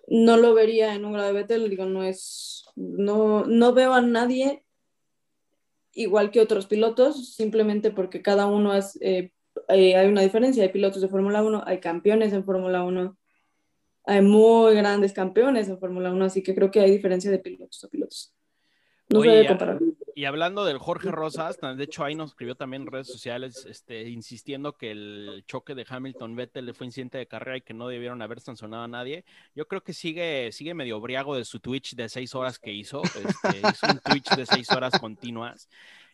No 0.08 0.36
lo 0.36 0.54
vería 0.54 0.94
en 0.94 1.04
un 1.04 1.12
grado 1.12 1.28
de 1.28 1.34
Betel, 1.34 1.70
digo, 1.70 1.84
no 1.84 2.02
es, 2.02 2.64
no, 2.74 3.44
no 3.44 3.72
veo 3.72 3.92
a 3.92 4.00
nadie 4.00 4.64
igual 5.92 6.30
que 6.30 6.40
otros 6.40 6.66
pilotos, 6.66 7.34
simplemente 7.34 7.90
porque 7.90 8.20
cada 8.20 8.46
uno 8.46 8.74
es, 8.74 8.98
eh, 9.00 9.30
eh, 9.68 9.96
hay 9.96 10.08
una 10.08 10.22
diferencia, 10.22 10.62
hay 10.62 10.70
pilotos 10.70 11.00
de 11.00 11.08
Fórmula 11.08 11.42
1, 11.42 11.62
hay 11.66 11.78
campeones 11.78 12.32
en 12.32 12.44
Fórmula 12.44 12.82
1, 12.82 13.16
hay 14.04 14.22
muy 14.22 14.74
grandes 14.74 15.12
campeones 15.12 15.68
en 15.68 15.78
Fórmula 15.78 16.12
1, 16.12 16.24
así 16.24 16.42
que 16.42 16.54
creo 16.54 16.70
que 16.70 16.80
hay 16.80 16.90
diferencia 16.90 17.30
de 17.30 17.38
pilotos 17.38 17.82
a 17.84 17.88
pilotos. 17.88 18.34
No 19.08 19.20
se 19.20 19.28
debe 19.28 19.46
comparar. 19.48 19.78
Y 20.14 20.24
hablando 20.24 20.64
del 20.64 20.78
Jorge 20.78 21.10
Rosas, 21.10 21.58
de 21.60 21.84
hecho 21.84 22.04
ahí 22.04 22.14
nos 22.14 22.30
escribió 22.30 22.54
también 22.54 22.82
en 22.82 22.88
redes 22.88 23.08
sociales, 23.08 23.66
este, 23.68 24.08
insistiendo 24.08 24.76
que 24.76 24.92
el 24.92 25.44
choque 25.46 25.74
de 25.74 25.84
Hamilton-Vettel 25.88 26.72
fue 26.74 26.86
incidente 26.86 27.18
de 27.18 27.26
carrera 27.26 27.58
y 27.58 27.62
que 27.62 27.74
no 27.74 27.88
debieron 27.88 28.22
haber 28.22 28.40
sancionado 28.40 28.84
a 28.84 28.88
nadie. 28.88 29.24
Yo 29.54 29.66
creo 29.66 29.82
que 29.82 29.92
sigue, 29.92 30.52
sigue 30.52 30.72
medio 30.72 31.00
briago 31.00 31.36
de 31.36 31.44
su 31.44 31.60
Twitch 31.60 31.96
de 31.96 32.08
seis 32.08 32.34
horas 32.34 32.58
que 32.58 32.72
hizo. 32.72 33.02
Este, 33.02 33.58
hizo 33.58 33.86
un 33.88 33.98
Twitch 33.98 34.36
de 34.36 34.46
seis 34.46 34.70
horas 34.70 34.98
continuas 34.98 35.68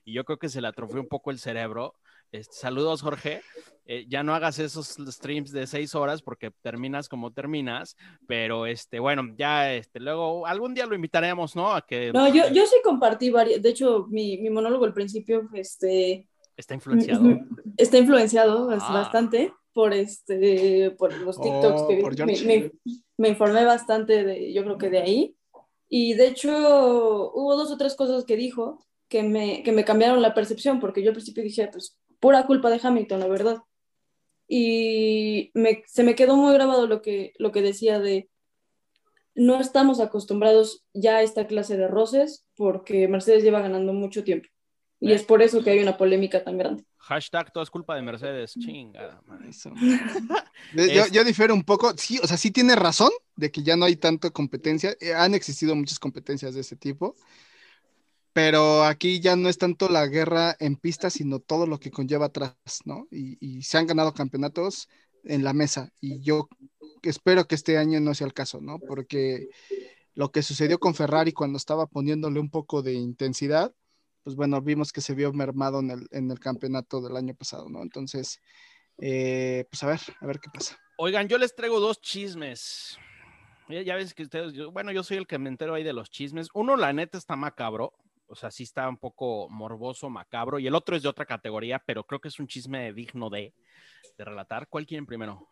y 0.05 0.13
yo 0.13 0.25
creo 0.25 0.39
que 0.39 0.49
se 0.49 0.61
le 0.61 0.69
atrofió 0.69 1.01
un 1.01 1.09
poco 1.09 1.31
el 1.31 1.39
cerebro. 1.39 1.95
Este, 2.33 2.55
saludos, 2.55 3.03
Jorge. 3.03 3.43
Eh, 3.87 4.07
ya 4.09 4.23
no 4.23 4.35
hagas 4.35 4.59
esos 4.61 4.97
streams 5.09 5.51
de 5.51 5.67
seis 5.67 5.97
horas 5.97 6.23
porque 6.23 6.53
terminas 6.63 7.09
como 7.09 7.33
terminas, 7.33 7.97
pero 8.29 8.67
este, 8.67 9.01
bueno, 9.01 9.25
ya 9.37 9.75
este, 9.75 9.99
luego 9.99 10.47
algún 10.47 10.75
día 10.75 10.87
lo 10.87 10.95
invitaremos, 10.95 11.57
¿no? 11.57 11.73
A 11.73 11.85
que... 11.85 12.13
No, 12.13 12.33
yo, 12.33 12.49
yo 12.53 12.67
sí 12.67 12.77
compartí 12.85 13.31
varias, 13.31 13.61
de 13.61 13.71
hecho, 13.71 14.07
mi, 14.09 14.39
mi 14.39 14.49
monólogo 14.49 14.85
al 14.85 14.95
principio, 14.95 15.49
este... 15.55 16.29
Está 16.57 16.75
influenciado. 16.75 17.41
Está 17.77 17.99
influenciado 17.99 18.71
ah. 18.71 18.93
bastante 18.93 19.53
por 19.73 19.93
este, 19.93 20.93
por 20.93 21.13
los 21.19 21.37
oh, 21.39 21.43
TikToks 21.43 21.83
que 22.17 22.27
me, 22.27 22.71
me, 23.17 23.29
informé 23.29 23.65
bastante 23.65 24.25
de, 24.25 24.53
yo 24.53 24.63
creo 24.63 24.79
que 24.79 24.91
de 24.91 24.99
ahí. 24.99 25.37
Y 25.89 26.15
de 26.15 26.29
hecho, 26.29 26.53
hubo 27.35 27.57
dos 27.57 27.73
o 27.73 27.77
tres 27.77 27.97
cosas 27.97 28.25
que 28.25 28.37
dijo 28.37 28.87
que 29.09 29.25
me, 29.25 29.63
que 29.65 29.73
me 29.73 29.85
cambiaron 29.85 30.23
la 30.23 30.35
percepción, 30.35 30.79
porque 30.79 31.03
yo 31.03 31.11
al 31.11 31.15
principio 31.15 31.43
dije, 31.43 31.69
pues 31.73 31.99
pura 32.21 32.47
culpa 32.47 32.71
de 32.71 32.81
Hamilton, 32.83 33.21
la 33.21 33.27
verdad. 33.27 33.59
Y 34.47 35.53
se 35.87 36.03
me 36.03 36.15
quedó 36.15 36.37
muy 36.37 36.53
grabado 36.53 36.87
lo 36.87 37.03
que, 37.03 37.33
lo 37.39 37.53
que 37.53 37.63
decía 37.63 37.99
de 37.99 38.29
no 39.35 39.61
estamos 39.61 40.01
acostumbrados 40.01 40.85
ya 40.93 41.17
a 41.17 41.23
esta 41.23 41.47
clase 41.47 41.77
de 41.77 41.89
roces 41.89 42.47
porque 42.57 43.09
Mercedes 43.09 43.43
lleva 43.43 43.61
ganando 43.61 43.93
mucho 43.93 44.25
tiempo. 44.25 44.49
Y 44.99 45.13
es 45.13 45.23
por 45.23 45.41
eso 45.41 45.65
que 45.65 45.71
hay 45.71 45.81
una 45.81 45.97
polémica 45.97 46.45
tan 46.45 46.59
grande. 46.59 46.85
Hashtag 46.99 47.51
todo 47.53 47.65
es 47.65 47.71
culpa 47.71 47.97
de 47.97 48.03
Mercedes. 48.03 48.53
Chingada. 48.53 49.23
yo, 50.75 51.07
yo, 51.11 51.25
difiero 51.25 51.55
un 51.55 51.65
poco. 51.65 51.97
Sí, 51.97 52.21
o 52.23 52.27
sea, 52.27 52.37
sí 52.37 52.51
tiene 52.51 52.77
razón 52.77 53.11
de 53.35 53.51
que 53.51 53.63
ya 53.63 53.77
no 53.77 53.87
hay 53.87 53.97
tanta 53.97 54.29
competencia. 54.31 54.95
Eh, 55.01 55.15
han 55.15 55.35
existido 55.35 55.75
muchas 55.75 55.99
competencias 55.99 56.55
de 56.55 56.61
ese 56.61 56.77
tipo 56.77 57.17
pero 58.33 58.85
aquí 58.85 59.21
ya 59.21 59.35
no 59.37 59.49
es 59.49 59.59
tanto 59.59 59.89
la 59.89 60.07
guerra 60.07 60.57
en 60.61 60.77
pista, 60.77 61.11
sino 61.11 61.41
todo 61.41 61.67
lo 61.67 61.81
que 61.81 61.91
conlleva 61.91 62.27
atrás, 62.27 62.55
¿no? 62.85 63.07
Y, 63.11 63.63
se 63.63 63.79
han 63.79 63.87
ganado 63.87 64.15
campeonatos 64.15 64.89
en 65.25 65.45
la 65.45 65.53
mesa 65.53 65.93
y 66.01 66.21
yo 66.21 66.49
espero 67.03 67.47
que 67.47 67.55
este 67.55 67.77
año 67.77 68.01
no 68.01 68.15
sea 68.15 68.27
el 68.27 68.35
caso, 68.35 68.61
¿no? 68.61 68.79
Porque 68.79 69.49
lo 70.15 70.31
que 70.31 70.43
sucedió 70.43 70.79
con 70.79 70.95
Ferrari 70.95 71.33
cuando 71.33 71.57
estaba 71.57 71.87
poniéndole 71.87 72.41
un 72.41 72.51
poco 72.51 72.83
de 72.83 72.95
intensidad, 72.95 73.75
pues 74.23 74.37
bueno, 74.37 74.61
vimos 74.61 74.93
que 74.93 75.01
se 75.01 75.15
vio 75.15 75.33
mermado 75.33 75.81
en 75.81 75.91
el, 75.91 76.07
en 76.11 76.31
el 76.31 76.39
campeonato 76.39 77.01
del 77.01 77.17
año 77.17 77.35
pasado, 77.35 77.69
¿no? 77.69 77.83
Entonces, 77.83 78.41
eh, 78.99 79.65
pues 79.71 79.83
a 79.83 79.87
ver, 79.89 80.01
a 80.21 80.27
ver 80.27 80.39
qué 80.41 80.51
pasa. 80.53 80.79
Oigan, 80.99 81.27
yo 81.27 81.39
les 81.39 81.55
traigo 81.55 81.81
dos 81.81 82.01
chismes. 82.01 82.99
Ya, 83.69 83.95
ves 83.95 84.15
que 84.15 84.25
ustedes, 84.25 84.53
bueno, 84.73 84.91
yo 84.91 85.05
soy 85.05 85.17
el 85.17 85.29
que 85.29 85.39
me 85.39 85.49
entero 85.49 85.75
ahí 85.75 85.85
de 85.85 85.93
los 85.93 86.11
chismes. 86.11 86.49
Uno, 86.55 86.77
la 86.77 86.93
neta, 86.93 87.17
está 87.17 87.37
macabro 87.37 87.95
o 88.31 88.37
sea, 88.37 88.51
sí 88.51 88.63
está 88.63 88.89
un 88.89 88.97
poco 88.97 89.49
morboso, 89.51 90.09
macabro, 90.09 90.61
y 90.61 90.67
el 90.67 90.75
otro 90.77 90.95
es 90.95 91.03
de 91.03 91.09
otra 91.09 91.27
categoría, 91.27 91.83
pero 91.85 92.05
creo 92.05 92.21
que 92.21 92.29
es 92.29 92.39
un 92.39 92.47
chisme 92.47 92.93
digno 92.93 93.29
de, 93.29 93.53
relatar. 94.17 94.69
¿Cuál 94.69 94.87
quieren 94.87 95.07
primero? 95.07 95.49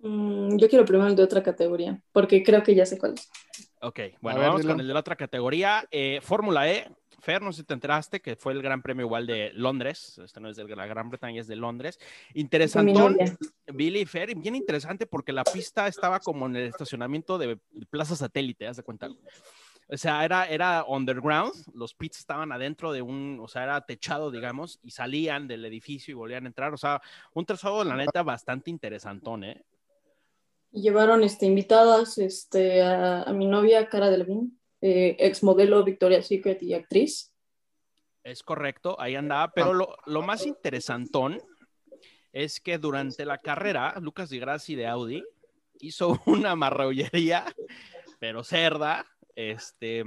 Mm, 0.00 0.56
yo 0.56 0.68
quiero 0.68 0.84
primero 0.84 1.08
el 1.08 1.16
de 1.16 1.22
otra 1.22 1.42
categoría, 1.42 2.00
porque 2.12 2.42
creo 2.42 2.62
que 2.62 2.74
ya 2.74 2.86
sé 2.86 2.98
cuál 2.98 3.14
es. 3.14 3.28
Ok, 3.80 4.00
bueno, 4.20 4.40
vamos 4.40 4.64
con 4.64 4.78
el 4.78 4.86
de 4.86 4.92
la 4.92 5.00
otra 5.00 5.16
categoría. 5.16 5.84
Eh, 5.90 6.20
Fórmula 6.22 6.70
E, 6.70 6.86
Fer, 7.20 7.42
no 7.42 7.52
sé 7.52 7.62
si 7.62 7.66
te 7.66 7.74
enteraste 7.74 8.20
que 8.20 8.36
fue 8.36 8.52
el 8.52 8.62
Gran 8.62 8.82
Premio 8.82 9.06
igual 9.06 9.26
de 9.26 9.50
Londres, 9.54 10.20
este 10.22 10.40
no 10.40 10.50
es 10.50 10.56
de 10.56 10.64
la 10.76 10.86
Gran 10.86 11.08
Bretaña, 11.08 11.40
es 11.40 11.46
de 11.46 11.56
Londres. 11.56 11.98
Interesante, 12.34 13.36
Billy 13.72 14.04
Fer, 14.04 14.34
bien 14.36 14.54
interesante 14.54 15.06
porque 15.06 15.32
la 15.32 15.44
pista 15.44 15.88
estaba 15.88 16.20
como 16.20 16.46
en 16.46 16.56
el 16.56 16.68
estacionamiento 16.68 17.38
de 17.38 17.58
Plaza 17.88 18.14
Satélite, 18.14 18.66
haz 18.66 18.76
de 18.76 18.82
cuenta. 18.82 19.08
O 19.92 19.96
sea, 19.96 20.24
era, 20.24 20.46
era 20.46 20.84
underground, 20.86 21.52
los 21.74 21.94
pits 21.94 22.20
estaban 22.20 22.52
adentro 22.52 22.92
de 22.92 23.02
un, 23.02 23.40
o 23.42 23.48
sea, 23.48 23.64
era 23.64 23.80
techado, 23.84 24.30
digamos, 24.30 24.78
y 24.84 24.92
salían 24.92 25.48
del 25.48 25.64
edificio 25.64 26.12
y 26.12 26.14
volvían 26.14 26.44
a 26.44 26.48
entrar. 26.48 26.72
O 26.72 26.76
sea, 26.76 27.02
un 27.34 27.44
trazado, 27.44 27.82
la 27.82 27.96
neta, 27.96 28.22
bastante 28.22 28.70
interesantón, 28.70 29.42
¿eh? 29.42 29.64
Y 30.70 30.82
llevaron 30.82 31.24
este, 31.24 31.46
invitadas 31.46 32.18
este, 32.18 32.82
a, 32.82 33.32
mi 33.34 33.46
novia, 33.46 33.88
Cara 33.88 34.10
Delvin, 34.10 34.56
eh, 34.80 35.16
ex 35.18 35.42
modelo 35.42 35.82
Victoria's 35.82 36.28
Secret 36.28 36.62
y 36.62 36.74
actriz. 36.74 37.32
Es 38.22 38.44
correcto, 38.44 39.00
ahí 39.00 39.16
andaba, 39.16 39.50
pero 39.52 39.72
lo, 39.72 39.96
lo 40.06 40.22
más 40.22 40.46
interesantón 40.46 41.42
es 42.32 42.60
que 42.60 42.78
durante 42.78 43.24
la 43.24 43.38
carrera, 43.38 43.96
Lucas 44.00 44.30
Di 44.30 44.38
Grassi 44.38 44.76
de 44.76 44.86
Audi 44.86 45.24
hizo 45.80 46.20
una 46.26 46.54
marrullería, 46.54 47.44
pero 48.20 48.44
cerda, 48.44 49.04
este, 49.36 50.04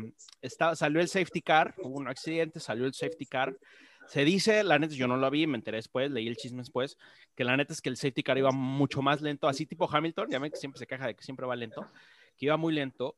salió 0.76 1.02
el 1.02 1.08
safety 1.08 1.42
car, 1.42 1.76
hubo 1.78 1.98
un 1.98 2.08
accidente, 2.08 2.60
salió 2.60 2.86
el 2.86 2.94
safety 2.94 3.26
car. 3.26 3.58
Se 4.08 4.26
dice, 4.26 4.64
la 4.64 4.80
neta, 4.80 4.94
yo 4.96 5.08
no 5.08 5.18
lo 5.18 5.30
vi, 5.32 5.48
me 5.48 5.58
enteré 5.58 5.78
después, 5.78 6.12
leí 6.12 6.28
el 6.28 6.36
chisme 6.36 6.60
después, 6.60 6.98
que 7.36 7.44
la 7.44 7.56
neta 7.56 7.74
es 7.74 7.82
que 7.82 7.90
el 7.90 7.98
safety 7.98 8.24
car 8.24 8.38
iba 8.38 8.52
mucho 8.52 9.02
más 9.02 9.22
lento, 9.22 9.48
así 9.48 9.66
tipo 9.66 9.90
Hamilton, 9.90 10.30
ya 10.30 10.40
ven 10.40 10.52
que 10.52 10.58
siempre 10.58 10.80
se 10.80 10.88
queja 10.88 11.08
de 11.08 11.16
que 11.16 11.24
siempre 11.24 11.46
va 11.46 11.56
lento, 11.56 11.88
que 12.38 12.48
iba 12.48 12.58
muy 12.58 12.74
lento. 12.74 13.16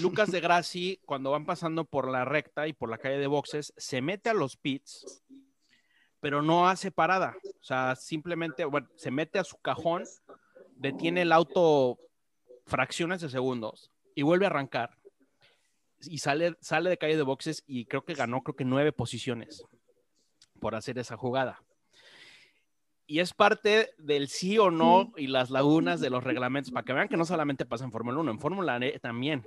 Lucas 0.00 0.30
de 0.30 0.40
Grassi, 0.40 1.00
cuando 1.04 1.32
van 1.32 1.44
pasando 1.44 1.84
por 1.84 2.08
la 2.08 2.24
recta 2.24 2.68
y 2.68 2.72
por 2.72 2.88
la 2.88 2.98
calle 2.98 3.18
de 3.18 3.26
boxes, 3.26 3.74
se 3.76 4.00
mete 4.00 4.30
a 4.30 4.34
los 4.34 4.56
pits, 4.56 5.24
pero 6.20 6.40
no 6.40 6.68
hace 6.68 6.92
parada. 6.92 7.34
O 7.60 7.64
sea, 7.64 7.96
simplemente, 7.96 8.64
se 8.94 9.10
mete 9.10 9.40
a 9.40 9.44
su 9.44 9.56
cajón, 9.58 10.04
detiene 10.76 11.22
el 11.22 11.32
auto 11.32 11.98
fracciones 12.64 13.20
de 13.20 13.28
segundos 13.28 13.90
y 14.14 14.22
vuelve 14.22 14.46
a 14.46 14.48
arrancar 14.48 15.01
y 16.06 16.18
sale, 16.18 16.56
sale 16.60 16.90
de 16.90 16.98
calle 16.98 17.16
de 17.16 17.22
boxes 17.22 17.62
y 17.66 17.86
creo 17.86 18.04
que 18.04 18.14
ganó, 18.14 18.42
creo 18.42 18.56
que 18.56 18.64
nueve 18.64 18.92
posiciones 18.92 19.64
por 20.60 20.74
hacer 20.74 20.98
esa 20.98 21.16
jugada. 21.16 21.62
Y 23.06 23.18
es 23.18 23.34
parte 23.34 23.90
del 23.98 24.28
sí 24.28 24.58
o 24.58 24.70
no 24.70 25.12
y 25.16 25.26
las 25.26 25.50
lagunas 25.50 26.00
de 26.00 26.08
los 26.08 26.24
reglamentos, 26.24 26.72
para 26.72 26.84
que 26.84 26.92
vean 26.92 27.08
que 27.08 27.16
no 27.16 27.24
solamente 27.24 27.66
pasa 27.66 27.84
en 27.84 27.92
Fórmula 27.92 28.18
1, 28.20 28.30
en 28.30 28.38
Fórmula 28.38 28.78
E 28.80 28.98
también. 29.00 29.42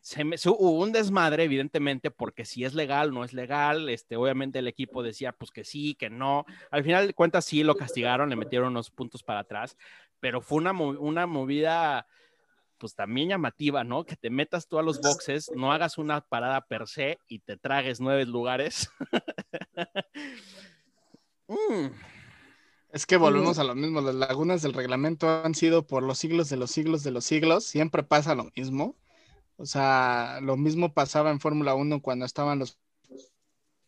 se, 0.00 0.22
me, 0.22 0.36
hubo 0.46 0.78
un 0.78 0.92
desmadre, 0.92 1.44
evidentemente, 1.44 2.10
porque 2.10 2.44
si 2.44 2.64
es 2.64 2.74
legal, 2.74 3.12
no 3.12 3.24
es 3.24 3.32
legal. 3.32 3.88
Este, 3.88 4.16
obviamente 4.16 4.58
el 4.58 4.68
equipo 4.68 5.02
decía 5.02 5.32
pues 5.32 5.50
que 5.50 5.64
sí, 5.64 5.94
que 5.94 6.10
no. 6.10 6.44
Al 6.70 6.84
final 6.84 7.06
de 7.06 7.14
cuentas 7.14 7.46
sí 7.46 7.64
lo 7.64 7.74
castigaron, 7.74 8.28
le 8.28 8.36
metieron 8.36 8.68
unos 8.68 8.90
puntos 8.90 9.22
para 9.22 9.40
atrás, 9.40 9.76
pero 10.20 10.40
fue 10.40 10.58
una, 10.58 10.72
una 10.72 11.26
movida 11.26 12.06
pues 12.84 12.94
también 12.94 13.30
llamativa, 13.30 13.82
¿no? 13.82 14.04
Que 14.04 14.14
te 14.14 14.28
metas 14.28 14.68
tú 14.68 14.78
a 14.78 14.82
los 14.82 15.00
boxes, 15.00 15.50
no 15.56 15.72
hagas 15.72 15.96
una 15.96 16.20
parada 16.20 16.60
per 16.60 16.86
se 16.86 17.16
y 17.26 17.38
te 17.38 17.56
tragues 17.56 17.98
nueve 17.98 18.26
lugares. 18.26 18.90
Mm. 21.46 21.88
Es 22.90 23.04
que 23.04 23.18
volvemos 23.18 23.58
a 23.58 23.64
lo 23.64 23.74
mismo, 23.74 24.00
las 24.00 24.14
lagunas 24.14 24.62
del 24.62 24.72
reglamento 24.72 25.28
han 25.28 25.54
sido 25.54 25.86
por 25.86 26.02
los 26.02 26.16
siglos 26.16 26.48
de 26.48 26.56
los 26.56 26.70
siglos 26.70 27.02
de 27.02 27.10
los 27.10 27.26
siglos, 27.26 27.64
siempre 27.64 28.02
pasa 28.02 28.34
lo 28.34 28.50
mismo. 28.56 28.96
O 29.58 29.66
sea, 29.66 30.38
lo 30.40 30.56
mismo 30.56 30.94
pasaba 30.94 31.30
en 31.30 31.38
Fórmula 31.38 31.74
1 31.74 32.00
cuando 32.00 32.24
estaban 32.24 32.60
los 32.60 32.78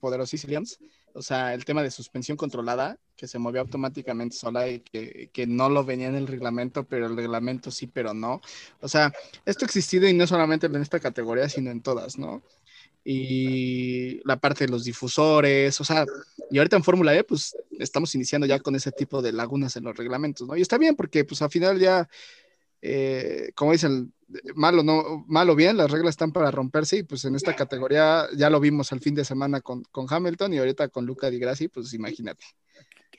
poderosos 0.01 0.45
Williams. 0.45 0.79
O 1.15 1.23
sea, 1.23 1.55
el 1.55 1.65
tema 1.65 1.83
de 1.83 1.91
suspensión 1.91 2.37
controlada, 2.37 2.99
que 3.17 3.27
se 3.27 3.39
movía 3.39 3.63
automáticamente 3.63 4.37
sola 4.37 4.69
y 4.69 4.81
que, 4.81 5.31
que, 5.33 5.47
no 5.47 5.71
lo 5.71 5.83
venía 5.83 6.09
en 6.09 6.15
el 6.15 6.27
reglamento, 6.27 6.85
pero 6.85 7.07
el 7.07 7.17
reglamento 7.17 7.71
sí, 7.71 7.87
pero 7.87 8.13
no. 8.13 8.43
O 8.81 8.89
sea, 8.89 9.13
esto 9.47 9.65
ha 9.65 9.67
existido 9.67 10.07
y 10.07 10.13
no 10.13 10.27
solamente 10.27 10.67
en 10.67 10.77
esta 10.77 11.01
categoría, 11.01 11.49
sino 11.49 11.71
en 11.71 11.81
todas, 11.81 12.19
¿no? 12.19 12.43
Y 13.03 14.21
la 14.27 14.37
parte 14.37 14.67
de 14.67 14.71
los 14.73 14.85
difusores, 14.85 15.81
o 15.81 15.85
sea, 15.85 16.05
y 16.51 16.59
ahorita 16.59 16.77
en 16.77 16.85
Fórmula 16.85 17.15
E, 17.15 17.25
pues 17.25 17.57
estamos 17.79 18.15
iniciando 18.15 18.47
ya 18.47 18.59
con 18.61 18.75
ese 18.75 18.93
tipo 18.93 19.23
de 19.23 19.33
lagunas 19.33 19.77
en 19.77 19.85
los 19.85 19.97
reglamentos, 19.97 20.47
¿no? 20.47 20.57
Y 20.57 20.61
está 20.61 20.77
bien 20.77 20.97
porque, 20.97 21.25
pues 21.25 21.41
al 21.41 21.51
final 21.51 21.79
ya 21.79 22.09
eh, 22.89 23.53
como 23.57 23.73
dicen, 23.73 24.15
malo 24.55 24.85
no, 24.85 25.25
malo 25.27 25.57
bien, 25.57 25.77
las 25.77 25.91
reglas 25.91 26.11
están 26.11 26.31
para 26.31 26.53
romperse 26.53 26.99
y 26.99 27.03
pues 27.03 27.25
en 27.25 27.35
esta 27.35 27.57
categoría 27.57 28.29
ya 28.37 28.49
lo 28.49 28.61
vimos 28.61 28.93
el 28.93 29.01
fin 29.01 29.15
de 29.17 29.25
semana 29.25 29.61
con, 29.61 29.83
con 29.91 30.07
Hamilton 30.09 30.55
y 30.55 30.59
ahorita 30.59 30.89
con 30.89 31.05
Luca 31.05 31.29
Di 31.29 31.41
Grassi, 31.41 31.67
pues 31.67 31.93
imagínate. 31.95 32.45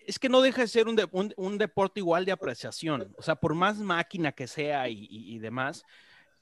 Es 0.06 0.20
que 0.20 0.30
no 0.30 0.40
deja 0.42 0.62
de 0.62 0.70
ser 0.70 0.88
un, 0.88 0.98
un, 1.36 1.58
deporte 1.58 2.00
igual 2.00 2.24
de 2.24 2.32
apreciación, 2.32 3.14
o 3.18 3.22
sea, 3.22 3.36
por 3.36 3.56
más 3.56 3.78
máquina 3.80 4.32
que 4.32 4.48
sea 4.48 4.88
y, 4.88 5.06
y, 5.10 5.38
demás, 5.40 5.84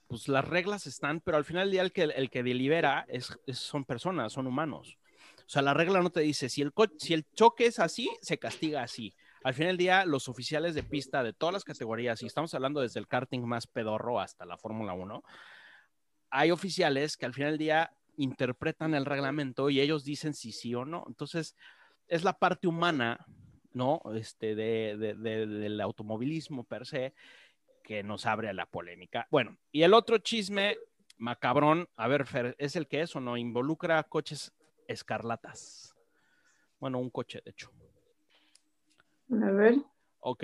pues 0.05 0.27
las 0.27 0.47
reglas 0.47 0.85
están, 0.85 1.19
pero 1.19 1.37
al 1.37 1.45
final 1.45 1.63
del 1.63 1.71
día 1.71 1.81
el 1.81 1.91
que, 1.91 2.03
el 2.03 2.29
que 2.29 2.43
delibera 2.43 3.07
es, 3.07 3.35
son 3.53 3.85
personas, 3.85 4.33
son 4.33 4.45
humanos. 4.45 4.99
O 5.39 5.49
sea, 5.49 5.63
la 5.63 5.73
regla 5.73 6.01
no 6.01 6.11
te 6.11 6.19
dice, 6.19 6.47
si 6.47 6.61
el, 6.61 6.73
si 6.99 7.15
el 7.15 7.25
choque 7.33 7.65
es 7.65 7.79
así, 7.79 8.07
se 8.21 8.37
castiga 8.37 8.83
así 8.83 9.15
al 9.45 9.53
final 9.53 9.67
del 9.73 9.77
día, 9.77 10.05
los 10.05 10.27
oficiales 10.27 10.73
de 10.73 10.81
pista 10.81 11.21
de 11.21 11.31
todas 11.31 11.53
las 11.53 11.63
categorías, 11.63 12.19
y 12.23 12.25
estamos 12.25 12.51
hablando 12.55 12.81
desde 12.81 12.99
el 12.99 13.07
karting 13.07 13.41
más 13.41 13.67
pedorro 13.67 14.19
hasta 14.19 14.43
la 14.43 14.57
Fórmula 14.57 14.93
1, 14.93 15.23
hay 16.31 16.49
oficiales 16.49 17.15
que 17.15 17.27
al 17.27 17.33
final 17.35 17.51
del 17.51 17.59
día 17.59 17.93
interpretan 18.17 18.95
el 18.95 19.05
reglamento 19.05 19.69
y 19.69 19.81
ellos 19.81 20.03
dicen 20.03 20.33
si 20.33 20.51
sí 20.51 20.73
o 20.73 20.83
no. 20.83 21.03
Entonces, 21.07 21.55
es 22.07 22.23
la 22.23 22.33
parte 22.33 22.67
humana, 22.67 23.23
¿no? 23.71 24.01
Este, 24.15 24.55
del 24.55 25.79
automovilismo 25.79 26.63
per 26.63 26.87
se 26.87 27.13
que 27.83 28.01
nos 28.01 28.25
abre 28.25 28.49
a 28.49 28.53
la 28.53 28.65
polémica. 28.65 29.27
Bueno, 29.29 29.59
y 29.71 29.83
el 29.83 29.93
otro 29.93 30.17
chisme 30.17 30.75
macabrón, 31.19 31.87
a 31.97 32.07
ver, 32.07 32.25
Fer, 32.25 32.55
¿es 32.57 32.75
el 32.75 32.87
que 32.87 33.01
es 33.01 33.15
o 33.15 33.19
no? 33.19 33.37
Involucra 33.37 34.01
coches 34.05 34.55
escarlatas. 34.87 35.95
Bueno, 36.79 36.97
un 36.97 37.11
coche, 37.11 37.43
de 37.45 37.51
hecho. 37.51 37.71
A 39.43 39.51
ver. 39.51 39.75
Ok. 40.19 40.43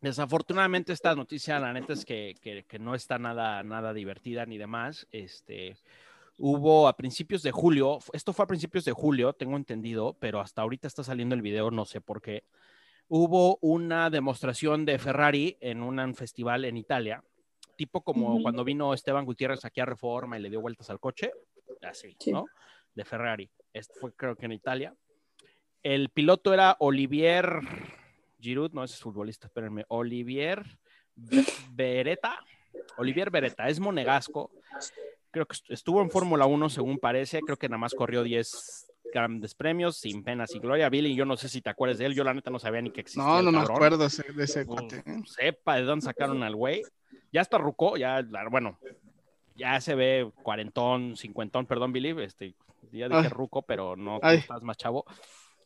Desafortunadamente 0.00 0.92
esta 0.92 1.14
noticia, 1.14 1.58
la 1.58 1.72
neta 1.72 1.94
es 1.94 2.04
que, 2.04 2.36
no 2.78 2.94
está 2.94 3.18
nada, 3.18 3.62
nada 3.62 3.94
divertida 3.94 4.44
ni 4.44 4.58
demás. 4.58 5.06
Este, 5.10 5.78
hubo 6.36 6.88
a 6.88 6.96
principios 6.96 7.42
de 7.42 7.52
julio, 7.52 7.98
esto 8.12 8.34
fue 8.34 8.44
a 8.44 8.48
principios 8.48 8.84
de 8.84 8.92
julio, 8.92 9.32
tengo 9.32 9.56
entendido, 9.56 10.14
pero 10.20 10.40
hasta 10.40 10.60
ahorita 10.60 10.88
está 10.88 11.02
saliendo 11.02 11.34
el 11.34 11.40
video, 11.40 11.70
no 11.70 11.86
sé 11.86 12.02
por 12.02 12.20
qué. 12.20 12.44
Hubo 13.08 13.58
una 13.62 14.10
demostración 14.10 14.84
de 14.84 14.98
Ferrari 14.98 15.56
en 15.60 15.82
un 15.82 16.14
festival 16.14 16.66
en 16.66 16.76
Italia, 16.76 17.24
tipo 17.76 18.02
como 18.02 18.42
cuando 18.42 18.62
vino 18.62 18.92
Esteban 18.92 19.24
Gutiérrez 19.24 19.64
aquí 19.64 19.80
a 19.80 19.86
Reforma 19.86 20.38
y 20.38 20.42
le 20.42 20.50
dio 20.50 20.60
vueltas 20.60 20.90
al 20.90 21.00
coche, 21.00 21.32
así, 21.80 22.16
¿no? 22.26 22.44
De 22.94 23.04
Ferrari. 23.06 23.50
Esto 23.72 23.94
fue 24.00 24.12
creo 24.14 24.36
que 24.36 24.44
en 24.46 24.52
Italia. 24.52 24.94
El 25.84 26.08
piloto 26.08 26.54
era 26.54 26.76
Olivier 26.80 27.60
Giroud, 28.40 28.72
no 28.72 28.84
es 28.84 28.98
futbolista, 28.98 29.48
espérenme, 29.48 29.84
Olivier 29.88 30.64
Beretta. 31.72 32.38
Olivier 32.96 33.30
Beretta, 33.30 33.68
es 33.68 33.78
monegasco. 33.78 34.50
Creo 35.30 35.46
que 35.46 35.56
estuvo 35.68 36.00
en 36.00 36.10
Fórmula 36.10 36.46
1, 36.46 36.70
según 36.70 36.98
parece. 36.98 37.40
Creo 37.42 37.58
que 37.58 37.68
nada 37.68 37.76
más 37.76 37.92
corrió 37.92 38.22
10 38.22 38.86
grandes 39.12 39.54
premios, 39.54 39.98
sin 39.98 40.24
penas 40.24 40.54
y 40.54 40.58
gloria. 40.58 40.88
Billy, 40.88 41.14
yo 41.14 41.26
no 41.26 41.36
sé 41.36 41.50
si 41.50 41.60
te 41.60 41.68
acuerdas 41.68 41.98
de 41.98 42.06
él. 42.06 42.14
Yo 42.14 42.24
la 42.24 42.32
neta 42.32 42.50
no 42.50 42.58
sabía 42.58 42.80
ni 42.80 42.90
que 42.90 43.02
existía. 43.02 43.22
No, 43.22 43.42
no 43.42 43.52
me 43.52 43.60
acuerdo 43.60 43.98
de 43.98 44.06
ese 44.06 44.64
cuate. 44.64 45.02
¿eh? 45.04 45.22
Sepa 45.26 45.76
de 45.76 45.82
dónde 45.82 46.06
sacaron 46.06 46.42
al 46.42 46.56
güey. 46.56 46.82
Ya 47.30 47.42
está 47.42 47.58
rucó, 47.58 47.98
ya, 47.98 48.24
bueno, 48.50 48.78
ya 49.54 49.80
se 49.82 49.94
ve 49.94 50.32
cuarentón, 50.42 51.14
cincuentón, 51.16 51.66
perdón, 51.66 51.92
Billy. 51.92 52.14
Este, 52.22 52.54
ya 52.90 53.06
dije 53.06 53.28
ruco, 53.28 53.60
pero 53.60 53.96
no 53.96 54.18
estás 54.22 54.62
más 54.62 54.78
chavo. 54.78 55.04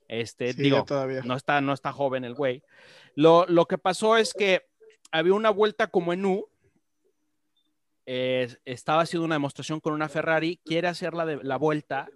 Este, 0.08 0.54
digo, 0.54 0.84
no 1.24 1.34
está, 1.36 1.60
no 1.60 1.74
está 1.74 1.92
joven 1.92 2.24
el 2.24 2.34
güey. 2.34 2.62
Lo, 3.14 3.46
que 3.68 3.78
pasó 3.78 4.16
es 4.16 4.32
que 4.32 4.66
había 5.12 5.34
una 5.34 5.50
vuelta 5.50 5.88
como 5.88 6.12
en 6.12 6.24
U. 6.24 6.48
estaba 8.06 9.02
haciendo 9.02 9.26
una 9.26 9.34
demostración 9.34 9.80
con 9.80 9.92
una 9.92 10.08
Ferrari, 10.08 10.60
quiere 10.64 10.88
hacer 10.88 11.14
la, 11.14 11.26
de, 11.26 11.44
la 11.44 11.58
vuelta. 11.58 12.08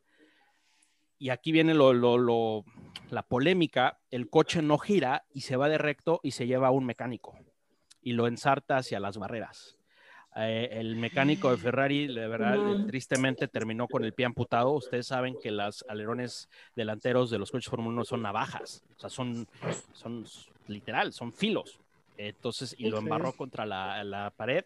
Y 1.19 1.29
aquí 1.29 1.53
viene 1.53 1.75
lo, 1.75 1.93
lo, 1.93 2.65
la 3.11 3.23
polémica. 3.23 4.01
El 4.11 4.31
coche 4.31 4.63
no 4.63 4.79
gira 4.79 5.25
y 5.33 5.43
se 5.43 5.57
va 5.57 5.69
de 5.69 5.79
recto 5.79 6.21
y 6.23 6.33
se 6.33 6.47
lleva 6.47 6.69
a 6.69 6.73
un 6.73 6.87
mecánico 6.87 7.39
y 8.01 8.13
lo 8.15 8.27
ensarta 8.27 8.79
hacia 8.79 9.01
las 9.01 9.19
barreras. 9.19 9.79
Eh, 10.35 10.69
el 10.73 10.97
mecánico 10.97 11.51
de 11.51 11.59
Ferrari, 11.59 12.07
de 12.07 12.27
verdad, 12.27 12.59
tristemente 12.87 13.49
terminó 13.49 13.87
con 13.87 14.05
el 14.05 14.15
pie 14.15 14.25
amputado. 14.25 14.71
Ustedes 14.71 15.07
saben 15.07 15.37
que 15.41 15.51
los 15.51 15.85
alerones 15.89 16.49
delanteros 16.75 17.31
de 17.31 17.39
los 17.39 17.51
coches 17.51 17.69
Fórmula 17.69 17.97
1 17.97 18.05
son 18.05 18.23
navajas, 18.23 18.83
o 18.97 19.01
sea, 19.01 19.11
son, 19.11 19.47
son 19.93 20.25
literal, 20.69 21.13
son 21.13 21.33
filos. 21.33 21.79
Entonces, 22.17 22.75
y 22.79 22.89
lo 22.89 22.99
embarró 22.99 23.33
contra 23.33 23.67
la, 23.67 24.03
la, 24.05 24.31
pared. 24.31 24.65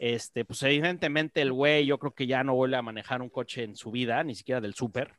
Este, 0.00 0.44
pues 0.44 0.62
evidentemente 0.62 1.40
el 1.40 1.52
güey, 1.52 1.86
yo 1.86 1.98
creo 1.98 2.12
que 2.12 2.26
ya 2.26 2.42
no 2.42 2.54
vuelve 2.54 2.76
a 2.76 2.82
manejar 2.82 3.22
un 3.22 3.28
coche 3.28 3.62
en 3.62 3.76
su 3.76 3.90
vida, 3.90 4.22
ni 4.24 4.34
siquiera 4.34 4.60
del 4.60 4.74
súper. 4.74 5.12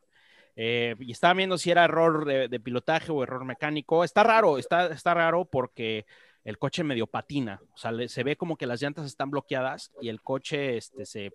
Eh, 0.55 0.95
y 0.99 1.11
estaba 1.11 1.35
viendo 1.35 1.57
si 1.57 1.69
era 1.69 1.85
error 1.85 2.25
de, 2.25 2.47
de, 2.47 2.59
pilotaje 2.59 3.11
o 3.11 3.23
error 3.23 3.45
mecánico. 3.45 4.03
Está 4.03 4.23
raro, 4.23 4.57
está, 4.57 4.87
está 4.87 5.13
raro 5.13 5.45
porque 5.45 6.05
el 6.47 6.57
coche 6.57 6.81
medio 6.81 7.07
patina, 7.07 7.61
o 7.73 7.77
sea, 7.77 7.91
se 8.07 8.23
ve 8.23 8.37
como 8.37 8.55
que 8.55 8.65
las 8.65 8.81
llantas 8.81 9.05
están 9.05 9.29
bloqueadas 9.29 9.91
y 9.99 10.07
el 10.07 10.21
coche 10.21 10.77
este, 10.77 11.05
se, 11.05 11.33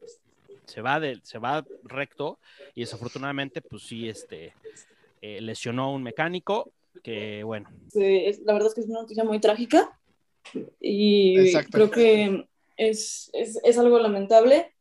se, 0.65 0.81
va 0.81 1.01
de, 1.01 1.21
se 1.23 1.37
va 1.37 1.67
recto 1.85 2.39
y 2.75 2.81
desafortunadamente, 2.81 3.61
pues 3.61 3.83
sí, 3.83 4.09
este, 4.09 4.55
eh, 5.21 5.43
lesionó 5.43 5.85
a 5.85 5.91
un 5.91 6.03
mecánico 6.03 6.73
que, 7.03 7.45
bueno. 7.45 7.69
la 7.93 8.53
verdad 8.55 8.69
es 8.69 8.75
que 8.75 8.81
es 8.81 8.87
una 8.87 9.03
noticia 9.03 9.23
muy 9.23 9.39
trágica 9.39 10.01
y 10.81 11.53
creo 11.71 11.91
que 11.91 12.49
es, 12.79 13.29
es, 13.35 13.61
es 13.63 13.79
algo 13.79 13.99
lamentable 13.99 14.73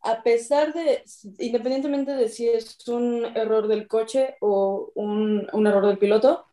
a 0.00 0.24
pesar 0.24 0.74
de, 0.74 1.04
independientemente 1.38 2.16
de 2.16 2.28
si 2.28 2.48
es 2.48 2.76
un 2.88 3.24
error 3.36 3.68
del 3.68 3.86
coche 3.86 4.34
o 4.40 4.90
un, 4.96 5.46
un, 5.52 5.66
error 5.68 5.86
del 5.86 5.98
piloto, 5.98 6.46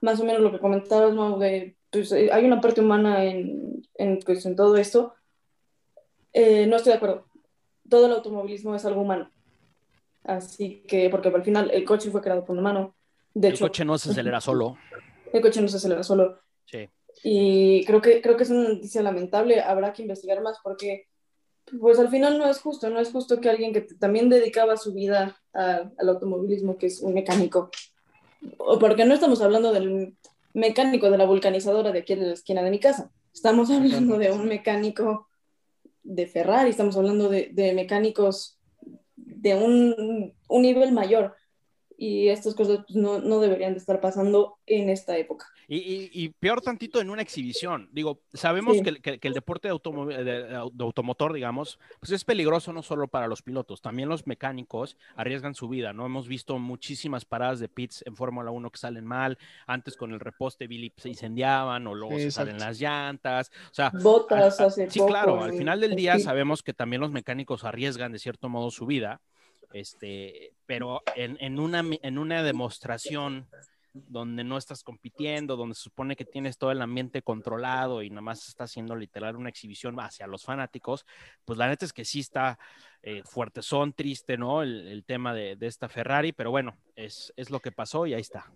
más 0.00 0.18
o 0.18 0.24
menos 0.24 0.40
lo 0.40 0.50
que 0.50 0.60
comentabas, 0.60 1.12
¿no? 1.12 1.38
De 1.38 1.76
pues, 1.90 2.12
eh, 2.12 2.30
hay 2.32 2.44
una 2.44 2.60
parte 2.60 2.80
humana 2.80 3.24
en, 3.24 3.82
en, 3.94 4.18
pues, 4.20 4.46
en 4.46 4.56
todo 4.56 4.76
esto. 4.76 5.14
Eh, 6.32 6.66
no 6.66 6.76
estoy 6.76 6.92
de 6.92 6.96
acuerdo. 6.96 7.26
Todo 7.88 8.06
el 8.06 8.12
automovilismo 8.12 8.74
es 8.74 8.84
algo 8.84 9.02
humano. 9.02 9.30
Así 10.22 10.82
que, 10.86 11.10
porque 11.10 11.28
al 11.28 11.42
final 11.42 11.70
el 11.72 11.84
coche 11.84 12.10
fue 12.10 12.20
creado 12.20 12.44
por 12.44 12.52
un 12.52 12.60
humano. 12.60 12.94
De 13.34 13.48
el 13.48 13.58
coche 13.58 13.84
no 13.84 13.98
se 13.98 14.10
acelera 14.10 14.40
solo. 14.40 14.76
El 15.32 15.40
coche 15.42 15.60
no 15.60 15.68
se 15.68 15.78
acelera 15.78 16.02
solo. 16.02 16.38
Sí. 16.66 16.88
Y 17.24 17.84
creo 17.84 18.00
que, 18.00 18.22
creo 18.22 18.36
que 18.36 18.44
es 18.44 18.50
una 18.50 18.68
noticia 18.68 19.02
lamentable. 19.02 19.60
Habrá 19.60 19.92
que 19.92 20.02
investigar 20.02 20.40
más 20.42 20.58
porque, 20.62 21.08
pues 21.80 21.98
al 21.98 22.08
final 22.08 22.38
no 22.38 22.48
es 22.48 22.60
justo. 22.60 22.88
No 22.90 23.00
es 23.00 23.10
justo 23.10 23.40
que 23.40 23.50
alguien 23.50 23.72
que 23.72 23.80
también 23.80 24.28
dedicaba 24.28 24.76
su 24.76 24.92
vida 24.94 25.40
al 25.52 26.08
automovilismo, 26.08 26.78
que 26.78 26.86
es 26.86 27.00
un 27.00 27.14
mecánico, 27.14 27.70
porque 28.78 29.04
no 29.04 29.14
estamos 29.14 29.42
hablando 29.42 29.72
del 29.72 30.16
mecánico 30.52 31.10
de 31.10 31.18
la 31.18 31.26
vulcanizadora 31.26 31.92
de 31.92 32.00
aquí 32.00 32.14
de 32.14 32.26
la 32.26 32.32
esquina 32.34 32.62
de 32.62 32.70
mi 32.70 32.80
casa. 32.80 33.10
Estamos 33.32 33.70
hablando 33.70 34.18
de 34.18 34.32
un 34.32 34.48
mecánico 34.48 35.28
de 36.02 36.26
Ferrari, 36.26 36.70
estamos 36.70 36.96
hablando 36.96 37.28
de, 37.28 37.72
mecánicos 37.74 38.58
de 39.16 39.54
un, 39.54 40.34
nivel 40.48 40.92
mayor. 40.92 41.36
y 41.96 42.28
estas 42.28 42.54
cosas 42.54 42.80
pues, 42.86 42.96
no, 42.96 43.20
no, 43.20 43.40
deberían 43.40 43.74
de 43.74 43.78
estar 43.78 44.00
pasando 44.00 44.58
en 44.66 44.88
esta 44.88 45.16
época. 45.16 45.46
Y, 45.72 46.10
y, 46.12 46.30
peor 46.30 46.60
tantito 46.60 47.00
en 47.00 47.10
una 47.10 47.22
exhibición. 47.22 47.88
Digo, 47.92 48.22
sabemos 48.34 48.78
que, 48.82 49.00
que, 49.00 49.28
el 49.28 49.34
deporte 49.34 49.68
de, 49.68 50.24
de, 50.24 50.56
automotor, 50.56 51.32
digamos, 51.32 51.78
pues 52.00 52.10
es 52.10 52.24
peligroso 52.24 52.72
no 52.72 52.82
solo 52.82 53.06
para 53.06 53.28
los 53.28 53.42
pilotos, 53.42 53.80
también 53.80 54.08
los 54.08 54.26
mecánicos 54.26 54.96
arriesgan 55.14 55.54
su 55.54 55.68
vida, 55.68 55.92
¿no? 55.92 56.06
Hemos 56.06 56.26
visto 56.26 56.58
muchísimas 56.58 57.24
paradas 57.24 57.60
de 57.60 57.68
pits 57.68 58.02
en 58.04 58.16
Fórmula 58.16 58.50
1 58.50 58.68
que 58.68 58.78
salen 58.78 59.06
mal, 59.06 59.38
antes 59.64 59.96
con 59.96 60.12
el 60.12 60.18
reposte 60.18 60.66
Billy 60.66 60.92
se 60.96 61.08
incendiaban 61.08 61.86
o 61.86 61.94
luego 61.94 62.18
se 62.18 62.32
salen 62.32 62.58
las 62.58 62.80
llantas, 62.80 63.52
o 63.70 63.74
sea... 63.74 63.92
Botas 64.02 64.60
hace 64.60 64.90
Sí, 64.90 64.98
claro, 65.06 65.40
al 65.40 65.52
final 65.52 65.80
del 65.80 65.94
día 65.94 66.18
sabemos 66.18 66.64
que 66.64 66.74
también 66.74 67.00
los 67.00 67.12
mecánicos 67.12 67.62
arriesgan 67.62 68.10
de 68.10 68.18
cierto 68.18 68.48
modo 68.48 68.72
su 68.72 68.86
vida 68.86 69.20
este, 69.72 70.52
pero 70.66 71.02
en, 71.14 71.36
en, 71.40 71.60
una, 71.60 71.84
en 72.02 72.18
una 72.18 72.42
demostración 72.42 73.46
donde 73.92 74.44
no 74.44 74.56
estás 74.56 74.82
compitiendo, 74.82 75.56
donde 75.56 75.74
se 75.74 75.82
supone 75.82 76.16
que 76.16 76.24
tienes 76.24 76.58
todo 76.58 76.70
el 76.70 76.82
ambiente 76.82 77.22
controlado 77.22 78.02
y 78.02 78.10
nada 78.10 78.22
más 78.22 78.48
está 78.48 78.64
haciendo 78.64 78.94
literal 78.96 79.36
una 79.36 79.48
exhibición 79.48 79.98
hacia 80.00 80.26
los 80.26 80.44
fanáticos, 80.44 81.06
pues 81.44 81.58
la 81.58 81.68
neta 81.68 81.84
es 81.84 81.92
que 81.92 82.04
sí 82.04 82.20
está 82.20 82.58
eh, 83.02 83.22
fuerte, 83.24 83.62
son 83.62 83.92
triste, 83.92 84.36
¿no? 84.36 84.62
El, 84.62 84.86
el 84.88 85.04
tema 85.04 85.34
de, 85.34 85.56
de, 85.56 85.66
esta 85.66 85.88
Ferrari, 85.88 86.32
pero 86.32 86.50
bueno, 86.50 86.76
es, 86.96 87.32
es 87.36 87.50
lo 87.50 87.60
que 87.60 87.72
pasó 87.72 88.06
y 88.06 88.14
ahí 88.14 88.20
está. 88.20 88.52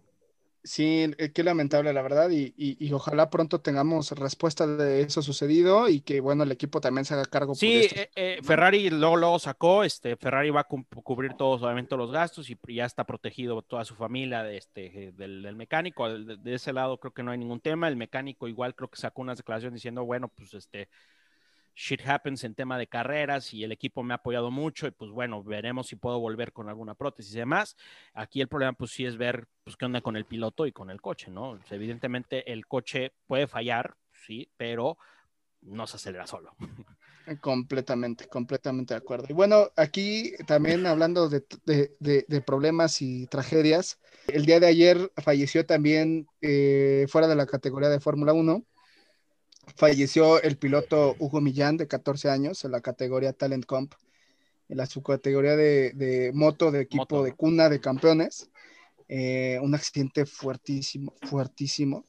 Sí, 0.66 1.14
qué 1.34 1.44
lamentable, 1.44 1.92
la 1.92 2.00
verdad, 2.00 2.30
y, 2.30 2.54
y, 2.56 2.90
ojalá 2.94 3.28
pronto 3.28 3.60
tengamos 3.60 4.12
respuesta 4.12 4.66
de 4.66 5.02
eso 5.02 5.20
sucedido 5.20 5.90
y 5.90 6.00
que, 6.00 6.20
bueno, 6.20 6.42
el 6.42 6.52
equipo 6.52 6.80
también 6.80 7.04
se 7.04 7.12
haga 7.12 7.26
cargo. 7.26 7.54
Sí, 7.54 7.82
eh, 7.94 8.10
eh, 8.16 8.38
Ferrari 8.42 8.88
luego, 8.88 9.16
luego 9.16 9.38
sacó, 9.38 9.84
este, 9.84 10.16
Ferrari 10.16 10.48
va 10.48 10.60
a 10.60 10.64
cubrir 10.64 11.34
todos, 11.34 11.62
obviamente, 11.62 11.94
los 11.98 12.10
gastos 12.10 12.48
y 12.48 12.56
ya 12.74 12.86
está 12.86 13.04
protegido 13.04 13.60
toda 13.60 13.84
su 13.84 13.94
familia 13.94 14.42
de 14.42 14.56
este, 14.56 15.12
del, 15.14 15.42
del 15.42 15.54
mecánico. 15.54 16.08
De, 16.08 16.38
de, 16.38 16.54
ese 16.54 16.72
lado 16.72 16.98
creo 16.98 17.12
que 17.12 17.22
no 17.22 17.30
hay 17.30 17.36
ningún 17.36 17.60
tema. 17.60 17.86
El 17.86 17.96
mecánico 17.96 18.48
igual 18.48 18.74
creo 18.74 18.88
que 18.88 18.96
sacó 18.96 19.20
unas 19.20 19.36
declaraciones 19.36 19.74
diciendo, 19.74 20.06
bueno, 20.06 20.28
pues 20.28 20.54
este, 20.54 20.88
shit 21.74 22.00
happens 22.06 22.44
en 22.44 22.54
tema 22.54 22.78
de 22.78 22.86
carreras 22.86 23.52
y 23.52 23.64
el 23.64 23.72
equipo 23.72 24.02
me 24.02 24.14
ha 24.14 24.16
apoyado 24.16 24.50
mucho 24.50 24.86
y 24.86 24.92
pues 24.92 25.10
bueno, 25.10 25.42
veremos 25.42 25.88
si 25.88 25.96
puedo 25.96 26.20
volver 26.20 26.52
con 26.52 26.68
alguna 26.68 26.94
prótesis 26.94 27.34
y 27.34 27.38
demás. 27.38 27.76
Aquí 28.12 28.40
el 28.40 28.48
problema 28.48 28.72
pues 28.72 28.92
sí 28.92 29.04
es 29.04 29.16
ver 29.16 29.46
pues 29.64 29.76
qué 29.76 29.84
onda 29.84 30.00
con 30.00 30.16
el 30.16 30.24
piloto 30.24 30.66
y 30.66 30.72
con 30.72 30.90
el 30.90 31.00
coche, 31.00 31.30
¿no? 31.30 31.58
evidentemente 31.70 32.52
el 32.52 32.66
coche 32.66 33.12
puede 33.26 33.46
fallar, 33.46 33.96
sí, 34.12 34.50
pero 34.56 34.96
no 35.62 35.86
se 35.86 35.96
acelera 35.96 36.26
solo. 36.26 36.54
Completamente, 37.40 38.28
completamente 38.28 38.92
de 38.92 38.98
acuerdo. 38.98 39.24
Y 39.30 39.32
bueno, 39.32 39.70
aquí 39.76 40.34
también 40.46 40.84
hablando 40.84 41.30
de, 41.30 41.42
de, 41.64 42.26
de, 42.28 42.40
problemas 42.42 43.00
y 43.00 43.26
tragedias, 43.28 43.98
el 44.28 44.44
día 44.44 44.60
de 44.60 44.66
ayer 44.66 45.10
falleció 45.16 45.64
también 45.64 46.26
eh, 46.42 47.06
fuera 47.08 47.26
de 47.26 47.34
la 47.34 47.46
categoría 47.46 47.88
de 47.88 47.98
Fórmula 47.98 48.34
1 48.34 48.62
falleció 49.76 50.40
el 50.42 50.56
piloto 50.56 51.16
Hugo 51.18 51.40
Millán, 51.40 51.76
de 51.76 51.86
14 51.86 52.30
años, 52.30 52.64
en 52.64 52.72
la 52.72 52.80
categoría 52.80 53.32
Talent 53.32 53.66
Comp, 53.66 53.94
en 54.68 54.76
la 54.76 54.86
subcategoría 54.86 55.56
de, 55.56 55.92
de 55.92 56.32
moto 56.32 56.70
de 56.70 56.82
equipo 56.82 57.22
de 57.22 57.32
cuna 57.32 57.68
de 57.68 57.80
campeones. 57.80 58.50
Eh, 59.08 59.58
un 59.60 59.74
accidente 59.74 60.26
fuertísimo, 60.26 61.14
fuertísimo. 61.22 62.04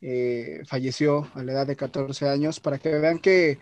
Eh, 0.00 0.62
falleció 0.66 1.28
a 1.34 1.42
la 1.42 1.52
edad 1.52 1.66
de 1.66 1.76
14 1.76 2.28
años, 2.28 2.60
para 2.60 2.78
que 2.78 2.90
vean 2.90 3.18
que 3.18 3.58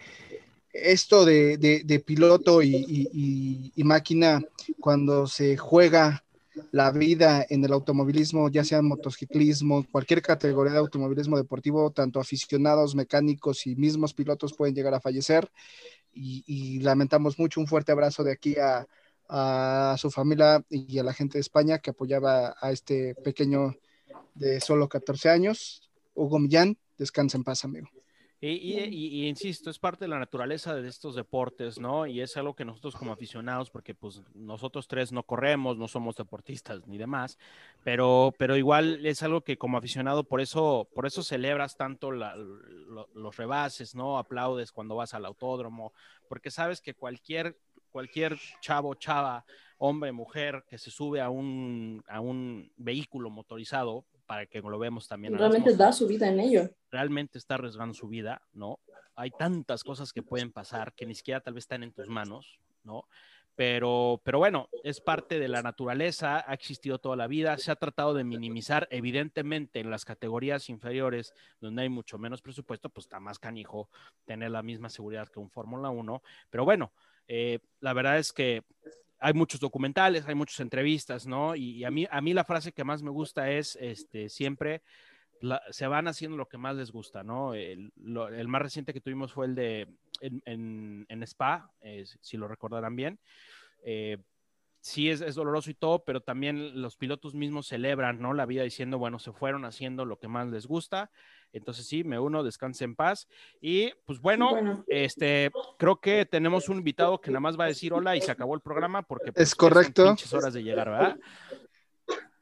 esto 0.72 1.24
de, 1.24 1.57
de, 1.57 1.82
de 1.84 2.01
piloto 2.01 2.62
y, 2.62 2.74
y, 2.76 3.72
y, 3.74 3.84
máquina, 3.84 4.43
cuando 4.78 5.26
se 5.26 5.57
juega 5.57 6.26
la 6.71 6.91
vida 6.91 7.45
en 7.49 7.65
el 7.65 7.73
automovilismo, 7.73 8.49
ya 8.49 8.65
sea 8.65 8.83
motociclismo, 8.83 9.85
cualquier 9.91 10.23
categoría 10.23 10.73
de 10.73 10.79
automovilismo 10.79 11.37
deportivo, 11.37 11.91
tanto 11.91 12.21
aficionados, 12.21 12.95
mecánicos 12.95 13.67
y 13.67 13.77
mismos 13.77 14.15
pilotos 14.15 14.55
pueden 14.55 14.75
llegar 14.75 14.95
a 14.95 15.01
fallecer. 15.01 15.51
Y, 16.13 16.81
lamentamos 16.81 17.39
mucho 17.39 17.61
un 17.61 17.67
fuerte 17.67 17.93
abrazo 17.93 18.25
de 18.25 18.33
aquí 18.33 18.57
a, 18.57 18.87
a, 19.29 19.97
su 19.99 20.11
familia 20.11 20.65
y 20.71 20.99
a 20.99 21.03
la 21.03 21.13
gente 21.13 21.35
de 21.37 21.41
España 21.41 21.79
que 21.79 21.91
apoyaba 21.91 22.57
a 22.59 22.73
este 22.73 23.15
pequeño 23.17 23.75
de 24.35 24.61
solo 24.61 24.89
14 24.89 25.29
años, 25.29 25.91
Hugo 26.15 26.39
Millán. 26.39 26.79
Descansa 26.97 27.37
en 27.37 27.45
paz, 27.45 27.65
amigo. 27.65 27.89
Y, 28.39 29.26
insisto, 29.26 29.70
es 29.70 29.78
parte 29.78 30.05
de 30.05 30.09
la 30.09 30.18
naturaleza 30.18 30.74
de 30.74 30.87
estos 30.87 31.14
deportes, 31.14 31.78
¿no? 31.78 32.07
Y 32.07 32.20
es 32.20 32.37
algo 32.37 32.55
que 32.55 32.66
nosotros 32.66 32.95
como 32.95 33.12
aficionados, 33.12 33.70
porque 33.70 33.95
pues 33.95 34.22
nosotros 34.34 34.87
tres 34.89 35.11
no 35.11 35.22
corremos, 35.22 35.78
no 35.78 35.89
somos 35.89 36.16
deportistas 36.16 36.87
ni 36.87 36.99
demás, 36.99 37.39
pero, 37.82 38.34
pero 38.37 38.57
igual 38.57 39.07
es 39.07 39.22
algo 39.22 39.41
que 39.41 39.57
como 39.57 39.78
aficionado, 39.78 40.22
por 40.24 40.43
eso, 40.43 40.87
por 40.95 41.07
eso 41.07 41.22
celebras 41.22 41.78
tanto 41.78 42.11
los 42.11 43.37
rebases, 43.37 43.95
¿no? 43.95 44.18
Aplaudes 44.18 44.70
cuando 44.70 44.97
vas 44.97 45.14
al 45.14 45.24
autódromo, 45.24 45.95
porque 46.28 46.51
sabes 46.51 46.82
que 46.82 46.93
cualquier, 46.93 47.59
cualquier 47.91 48.39
chavo, 48.61 48.95
chava, 48.97 49.47
hombre, 49.78 50.12
mujer 50.12 50.64
que 50.68 50.76
se 50.76 50.91
sube 50.91 51.22
a 51.22 51.30
un, 51.30 52.05
a 52.07 52.20
un 52.20 52.70
vehículo 52.76 53.30
motorizado, 53.30 54.05
para 54.27 54.47
que 54.47 54.61
lo 54.61 54.79
vemos 54.79 55.09
también. 55.09 55.37
Realmente 55.39 55.77
da 55.77 55.93
su 55.93 56.07
vida 56.07 56.29
en 56.29 56.41
ello. 56.41 56.70
Realmente 56.91 57.39
está 57.39 57.55
arriesgando 57.55 57.95
su 57.95 58.09
vida, 58.09 58.43
¿no? 58.53 58.81
Hay 59.14 59.31
tantas 59.31 59.83
cosas 59.83 60.12
que 60.12 60.22
pueden 60.22 60.53
pasar 60.53 60.93
que 60.95 61.07
ni 61.07 61.14
siquiera 61.14 61.41
tal 61.41 61.55
vez 61.55 61.64
están 61.64 61.83
en 61.83 61.93
tus 61.93 62.07
manos, 62.09 62.61
¿no? 62.83 63.07
Pero, 63.55 64.20
pero 64.22 64.39
bueno, 64.39 64.68
es 64.85 65.01
parte 65.01 65.41
de 65.41 65.49
la 65.49 65.62
naturaleza, 65.62 66.45
ha 66.47 66.53
existido 66.53 66.99
toda 66.99 67.16
la 67.16 67.27
vida, 67.27 67.57
se 67.57 67.70
ha 67.70 67.77
tratado 67.77 68.12
de 68.12 68.22
minimizar, 68.22 68.87
evidentemente 68.91 69.81
en 69.81 69.91
las 69.91 70.05
categorías 70.05 70.68
inferiores, 70.68 71.33
donde 71.59 71.83
hay 71.83 71.89
mucho 71.89 72.18
menos 72.18 72.43
presupuesto, 72.43 72.91
pues 72.91 73.07
está 73.07 73.18
más 73.18 73.39
canijo 73.39 73.89
tener 74.27 74.51
la 74.51 74.62
misma 74.62 74.91
seguridad 74.91 75.29
que 75.29 75.41
un 75.41 75.49
Fórmula 75.49 75.89
1, 75.89 76.22
pero 76.51 76.66
bueno, 76.66 76.93
eh, 77.29 77.61
la 77.81 77.95
verdad 77.95 78.18
es 78.18 78.35
que 78.35 78.62
hay 79.19 79.33
muchos 79.35 79.61
documentales, 79.61 80.27
hay 80.27 80.35
muchas 80.35 80.61
entrevistas, 80.61 81.27
¿no? 81.27 81.57
Y, 81.57 81.85
a, 81.85 81.91
mí, 81.91 82.07
a 82.11 82.21
mí 82.21 82.35
la 82.35 82.45
frase 82.45 82.73
que 82.73 82.85
más 82.85 83.03
me 83.03 83.11
gusta 83.11 83.51
es, 83.51 83.77
este, 83.81 84.29
siempre 84.29 84.83
se 85.71 85.87
van 85.87 86.09
haciendo 86.09 86.37
lo 86.37 86.49
que 86.49 86.59
más 86.59 86.77
les 86.77 86.91
gusta, 86.91 87.23
¿no? 87.23 87.55
El, 87.55 87.93
más 87.97 88.62
reciente 88.62 88.93
que 88.93 89.01
tuvimos 89.01 89.33
fue 89.33 89.47
el 89.47 89.55
de 89.55 89.89
en, 90.21 91.23
Spa, 91.23 91.71
si 92.21 92.37
lo 92.37 92.49
recordarán 92.49 92.97
bien. 92.97 93.19
Eh, 93.85 94.19
sí 94.81 95.11
es, 95.11 95.21
es, 95.21 95.35
doloroso 95.35 95.71
y 95.71 95.75
todo, 95.75 96.05
pero 96.05 96.21
también 96.21 96.81
los 96.81 96.97
pilotos 96.97 97.35
mismos 97.35 97.67
celebran, 97.67 98.21
¿no? 98.21 98.35
La 98.35 98.47
vida 98.47 98.62
diciendo, 98.62 98.99
bueno, 98.99 99.19
se 99.19 99.33
fueron 99.33 99.64
haciendo 99.64 100.05
lo 100.05 100.19
que 100.19 100.29
más 100.29 100.49
les 100.49 100.67
gusta. 100.67 101.11
Entonces 101.53 101.87
sí, 101.87 102.05
me 102.05 102.19
uno, 102.19 102.43
descanse 102.43 102.85
en 102.85 102.95
paz. 102.95 103.29
Y 103.61 103.91
pues 104.05 104.21
bueno, 104.21 104.85
este, 104.89 105.51
creo 105.79 106.01
que 106.01 106.27
tenemos 106.27 106.69
un 106.69 106.79
invitado 106.79 107.21
que 107.21 107.31
nada 107.31 107.41
más 107.41 107.59
va 107.59 107.65
a 107.65 107.69
decir 107.69 107.93
hola 107.93 108.17
y 108.17 108.21
se 108.21 108.31
acabó 108.31 108.55
el 108.55 108.61
programa 108.61 109.03
porque 109.03 109.33
pues, 109.33 109.49
es 109.49 109.55
correcto. 109.55 110.17
horas 110.33 110.55
de 110.55 110.63
llegar, 110.63 110.91
¿verdad? 110.91 111.17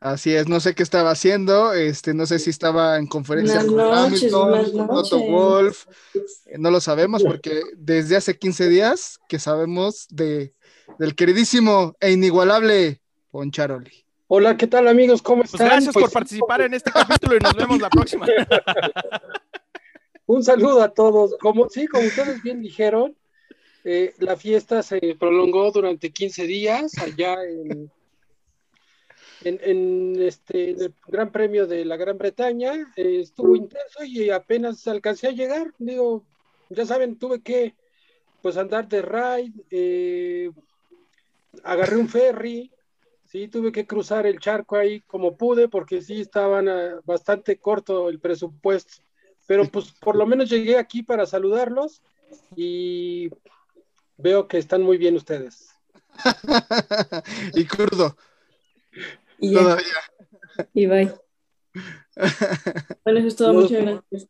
Así 0.00 0.34
es, 0.34 0.48
no 0.48 0.60
sé 0.60 0.74
qué 0.74 0.82
estaba 0.82 1.12
haciendo, 1.12 1.72
este, 1.72 2.12
no 2.12 2.26
sé 2.26 2.38
si 2.38 2.50
estaba 2.50 2.98
en 2.98 3.06
conferencia 3.06 3.64
con 3.64 3.80
Hamilton, 3.80 4.86
Toto 4.86 5.18
Wolf, 5.18 5.86
no 6.58 6.70
lo 6.70 6.78
sabemos 6.82 7.22
porque 7.22 7.62
desde 7.74 8.16
hace 8.16 8.38
15 8.38 8.68
días 8.68 9.18
que 9.28 9.38
sabemos 9.38 10.06
de 10.10 10.52
del 10.98 11.14
queridísimo 11.14 11.96
e 12.00 12.12
inigualable 12.12 13.00
Poncharoli. 13.30 14.03
Hola, 14.26 14.56
¿qué 14.56 14.66
tal 14.66 14.88
amigos? 14.88 15.20
¿Cómo 15.20 15.42
pues 15.42 15.52
están? 15.52 15.68
gracias 15.68 15.92
por 15.92 16.10
participar 16.10 16.62
en 16.62 16.72
este 16.72 16.90
capítulo 16.90 17.36
y 17.36 17.40
nos 17.40 17.54
vemos 17.54 17.80
la 17.80 17.90
próxima. 17.90 18.26
Un 20.26 20.42
saludo 20.42 20.82
a 20.82 20.88
todos. 20.88 21.36
Como, 21.38 21.68
sí, 21.68 21.86
como 21.86 22.06
ustedes 22.06 22.42
bien 22.42 22.62
dijeron, 22.62 23.14
eh, 23.84 24.14
la 24.18 24.36
fiesta 24.36 24.82
se 24.82 25.14
prolongó 25.20 25.70
durante 25.70 26.10
15 26.10 26.46
días 26.46 26.96
allá 26.96 27.36
en, 27.44 27.90
en, 29.44 30.22
este, 30.22 30.70
el 30.70 30.94
Gran 31.06 31.30
Premio 31.30 31.66
de 31.66 31.84
la 31.84 31.98
Gran 31.98 32.16
Bretaña. 32.16 32.72
Eh, 32.96 33.20
estuvo 33.20 33.54
intenso 33.54 34.04
y 34.04 34.30
apenas 34.30 34.88
alcancé 34.88 35.28
a 35.28 35.32
llegar. 35.32 35.74
Digo, 35.76 36.24
ya 36.70 36.86
saben, 36.86 37.18
tuve 37.18 37.42
que 37.42 37.74
pues 38.40 38.56
andar 38.56 38.88
de 38.88 39.02
ride, 39.02 39.52
eh, 39.70 40.50
agarré 41.62 41.96
un 41.96 42.08
ferry, 42.08 42.70
sí, 43.34 43.48
tuve 43.48 43.72
que 43.72 43.84
cruzar 43.84 44.26
el 44.26 44.38
charco 44.38 44.76
ahí 44.76 45.00
como 45.00 45.36
pude, 45.36 45.68
porque 45.68 46.00
sí 46.00 46.20
estaban 46.20 46.68
ah, 46.68 47.00
bastante 47.04 47.58
corto 47.58 48.08
el 48.08 48.20
presupuesto. 48.20 49.02
Pero 49.48 49.68
pues 49.68 49.92
por 50.00 50.14
lo 50.14 50.24
menos 50.24 50.48
llegué 50.48 50.78
aquí 50.78 51.02
para 51.02 51.26
saludarlos 51.26 52.00
y 52.54 53.28
veo 54.16 54.46
que 54.46 54.58
están 54.58 54.82
muy 54.82 54.98
bien 54.98 55.16
ustedes. 55.16 55.74
y 57.54 57.64
crudo. 57.64 58.16
Y 59.40 59.52
Todavía. 59.52 59.84
Y 60.72 60.86
bye. 60.86 61.12
bueno, 63.04 63.18
eso 63.18 63.28
es 63.28 63.36
todo. 63.36 63.52
Muchas 63.52 63.82
gracias. 63.82 64.28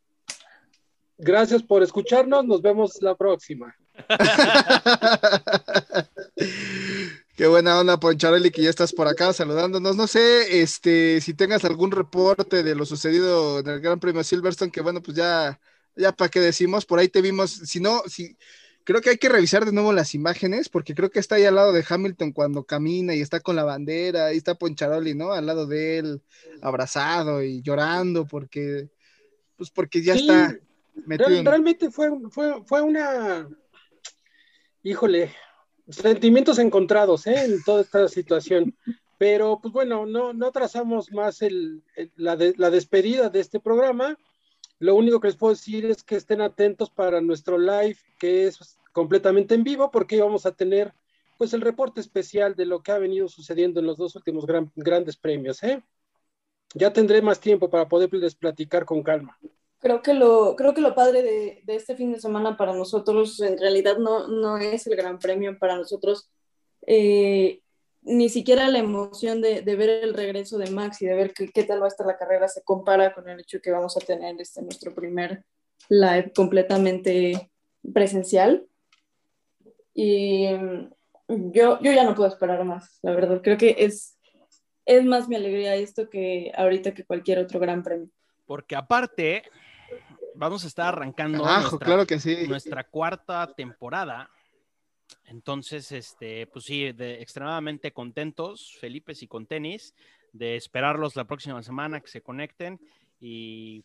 Gracias 1.19 1.63
por 1.63 1.83
escucharnos. 1.83 2.47
Nos 2.47 2.63
vemos 2.63 3.03
la 3.03 3.15
próxima. 3.15 3.77
Qué 7.37 7.49
buena 7.49 7.81
onda, 7.81 7.99
Poncharelli, 7.99 8.53
que 8.53 8.63
ya 8.63 8.71
estás 8.71 8.93
por 8.93 9.09
acá 9.09 9.33
saludándonos. 9.33 9.97
No 9.97 10.07
sé, 10.07 10.63
este, 10.63 11.21
si 11.21 11.35
tengas 11.35 11.65
algún 11.65 11.91
reporte 11.91 12.63
de 12.63 12.77
lo 12.77 12.87
sucedido 12.87 13.59
en 13.59 13.67
el 13.67 13.81
Gran 13.81 13.99
Premio 13.99 14.23
Silverstone, 14.23 14.71
que 14.71 14.81
bueno, 14.81 15.03
pues 15.03 15.17
ya, 15.17 15.59
ya 15.97 16.13
para 16.13 16.31
qué 16.31 16.39
decimos, 16.39 16.87
por 16.87 17.01
ahí 17.01 17.09
te 17.09 17.23
vimos, 17.23 17.51
si 17.51 17.81
no, 17.81 18.03
si, 18.07 18.37
creo 18.85 19.01
que 19.01 19.11
hay 19.11 19.19
que 19.19 19.29
revisar 19.29 19.65
de 19.65 19.73
nuevo 19.73 19.93
las 19.93 20.15
imágenes, 20.15 20.69
porque 20.69 20.95
creo 20.95 21.11
que 21.11 21.19
está 21.19 21.35
ahí 21.35 21.45
al 21.45 21.57
lado 21.57 21.73
de 21.73 21.85
Hamilton 21.89 22.31
cuando 22.31 22.63
camina 22.63 23.17
y 23.17 23.21
está 23.21 23.41
con 23.41 23.57
la 23.57 23.65
bandera, 23.65 24.27
ahí 24.27 24.37
está 24.37 24.55
Poncharoli, 24.55 25.15
¿no? 25.15 25.33
Al 25.33 25.47
lado 25.47 25.67
de 25.67 25.99
él, 25.99 26.23
abrazado 26.63 27.43
y 27.43 27.63
llorando, 27.63 28.27
porque, 28.27 28.91
pues 29.57 29.71
porque 29.71 30.03
ya 30.03 30.15
está 30.15 30.57
metido. 31.05 31.43
Realmente 31.43 31.91
fue, 31.91 32.11
fue, 32.31 32.63
fue 32.65 32.81
una, 32.81 33.49
híjole, 34.85 35.33
sentimientos 35.89 36.59
encontrados 36.59 37.27
¿eh? 37.27 37.45
en 37.45 37.63
toda 37.63 37.83
esta 37.83 38.09
situación. 38.09 38.77
Pero 39.19 39.61
pues 39.61 39.73
bueno, 39.73 40.07
no, 40.07 40.33
no 40.33 40.51
trazamos 40.53 41.13
más 41.13 41.39
la, 42.17 42.37
despedida 42.37 43.31
de 43.31 43.41
este 43.41 43.61
programa. 43.61 44.19
Lo 44.79 44.97
único 44.97 45.21
que 45.21 45.29
les 45.29 45.37
puedo 45.37 45.55
decir 45.55 45.87
es 45.87 46.03
que 46.03 46.17
estén 46.17 46.41
atentos 46.41 46.91
para 46.91 47.21
nuestro 47.21 47.57
live, 47.59 47.97
que 48.19 48.47
es 48.47 48.79
completamente 48.93 49.55
en 49.55 49.65
vivo, 49.65 49.91
porque 49.91 50.21
vamos 50.21 50.47
a 50.47 50.53
tener 50.53 50.93
pues 51.39 51.53
el 51.53 51.61
reporte 51.61 52.01
especial 52.01 52.55
de 52.55 52.67
lo 52.67 52.83
que 52.83 52.93
ha 52.93 52.99
venido 52.99 53.29
sucediendo 53.29 53.81
en 53.81 53.87
los 53.87 53.97
dos 53.97 54.15
últimos 54.17 54.47
grandes 54.75 55.17
premios. 55.17 55.63
¿eh? 55.63 55.83
Ya 56.75 56.93
tendré 56.93 57.23
más 57.23 57.41
tiempo 57.41 57.71
para 57.71 57.89
poderles 57.89 58.35
platicar 58.35 58.85
con 58.85 59.03
calma. 59.03 59.39
Creo 59.85 60.01
que 60.01 60.15
lo, 60.15 60.57
creo 60.57 60.73
que 60.73 60.81
lo 60.81 60.95
padre 60.95 61.23
de, 61.23 61.61
de, 61.63 61.77
este 61.77 61.95
fin 61.95 62.11
de 62.11 62.19
semana 62.19 62.57
para 62.57 62.73
nosotros 62.73 63.39
en 63.43 63.59
realidad 63.59 63.99
no, 63.99 64.29
no 64.29 64.57
es 64.57 64.87
el 64.87 64.97
gran 64.97 65.19
premio 65.19 65.59
para 65.59 65.77
nosotros. 65.77 66.31
Eh, 66.87 67.61
ni 68.01 68.31
siquiera 68.31 68.67
la 68.69 68.79
emoción 68.79 69.43
de, 69.43 69.61
de, 69.61 69.77
ver 69.77 69.91
el 70.03 70.15
regreso 70.15 70.57
de 70.57 70.71
Max 70.71 71.03
y 71.03 71.07
de 71.07 71.15
ver 71.15 71.35
qué, 71.35 71.51
qué, 71.51 71.65
tal 71.65 71.83
va 71.83 71.85
a 71.85 71.89
estar 71.89 72.07
la 72.07 72.17
carrera 72.17 72.49
se 72.49 72.63
compara 72.63 73.13
con 73.13 73.29
el 73.29 73.41
hecho 73.41 73.61
que 73.61 73.73
vamos 73.73 73.95
a 73.99 74.01
tener 74.01 74.35
este, 74.41 74.63
nuestro 74.63 74.95
primer 74.95 75.45
live 75.91 76.33
completamente 76.35 77.51
presencial. 77.93 78.67
Y 79.93 80.49
mm, 80.49 81.53
yo, 81.53 81.79
yo 81.83 81.93
ya 81.93 82.05
no 82.05 82.15
puedo 82.15 82.31
esperar 82.31 82.65
más, 82.65 83.01
la 83.03 83.13
verdad. 83.15 83.43
Creo 83.43 83.59
que 83.59 83.77
es, 83.79 84.19
es 84.87 85.05
más 85.05 85.29
mi 85.29 85.37
alegría 85.37 85.75
esto 85.75 86.09
que 86.09 86.53
ahorita 86.57 86.95
que 86.95 87.05
cualquier 87.05 87.41
otro 87.41 87.61
gran 87.61 87.83
premio. 87.83 88.09
Porque 88.47 88.77
aparte, 88.77 89.43
vamos 90.35 90.65
a 90.65 90.67
estar 90.67 90.89
arrancando 90.89 91.39
nuestra, 91.39 91.79
claro 91.79 92.07
que 92.07 92.19
sí. 92.19 92.47
nuestra 92.49 92.85
cuarta 92.85 93.53
temporada. 93.55 94.31
Entonces, 95.27 95.91
este, 95.93 96.47
pues 96.47 96.65
sí, 96.65 96.93
de, 96.93 97.23
extremadamente 97.23 97.93
contentos, 97.93 98.77
Felipe 98.81 99.13
y 99.19 99.27
con 99.27 99.47
tenis, 99.47 99.95
de 100.33 100.57
esperarlos 100.57 101.17
la 101.17 101.25
próxima 101.25 101.63
semana, 101.63 102.01
que 102.01 102.09
se 102.09 102.23
conecten 102.23 102.81
y 103.21 103.85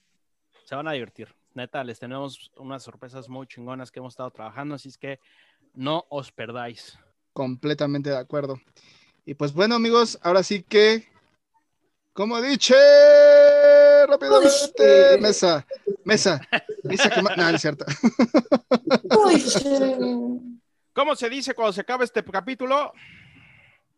se 0.66 0.76
van 0.76 0.88
a 0.88 0.94
divertir. 0.94 1.34
Neta, 1.54 1.84
les 1.84 2.00
tenemos 2.00 2.52
unas 2.58 2.84
sorpresas 2.84 3.28
muy 3.28 3.48
chingonas 3.48 3.92
que 3.92 4.00
hemos 4.00 4.14
estado 4.14 4.32
trabajando, 4.32 4.76
así 4.76 4.90
es 4.90 4.98
que 4.98 5.20
no 5.74 6.06
os 6.10 6.32
perdáis. 6.32 6.98
Completamente 7.34 8.10
de 8.10 8.18
acuerdo. 8.18 8.60
Y 9.26 9.34
pues 9.34 9.54
bueno, 9.54 9.76
amigos, 9.76 10.20
ahora 10.22 10.44
sí 10.44 10.64
que, 10.64 11.08
como 12.14 12.42
dicho, 12.42 12.76
rápidamente. 14.20 15.18
Mesa, 15.20 15.66
mesa, 16.04 16.42
mesa 16.84 17.10
que 17.10 17.22
No, 17.22 17.50
es 17.50 17.62
cierto. 17.62 17.86
¿Cómo 20.94 21.16
se 21.16 21.30
dice 21.30 21.54
cuando 21.54 21.74
se 21.74 21.82
acaba 21.82 22.04
este 22.04 22.24
capítulo? 22.24 22.94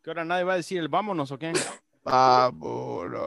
Que 0.04 0.10
ahora 0.10 0.26
nadie 0.26 0.44
va 0.44 0.54
a 0.54 0.58
decir 0.58 0.80
el 0.80 0.88
vámonos 0.88 1.32
o 1.32 1.38
qué. 1.38 1.54
Vámonos. 2.04 3.22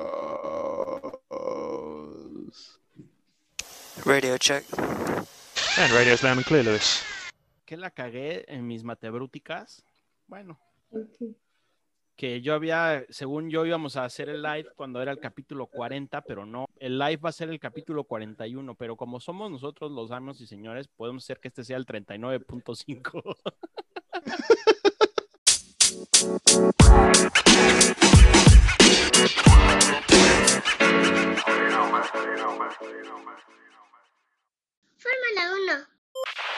Radio 4.05 4.37
check. 4.39 4.65
And 5.77 5.93
radio 5.93 6.17
slam 6.17 6.39
and 6.39 6.47
clear, 6.47 6.65
Lewis. 6.65 7.03
¿Qué 7.65 7.77
la 7.77 7.91
cagué 7.91 8.45
en 8.49 8.67
mis 8.67 8.85
matebrúticas? 8.85 9.85
Bueno 10.27 10.59
que 12.17 12.41
yo 12.41 12.55
había, 12.55 13.05
según 13.09 13.51
yo 13.51 13.67
íbamos 13.67 13.97
a 13.97 14.05
hacer 14.05 14.29
el 14.29 14.43
live 14.43 14.69
cuando 14.77 15.03
era 15.03 15.13
el 15.13 15.19
capítulo 15.19 15.67
40, 15.67 16.21
pero 16.23 16.47
no, 16.47 16.67
el 16.85 16.99
live 16.99 17.17
va 17.17 17.31
a 17.31 17.33
ser 17.33 17.49
el 17.49 17.59
capítulo 17.59 18.05
41, 18.05 18.75
pero 18.75 18.95
como 18.95 19.19
somos 19.19 19.51
nosotros 19.51 19.91
los 19.91 20.11
amos 20.11 20.43
y 20.43 20.47
señores, 20.47 20.87
podemos 20.87 21.25
ser 21.25 21.41
que 21.41 21.49
este 21.49 21.65
sea 21.65 21.79
el 21.79 21.87
39.5. 21.87 23.37
Fórmula 34.99 35.43
1. 35.73 36.54